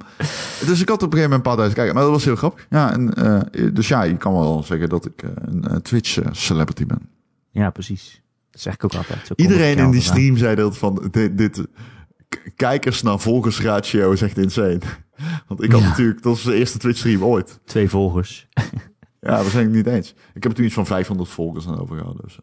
dus 0.66 0.80
ik 0.80 0.88
had 0.88 1.02
op 1.02 1.12
een 1.12 1.18
gegeven 1.18 1.22
moment 1.22 1.32
een 1.32 1.40
paar 1.42 1.56
duizend 1.56 1.74
kijkers. 1.74 1.92
Maar 1.94 2.02
dat 2.02 2.12
was 2.12 2.24
heel 2.24 2.36
grappig. 2.36 2.66
Ja, 2.70 2.92
en, 2.92 3.14
eh, 3.14 3.72
dus 3.74 3.88
ja, 3.88 4.02
je 4.02 4.16
kan 4.16 4.32
wel 4.32 4.62
zeggen 4.62 4.88
dat 4.88 5.04
ik 5.06 5.22
eh, 5.22 5.30
een 5.34 5.64
eh, 5.64 5.76
Twitch-celebrity 5.76 6.86
ben. 6.86 7.08
ja, 7.50 7.70
precies. 7.70 8.20
Dat 8.50 8.60
zeg 8.60 8.74
ik 8.74 8.84
ook 8.84 8.94
altijd. 8.94 9.26
Zo 9.26 9.32
Iedereen 9.36 9.78
in 9.78 9.90
die 9.90 10.00
aan. 10.00 10.06
stream 10.06 10.36
zei 10.36 10.54
dat 10.54 10.78
van... 10.78 11.08
Dit, 11.10 11.38
dit 11.38 11.66
kijkers 12.56 13.02
naar 13.02 13.18
volgersratio 13.18 14.10
is 14.12 14.22
echt 14.22 14.38
insane. 14.38 14.78
Want 15.48 15.62
ik 15.62 15.72
had 15.72 15.80
Ja. 15.80 15.88
natuurlijk... 15.88 16.22
Dat 16.22 16.32
was 16.32 16.42
de 16.42 16.54
eerste 16.54 16.78
Twitch-stream 16.78 17.22
ooit. 17.24 17.60
Twee 17.64 17.88
volgers. 17.88 18.46
Ja, 19.24 19.30
waarschijnlijk 19.34 19.76
niet 19.76 19.86
eens. 19.86 20.14
Ik 20.34 20.42
heb 20.42 20.52
toen 20.52 20.64
iets 20.64 20.74
van 20.74 20.86
500 20.86 21.28
volgers 21.30 21.66
aan 21.66 21.80
overgehouden. 21.80 22.22
Dus. 22.24 22.38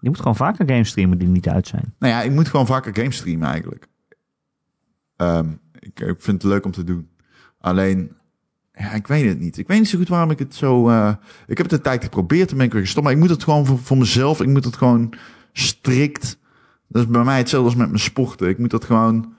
Je 0.00 0.08
moet 0.08 0.18
gewoon 0.18 0.36
vaker 0.36 0.68
games 0.68 0.88
streamen 0.88 1.18
die 1.18 1.28
niet 1.28 1.48
uit 1.48 1.66
zijn. 1.66 1.94
Nou 1.98 2.12
ja, 2.12 2.22
ik 2.22 2.30
moet 2.30 2.48
gewoon 2.48 2.66
vaker 2.66 2.94
games 2.96 3.16
streamen 3.16 3.48
eigenlijk. 3.48 3.86
Ehm, 5.16 5.48
ik, 5.84 6.00
ik 6.00 6.14
vind 6.22 6.42
het 6.42 6.50
leuk 6.52 6.64
om 6.64 6.70
te 6.70 6.84
doen. 6.84 7.08
Alleen, 7.60 8.12
ja, 8.72 8.90
ik 8.92 9.06
weet 9.06 9.28
het 9.28 9.38
niet. 9.40 9.58
Ik 9.58 9.66
weet 9.66 9.78
niet 9.78 9.88
zo 9.88 9.98
goed 9.98 10.08
waarom 10.08 10.30
ik 10.30 10.38
het 10.38 10.54
zo... 10.54 10.88
eh, 10.88 11.12
ik 11.46 11.56
heb 11.56 11.66
het 11.66 11.72
een 11.76 11.82
tijd 11.82 12.04
geprobeerd, 12.04 12.48
toen 12.48 12.56
ben 12.56 12.66
ik 12.66 12.72
weer 12.72 12.82
gestopt. 12.82 13.04
Maar 13.04 13.14
ik 13.14 13.20
moet 13.20 13.30
het 13.30 13.42
gewoon 13.44 13.66
voor, 13.66 13.78
voor 13.78 13.96
mezelf. 13.98 14.40
Ik 14.40 14.48
moet 14.48 14.64
het 14.64 14.76
gewoon 14.76 15.12
strikt... 15.52 16.38
Dat 16.88 17.02
is 17.02 17.08
bij 17.08 17.24
mij 17.24 17.38
hetzelfde 17.38 17.68
als 17.68 17.78
met 17.78 17.86
mijn 17.88 18.00
sporten. 18.00 18.48
Ik 18.48 18.58
moet 18.58 18.70
dat 18.70 18.84
gewoon 18.84 19.32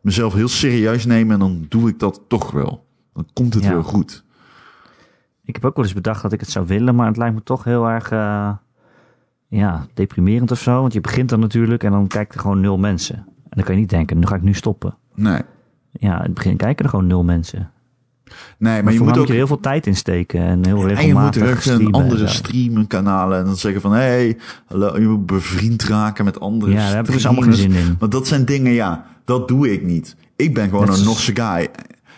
mezelf 0.00 0.34
heel 0.34 0.48
serieus 0.48 1.06
nemen. 1.06 1.32
En 1.32 1.38
dan 1.38 1.66
doe 1.68 1.88
ik 1.88 1.98
dat 1.98 2.20
toch 2.28 2.50
wel. 2.50 2.86
Dan 3.14 3.26
komt 3.32 3.54
het 3.54 3.62
Ja. 3.64 3.70
wel 3.72 3.82
goed. 3.82 4.24
Ik 5.44 5.54
heb 5.54 5.64
ook 5.64 5.76
wel 5.76 5.84
eens 5.84 5.94
bedacht 5.94 6.22
dat 6.22 6.32
ik 6.32 6.40
het 6.40 6.50
zou 6.50 6.66
willen, 6.66 6.94
maar 6.94 7.06
het 7.06 7.16
lijkt 7.16 7.34
me 7.34 7.42
toch 7.42 7.64
heel 7.64 7.88
erg 7.88 8.10
eh, 8.10 8.52
ja, 9.46 9.86
deprimerend 9.94 10.50
of 10.50 10.58
zo. 10.60 10.80
Want 10.80 10.92
je 10.92 11.00
begint 11.00 11.28
dan 11.28 11.40
natuurlijk 11.40 11.84
en 11.84 11.90
dan 11.90 12.06
kijken 12.06 12.34
er 12.34 12.40
gewoon 12.40 12.60
nul 12.60 12.78
mensen. 12.78 13.16
En 13.16 13.24
dan 13.58 13.64
kan 13.64 13.74
je 13.74 13.80
niet 13.80 13.90
denken, 13.90 14.18
nu 14.18 14.26
ga 14.26 14.34
ik 14.34 14.42
nu 14.42 14.54
stoppen. 14.54 14.96
Nee. 15.14 15.40
Ja, 15.92 16.18
in 16.18 16.24
het 16.24 16.34
begin 16.34 16.56
kijken 16.56 16.84
er 16.84 16.90
gewoon 16.90 17.06
nul 17.06 17.24
mensen. 17.24 17.70
Nee, 18.58 18.74
maar, 18.74 18.84
Maar 18.84 18.92
je 18.92 19.00
moet 19.00 19.18
ook... 19.18 19.28
heel 19.28 19.46
veel 19.46 19.60
tijd 19.60 19.86
in 19.86 19.96
steken 19.96 20.40
en 20.40 20.66
heel 20.66 20.76
En 20.76 20.88
je 20.88 20.94
regelmatig 20.94 21.42
moet 21.42 21.62
terug 21.62 21.78
een 21.78 21.92
andere 21.92 22.28
zo. 22.28 22.34
streamkanalen 22.34 23.38
en 23.38 23.44
dan 23.44 23.56
zeggen 23.56 23.80
van... 23.80 23.92
hé, 23.92 23.98
hey, 23.98 24.36
hallo, 24.66 24.98
je 25.00 25.06
moet 25.06 25.26
bevriend 25.26 25.84
raken 25.84 26.24
met 26.24 26.40
andere 26.40 26.72
Ja, 26.72 26.86
daar 26.86 26.96
heb 26.96 27.06
ik 27.06 27.12
dus 27.12 27.26
allemaal 27.26 27.44
geen 27.44 27.54
zin 27.54 27.72
in. 27.72 27.96
Maar 27.98 28.08
dat 28.08 28.26
zijn 28.26 28.44
dingen, 28.44 28.72
ja, 28.72 29.06
dat 29.24 29.48
doe 29.48 29.72
ik 29.72 29.82
niet. 29.82 30.16
Ik 30.36 30.54
ben 30.54 30.68
gewoon 30.68 30.92
een 30.92 31.04
Norse 31.04 31.34
guy. 31.34 31.68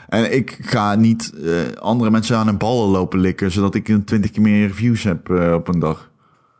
En 0.09 0.35
ik 0.35 0.59
ga 0.61 0.95
niet 0.95 1.33
eh, 1.45 1.53
andere 1.81 2.11
mensen 2.11 2.37
aan 2.37 2.47
hun 2.47 2.59
ballen 2.59 2.89
lopen 2.89 3.19
likken... 3.19 3.51
zodat 3.51 3.75
ik 3.75 3.89
een 3.89 4.05
20 4.05 4.31
keer 4.31 4.43
meer 4.43 4.71
views 4.71 5.03
heb 5.03 5.31
eh, 5.31 5.53
op 5.53 5.69
een 5.69 5.79
dag. 5.79 6.11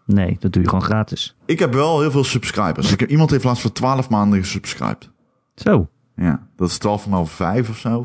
Nee, 0.07 0.37
dat 0.41 0.53
doe 0.53 0.63
je 0.63 0.69
gewoon 0.69 0.85
gratis. 0.85 1.37
Ik 1.45 1.59
heb 1.59 1.73
wel 1.73 2.01
heel 2.01 2.11
veel 2.11 2.25
subscribers. 2.25 2.93
Ik 2.93 3.01
heb, 3.01 3.11
iemand 3.11 3.31
heeft 3.31 3.45
laatst 3.45 3.63
voor 3.63 3.73
12 3.73 4.09
maanden 4.09 4.39
gesubscribed. 4.39 5.11
Zo. 5.55 5.89
Ja, 6.17 6.47
dat 6.57 6.69
is 6.69 6.79
12 6.79 7.09
maal 7.09 7.27
5 7.27 7.69
of 7.69 7.79
zo. 7.79 8.05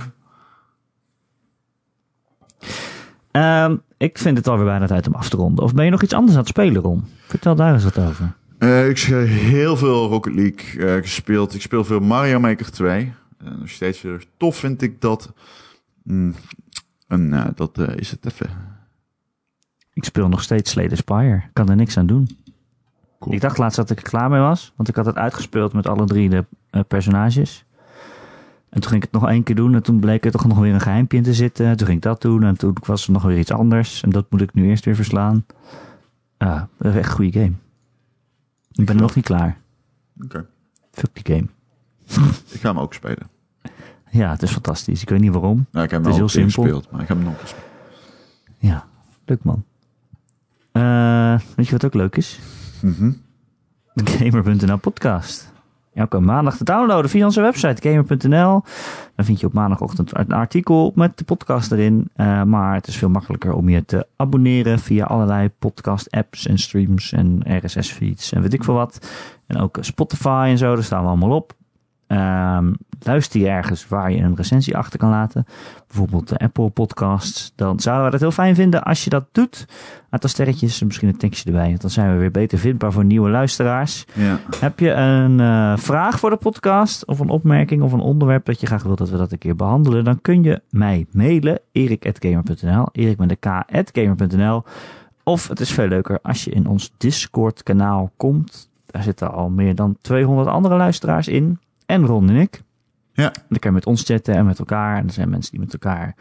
Ehm, 3.31 3.75
ik 3.97 4.17
vind 4.17 4.37
het 4.37 4.47
alweer 4.47 4.65
bijna 4.65 4.87
tijd 4.87 5.07
om 5.07 5.13
af 5.13 5.29
te 5.29 5.37
ronden. 5.37 5.63
Of 5.63 5.73
ben 5.73 5.85
je 5.85 5.91
nog 5.91 6.03
iets 6.03 6.13
anders 6.13 6.33
aan 6.33 6.39
het 6.39 6.49
spelen, 6.49 6.81
Ron? 6.81 7.05
Vertel 7.27 7.55
daar 7.55 7.73
eens 7.73 7.83
wat 7.83 7.99
over. 7.99 8.35
Eh, 8.57 8.89
ik 8.89 8.99
heb 8.99 9.27
heel 9.27 9.77
veel 9.77 10.07
Rocket 10.07 10.33
League 10.33 10.85
eh, 10.85 11.01
gespeeld. 11.01 11.53
Ik 11.53 11.61
speel 11.61 11.83
veel 11.83 11.99
Mario 11.99 12.39
Maker 12.39 12.71
2. 12.71 13.13
Eh, 13.37 13.47
nog 13.59 13.69
steeds 13.69 14.01
weer 14.01 14.25
tof 14.37 14.55
vind 14.57 14.81
ik 14.81 15.01
dat. 15.01 15.33
Mm, 16.03 16.35
en 17.07 17.53
dat 17.55 17.77
is 17.77 18.11
het 18.11 18.25
even. 18.25 18.49
Ik 19.93 20.03
speel 20.03 20.27
nog 20.27 20.41
steeds 20.41 20.71
Slay 20.71 20.87
the 20.87 20.95
Spire. 20.95 21.35
Ik 21.35 21.49
kan 21.53 21.69
er 21.69 21.75
niks 21.75 21.97
aan 21.97 22.05
doen. 22.05 22.37
Cool. 23.19 23.35
Ik 23.35 23.41
dacht 23.41 23.57
laatst 23.57 23.77
dat 23.77 23.89
ik 23.89 23.97
er 23.97 24.09
klaar 24.09 24.29
mee 24.29 24.39
was. 24.39 24.73
Want 24.75 24.89
ik 24.89 24.95
had 24.95 25.05
het 25.05 25.15
uitgespeeld 25.15 25.73
met 25.73 25.87
alle 25.87 26.05
drie 26.05 26.29
de 26.29 26.45
personages. 26.87 27.65
En 28.69 28.81
toen 28.81 28.89
ging 28.89 29.03
ik 29.03 29.09
het 29.11 29.21
nog 29.21 29.29
één 29.29 29.43
keer 29.43 29.55
doen. 29.55 29.75
En 29.75 29.83
toen 29.83 29.99
bleek 29.99 30.25
er 30.25 30.31
toch 30.31 30.47
nog 30.47 30.57
weer 30.57 30.73
een 30.73 30.81
geheimpje 30.81 31.17
in 31.17 31.23
te 31.23 31.33
zitten. 31.33 31.77
Toen 31.77 31.85
ging 31.87 31.97
ik 31.97 32.03
dat 32.03 32.21
doen. 32.21 32.43
En 32.43 32.57
toen 32.57 32.75
was 32.85 33.05
er 33.05 33.11
nog 33.11 33.23
weer 33.23 33.37
iets 33.39 33.51
anders. 33.51 34.03
En 34.03 34.09
dat 34.09 34.25
moet 34.31 34.41
ik 34.41 34.53
nu 34.53 34.67
eerst 34.69 34.85
weer 34.85 34.95
verslaan. 34.95 35.45
Ah, 36.37 36.61
dat 36.77 36.91
is 36.93 36.97
echt 36.99 37.07
een 37.09 37.15
goede 37.15 37.39
game. 37.39 37.53
Ik 38.71 38.85
ben 38.85 38.95
nog 38.95 39.15
niet 39.15 39.25
klaar. 39.25 39.57
Oké. 40.23 40.45
Fuck 40.91 41.09
die 41.23 41.35
game. 41.35 41.47
Ik 42.53 42.59
ga 42.59 42.69
hem 42.69 42.79
ook 42.79 42.93
spelen. 42.93 43.29
Ja, 44.11 44.29
het 44.31 44.41
is 44.41 44.51
fantastisch. 44.51 45.01
Ik 45.01 45.09
weet 45.09 45.19
niet 45.19 45.31
waarom. 45.31 45.65
Nou, 45.71 45.85
ik 45.85 45.91
heb 45.91 46.03
Het 46.03 46.13
hem 46.15 46.25
is 46.25 46.33
heel 46.33 46.43
simpel. 46.43 46.63
gespeeld, 46.63 46.91
maar 46.91 47.01
ik 47.01 47.07
heb 47.07 47.17
hem 47.17 47.25
nog 47.25 47.39
gespeeld. 47.39 47.63
Ja, 48.57 48.85
leuk 49.25 49.43
man. 49.43 49.63
Eh, 50.71 51.39
weet 51.55 51.65
je 51.65 51.71
wat 51.71 51.85
ook 51.85 51.93
leuk 51.93 52.15
is? 52.17 52.39
Mhm. 52.81 53.11
De 53.93 54.05
Gamer.nl 54.05 54.77
podcast. 54.77 55.51
Elke 55.93 56.19
maandag 56.19 56.57
te 56.57 56.63
downloaden 56.63 57.09
via 57.09 57.25
onze 57.25 57.41
website 57.41 57.89
gamer.nl. 57.89 58.63
Dan 59.15 59.25
vind 59.25 59.39
je 59.39 59.45
op 59.45 59.53
maandagochtend 59.53 60.17
een 60.17 60.31
artikel 60.31 60.91
met 60.95 61.17
de 61.17 61.23
podcast 61.23 61.71
erin. 61.71 62.09
Eh, 62.15 62.43
maar 62.43 62.73
het 62.73 62.87
is 62.87 62.97
veel 62.97 63.09
makkelijker 63.09 63.53
om 63.53 63.69
je 63.69 63.85
te 63.85 64.07
abonneren 64.15 64.79
via 64.79 65.05
allerlei 65.05 65.49
podcast 65.59 66.11
apps 66.11 66.47
en 66.47 66.57
streams 66.57 67.11
en 67.11 67.41
RSS 67.63 67.91
feeds 67.91 68.31
en 68.31 68.41
weet 68.41 68.53
ik 68.53 68.63
veel 68.63 68.73
wat. 68.73 69.11
En 69.47 69.57
ook 69.57 69.77
Spotify 69.81 70.45
en 70.49 70.57
zo, 70.57 70.73
daar 70.73 70.83
staan 70.83 71.01
we 71.01 71.07
allemaal 71.07 71.35
op. 71.35 71.57
Ehm, 72.09 72.73
luister 72.99 73.39
je 73.39 73.47
ergens 73.47 73.87
waar 73.87 74.11
je 74.11 74.17
een 74.17 74.35
recensie 74.35 74.77
achter 74.77 74.99
kan 74.99 75.09
laten, 75.09 75.45
bijvoorbeeld 75.87 76.27
de 76.27 76.37
Apple 76.37 76.69
Podcasts, 76.69 77.53
dan 77.55 77.79
zouden 77.79 78.05
we 78.05 78.11
het 78.11 78.21
heel 78.21 78.31
fijn 78.31 78.55
vinden 78.55 78.83
als 78.83 79.03
je 79.03 79.09
dat 79.09 79.25
doet. 79.31 79.67
Aantal 80.09 80.29
sterretjes, 80.29 80.83
misschien 80.83 81.07
een 81.07 81.17
tekstje 81.17 81.49
erbij. 81.51 81.75
Dan 81.77 81.89
zijn 81.89 82.13
we 82.13 82.19
weer 82.19 82.31
beter 82.31 82.57
vindbaar 82.57 82.91
voor 82.91 83.05
nieuwe 83.05 83.29
luisteraars. 83.29 84.05
Ja. 84.13 84.39
Heb 84.59 84.79
je 84.79 84.91
een 84.91 85.39
eh, 85.39 85.77
vraag 85.77 86.19
voor 86.19 86.29
de 86.29 86.35
podcast 86.35 87.05
of 87.05 87.19
een 87.19 87.29
opmerking 87.29 87.81
of 87.81 87.91
een 87.91 87.99
onderwerp 87.99 88.45
dat 88.45 88.59
je 88.59 88.67
graag 88.67 88.83
wilt 88.83 88.97
dat 88.97 89.09
we 89.09 89.17
dat 89.17 89.31
een 89.31 89.37
keer 89.37 89.55
behandelen, 89.55 90.03
dan 90.03 90.21
kun 90.21 90.43
je 90.43 90.61
mij 90.69 91.05
mailen, 91.11 91.59
erik.gamer.nl, 91.71 92.87
erik 92.91 93.17
met 93.17 93.29
de 93.29 93.35
k.gamer.nl. 93.35 94.63
Of 95.23 95.47
het 95.47 95.59
is 95.59 95.71
veel 95.71 95.87
leuker 95.87 96.19
als 96.21 96.43
je 96.43 96.51
in 96.51 96.67
ons 96.67 96.91
Discord 96.97 97.63
kanaal 97.63 98.11
komt. 98.17 98.69
Daar 98.85 99.03
zitten 99.03 99.33
al 99.33 99.49
meer 99.49 99.75
dan 99.75 99.97
200 100.01 100.47
andere 100.47 100.75
luisteraars 100.75 101.27
in. 101.27 101.59
En 101.89 102.05
Ron 102.05 102.29
en 102.29 102.35
ik. 102.35 102.61
Ja. 103.13 103.31
Dan 103.31 103.59
kan 103.59 103.71
je 103.71 103.71
met 103.71 103.85
ons 103.85 104.03
chatten 104.03 104.35
en 104.35 104.45
met 104.45 104.59
elkaar. 104.59 104.97
En 104.97 105.07
er 105.07 105.13
zijn 105.13 105.29
mensen 105.29 105.51
die 105.51 105.59
met 105.59 105.73
elkaar 105.73 106.15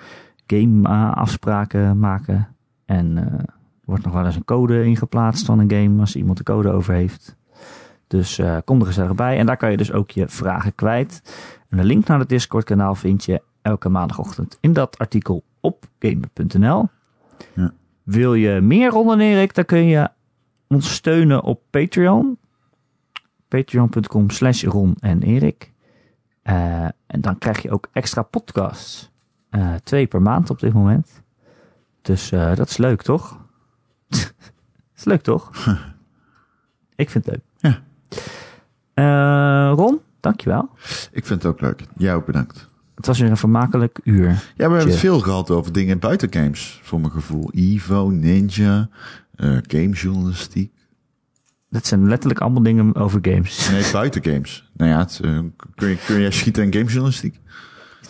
game 0.46 0.88
eh, 0.88 1.12
afspraken 1.12 1.98
maken. 1.98 2.48
En 2.84 3.16
eh, 3.16 3.32
er 3.32 3.84
wordt 3.84 4.04
nog 4.04 4.12
wel 4.12 4.24
eens 4.24 4.36
een 4.36 4.44
code 4.44 4.84
ingeplaatst 4.84 5.46
van 5.46 5.58
een 5.58 5.70
game 5.70 6.00
als 6.00 6.16
iemand 6.16 6.38
de 6.38 6.44
code 6.44 6.70
over 6.70 6.94
heeft. 6.94 7.36
Dus 8.06 8.38
eh, 8.38 8.56
kom 8.64 8.80
er 8.80 8.86
gezellig 8.86 9.14
bij. 9.14 9.38
En 9.38 9.46
daar 9.46 9.56
kan 9.56 9.70
je 9.70 9.76
dus 9.76 9.92
ook 9.92 10.10
je 10.10 10.28
vragen 10.28 10.74
kwijt. 10.74 11.22
En 11.68 11.76
de 11.76 11.84
link 11.84 12.06
naar 12.06 12.18
het 12.18 12.28
Discord 12.28 12.64
kanaal 12.64 12.94
vind 12.94 13.24
je 13.24 13.42
elke 13.62 13.88
maandagochtend 13.88 14.58
in 14.60 14.72
dat 14.72 14.98
artikel 14.98 15.42
op 15.60 15.84
gamer.nl. 15.98 16.88
Ja. 17.54 17.72
Wil 18.02 18.34
je 18.34 18.60
meer 18.60 18.90
Ron 18.90 19.12
en 19.12 19.20
Erik, 19.20 19.54
dan 19.54 19.64
kun 19.64 19.84
je 19.84 20.08
ons 20.68 20.94
steunen 20.94 21.42
op 21.42 21.60
Patreon. 21.70 22.38
Patreon.com 23.48 24.30
slash 24.30 24.64
Ron 24.64 24.96
en 25.00 25.22
Erik. 25.22 25.72
Eh, 26.42 26.84
en 27.06 27.20
dan 27.20 27.38
krijg 27.38 27.62
je 27.62 27.70
ook 27.70 27.88
extra 27.92 28.22
podcasts. 28.22 29.10
Eh, 29.50 29.74
twee 29.74 30.06
per 30.06 30.22
maand 30.22 30.50
op 30.50 30.60
dit 30.60 30.72
moment. 30.72 31.22
Dus 32.02 32.32
eh, 32.32 32.54
dat 32.54 32.68
is 32.68 32.76
leuk, 32.76 33.02
toch? 33.02 33.46
is 34.96 35.04
leuk, 35.04 35.22
toch? 35.22 35.50
Ik 36.96 37.10
vind 37.10 37.26
het 37.26 37.34
leuk. 37.34 37.42
Ja. 38.94 39.72
Ron, 39.72 40.00
dankjewel. 40.20 40.68
Ik 41.12 41.26
vind 41.26 41.42
het 41.42 41.46
ook 41.46 41.60
leuk. 41.60 41.84
Jij 41.96 42.14
ook 42.14 42.26
bedankt. 42.26 42.68
Het 42.94 43.06
was 43.06 43.18
weer 43.18 43.30
een 43.30 43.36
vermakelijk 43.36 44.00
uur. 44.04 44.28
Ja, 44.28 44.34
we 44.34 44.62
hebben 44.62 44.78
het 44.78 44.96
veel 44.96 45.20
gehad 45.20 45.50
over 45.50 45.72
dingen 45.72 45.98
buiten 45.98 46.32
games, 46.32 46.80
voor 46.82 47.00
mijn 47.00 47.12
gevoel. 47.12 47.50
Evo, 47.52 48.10
Ninja, 48.10 48.88
gamejournalistiek. 49.62 50.72
Dat 51.70 51.86
zijn 51.86 52.08
letterlijk 52.08 52.40
allemaal 52.40 52.62
dingen 52.62 52.94
over 52.94 53.18
games. 53.22 53.68
Nee, 53.70 53.92
buiten 53.92 54.24
games. 54.24 54.70
Nou 54.76 54.90
ja, 54.90 54.98
het, 54.98 55.20
eh, 55.22 55.38
kun, 55.74 55.88
je, 55.88 55.96
kun 56.06 56.20
jij 56.20 56.30
schieten 56.30 56.62
in 56.64 56.72
gamejournalistiek? 56.72 57.40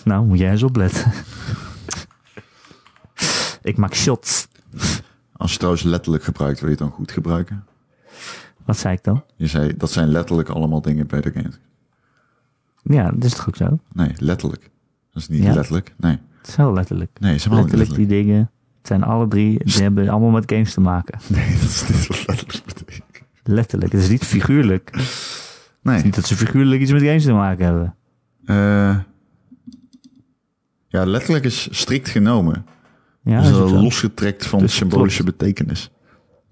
Nou, 0.05 0.27
moet 0.27 0.39
jij 0.39 0.51
eens 0.51 0.63
opletten. 0.63 1.13
Ik 3.63 3.77
maak 3.77 3.95
shots. 3.95 4.49
Als 5.37 5.51
je 5.53 5.57
trouwens 5.59 5.85
letterlijk 5.85 6.25
gebruikt, 6.25 6.61
wil 6.61 6.69
je 6.71 6.75
het 6.75 6.85
dan 6.85 6.95
goed 6.95 7.13
gebruiken? 7.13 7.65
Wat 8.65 8.79
zei 8.79 8.95
ik 8.95 9.05
dan? 9.05 9.25
Je 9.37 9.47
zei, 9.47 9.77
dat 9.77 9.91
zijn 9.91 10.09
letterlijk 10.09 10.49
allemaal 10.49 10.81
dingen 10.81 11.07
bij 11.07 11.21
de 11.21 11.31
games. 11.33 11.59
Ja, 12.83 13.11
dat 13.11 13.25
is 13.25 13.35
toch 13.35 13.49
ook 13.49 13.57
zo? 13.57 13.79
Nee, 13.93 14.13
letterlijk. 14.17 14.71
Dat 15.13 15.23
is 15.23 15.29
niet 15.29 15.43
Ja? 15.43 15.55
letterlijk. 15.55 15.95
Nee, 15.97 16.19
Het 16.39 16.49
is 16.49 16.57
wel 16.57 16.73
letterlijk. 16.73 17.11
nee, 17.21 17.39
ze 17.39 17.49
niet 17.49 17.59
Letterlijk 17.59 17.95
die 17.95 18.07
dingen. 18.07 18.51
Het 18.79 18.87
zijn 18.87 19.03
alle 19.03 19.29
drie, 19.29 19.65
die 19.65 19.83
hebben 19.83 20.09
allemaal 20.09 20.31
met 20.31 20.51
games 20.53 20.75
te 20.75 20.81
maken. 20.81 21.19
Nee, 21.27 21.53
dat 21.61 21.69
is 21.69 21.89
niet 21.89 22.07
wat 22.07 22.27
letterlijk 22.27 22.65
betekent. 22.65 23.08
Letterlijk. 23.51 23.93
Het 23.93 24.03
is 24.03 24.09
niet 24.09 24.25
figuurlijk. 24.25 24.91
Het 24.95 25.01
is 25.03 25.47
Nee. 25.83 26.03
niet 26.03 26.15
dat 26.15 26.27
ze 26.27 26.37
figuurlijk 26.37 26.81
iets 26.81 26.93
met 26.93 27.03
games 27.03 27.25
te 27.25 27.33
maken 27.33 27.65
hebben. 27.65 27.95
eh 28.45 28.99
ja, 30.89 31.05
letterlijk 31.05 31.45
is 31.45 31.69
strikt 31.71 32.09
genomen. 32.09 32.67
Ja, 33.23 33.41
dus 33.41 33.51
dat 33.51 33.71
losgetrekt 33.71 34.47
van 34.47 34.59
Dus 34.59 34.69
het 34.71 34.79
symbolische 34.79 35.25
betekenis. 35.25 35.91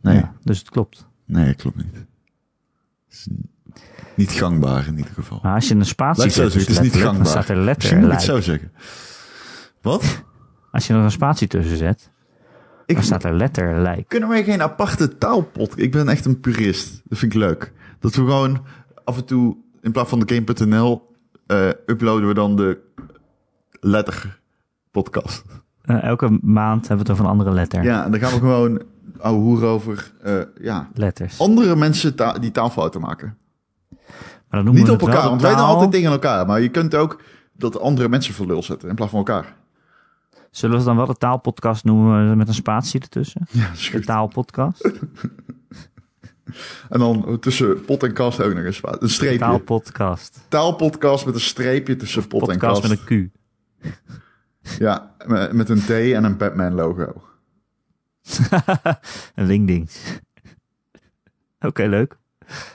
Nee, 0.03 0.17
Ja, 0.17 0.35
dus 0.43 0.59
het 0.59 0.71
klopt. 0.71 1.07
nee, 1.25 1.55
klopt 1.55 1.77
niet. 1.77 1.95
Het 1.95 2.07
is 3.09 3.29
niet 4.15 4.31
gangbaar 4.31 4.87
in 4.87 4.97
ieder 4.99 5.13
geval. 5.13 5.39
Maar 5.43 5.55
als 5.55 5.69
je 5.69 5.75
een 5.75 5.87
spatie 5.87 6.31
zet, 6.31 6.45
het 6.45 6.55
is 6.55 6.67
niet 6.67 6.69
letterlijk, 6.69 7.03
dan 7.05 7.13
gangbaar. 7.15 7.27
staat 7.27 7.49
er 7.49 7.57
letter 7.57 7.75
Misschien 7.77 7.99
moet 8.01 8.07
ik 8.09 8.13
het 8.13 8.23
zo 8.23 8.41
zeggen. 8.41 8.73
Wat? 9.83 10.23
Als 10.71 10.87
je 10.87 10.93
er 10.95 10.99
een 11.01 11.11
spatie 11.11 11.49
tussen 11.49 11.77
zet, 11.77 12.11
Ik, 12.87 13.03
staat 13.03 13.25
er 13.25 13.33
letter 13.35 13.81
like. 13.81 14.05
Kunnen 14.09 14.29
wij 14.29 14.45
geen 14.45 14.63
aparte 14.63 15.19
taalpot? 15.19 15.79
Ik 15.79 15.91
ben 15.91 16.09
echt 16.09 16.25
een 16.25 16.41
purist. 16.41 17.03
Dat 17.05 17.19
vind 17.19 17.33
ik 17.35 17.39
leuk. 17.39 17.73
Dat 18.01 18.15
we 18.15 18.21
gewoon 18.21 18.65
af 19.05 19.17
en 19.17 19.25
toe, 19.25 19.57
in 19.81 19.93
plaats 19.93 20.09
van 20.09 20.21
de 20.21 20.35
game.nl, 20.35 21.15
eh, 21.47 21.69
uploaden 21.87 22.29
we 22.29 22.35
dan 22.35 22.57
de 22.57 22.79
letter 23.81 24.41
podcast. 24.91 25.45
Eh, 25.83 26.03
elke 26.03 26.39
maand 26.43 26.89
hebben 26.89 27.07
we 27.07 27.13
het 27.13 27.21
over 27.21 27.25
een 27.25 27.31
andere 27.39 27.51
letter. 27.51 27.83
Ja, 27.83 28.05
en 28.05 28.11
dan 28.11 28.21
gaan 28.21 28.33
we 28.33 28.39
gewoon 28.39 28.83
ouwe 29.19 29.41
hoer 29.41 29.65
over 29.65 30.13
eh, 30.23 30.41
ja, 30.61 30.89
Letters. 30.95 31.41
andere 31.41 31.77
mensen 31.77 32.15
ta- 32.15 32.39
die 32.39 32.51
taalfouten 32.51 33.01
maken. 33.01 33.37
Maar 34.01 34.65
dan 34.65 34.65
noemen 34.65 34.75
Niet 34.75 34.87
we 34.87 34.93
op 35.07 35.09
elkaar, 35.09 35.29
want 35.29 35.43
wij 35.43 35.55
doen 35.55 35.65
altijd 35.65 35.91
tegen 35.91 36.11
elkaar. 36.11 36.47
Maar 36.47 36.61
je 36.61 36.69
kunt 36.69 36.95
ook 36.95 37.21
dat 37.53 37.81
andere 37.81 38.09
mensen 38.09 38.35
voor 38.35 38.47
lul 38.47 38.63
zetten 38.63 38.89
in 38.89 38.95
plaats 38.95 39.11
van 39.11 39.21
elkaar. 39.21 39.55
Zullen 40.57 40.71
we 40.71 40.77
het 40.83 40.87
dan 40.87 40.97
wel 40.97 41.07
de 41.07 41.19
taalpodcast 41.19 41.85
noemen 41.85 42.37
met 42.37 42.49
een 42.49 42.55
spatie 42.55 43.01
ertussen? 43.01 43.47
Ja, 43.51 43.71
De 43.93 44.01
taalpodcast? 44.01 44.91
En 46.89 46.99
dan 46.99 47.39
tussen 47.41 47.85
pot 47.85 48.03
en 48.03 48.13
kast 48.13 48.41
ook 48.43 48.55
nog 48.55 48.65
eens 48.65 48.81
wat. 48.81 49.03
Een 49.03 49.09
streepje. 49.09 49.39
Taalpodcast. 49.39 50.41
Taalpodcast 50.49 51.27
met 51.27 51.35
een 51.35 51.41
streepje 51.41 51.97
tussen 51.97 52.27
pot 52.27 52.41
en 52.49 52.59
Podcast 52.59 52.81
kast. 52.81 52.89
met 52.89 53.11
een 53.11 53.31
Q. 53.83 54.79
Ja, 54.79 55.15
met 55.53 55.69
een 55.69 55.81
T 55.81 55.91
en 55.91 56.25
een 56.25 56.37
Batman 56.37 56.75
logo. 56.75 57.23
een 59.35 59.47
wingdings. 59.47 60.21
Oké, 61.61 61.85
leuk. 61.85 62.17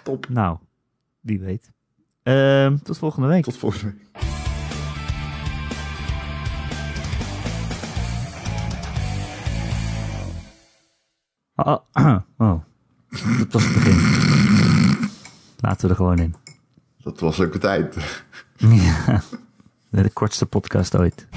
Top. 0.04 0.30
Nou, 0.30 0.58
wie 1.20 1.40
weet. 1.40 1.72
Ehm, 2.24 2.78
tot 2.78 2.98
volgende 2.98 3.28
week. 3.28 3.44
Tot 3.44 3.58
volgende 3.58 3.94
week. 4.14 4.31
Oh. 11.66 11.80
oh. 12.48 12.62
dat 13.38 13.52
was 13.52 13.64
het 13.64 13.74
begin. 13.74 14.00
Laten 15.60 15.82
we 15.82 15.90
er 15.90 15.96
gewoon 15.96 16.20
in. 16.20 16.36
Dat 17.04 17.20
was 17.20 17.40
ook 17.40 17.54
het 17.54 17.64
eind. 17.64 17.96
Ja. 18.58 19.22
De 19.90 20.10
kortste 20.10 20.46
podcast 20.46 20.96
ooit. 20.98 21.28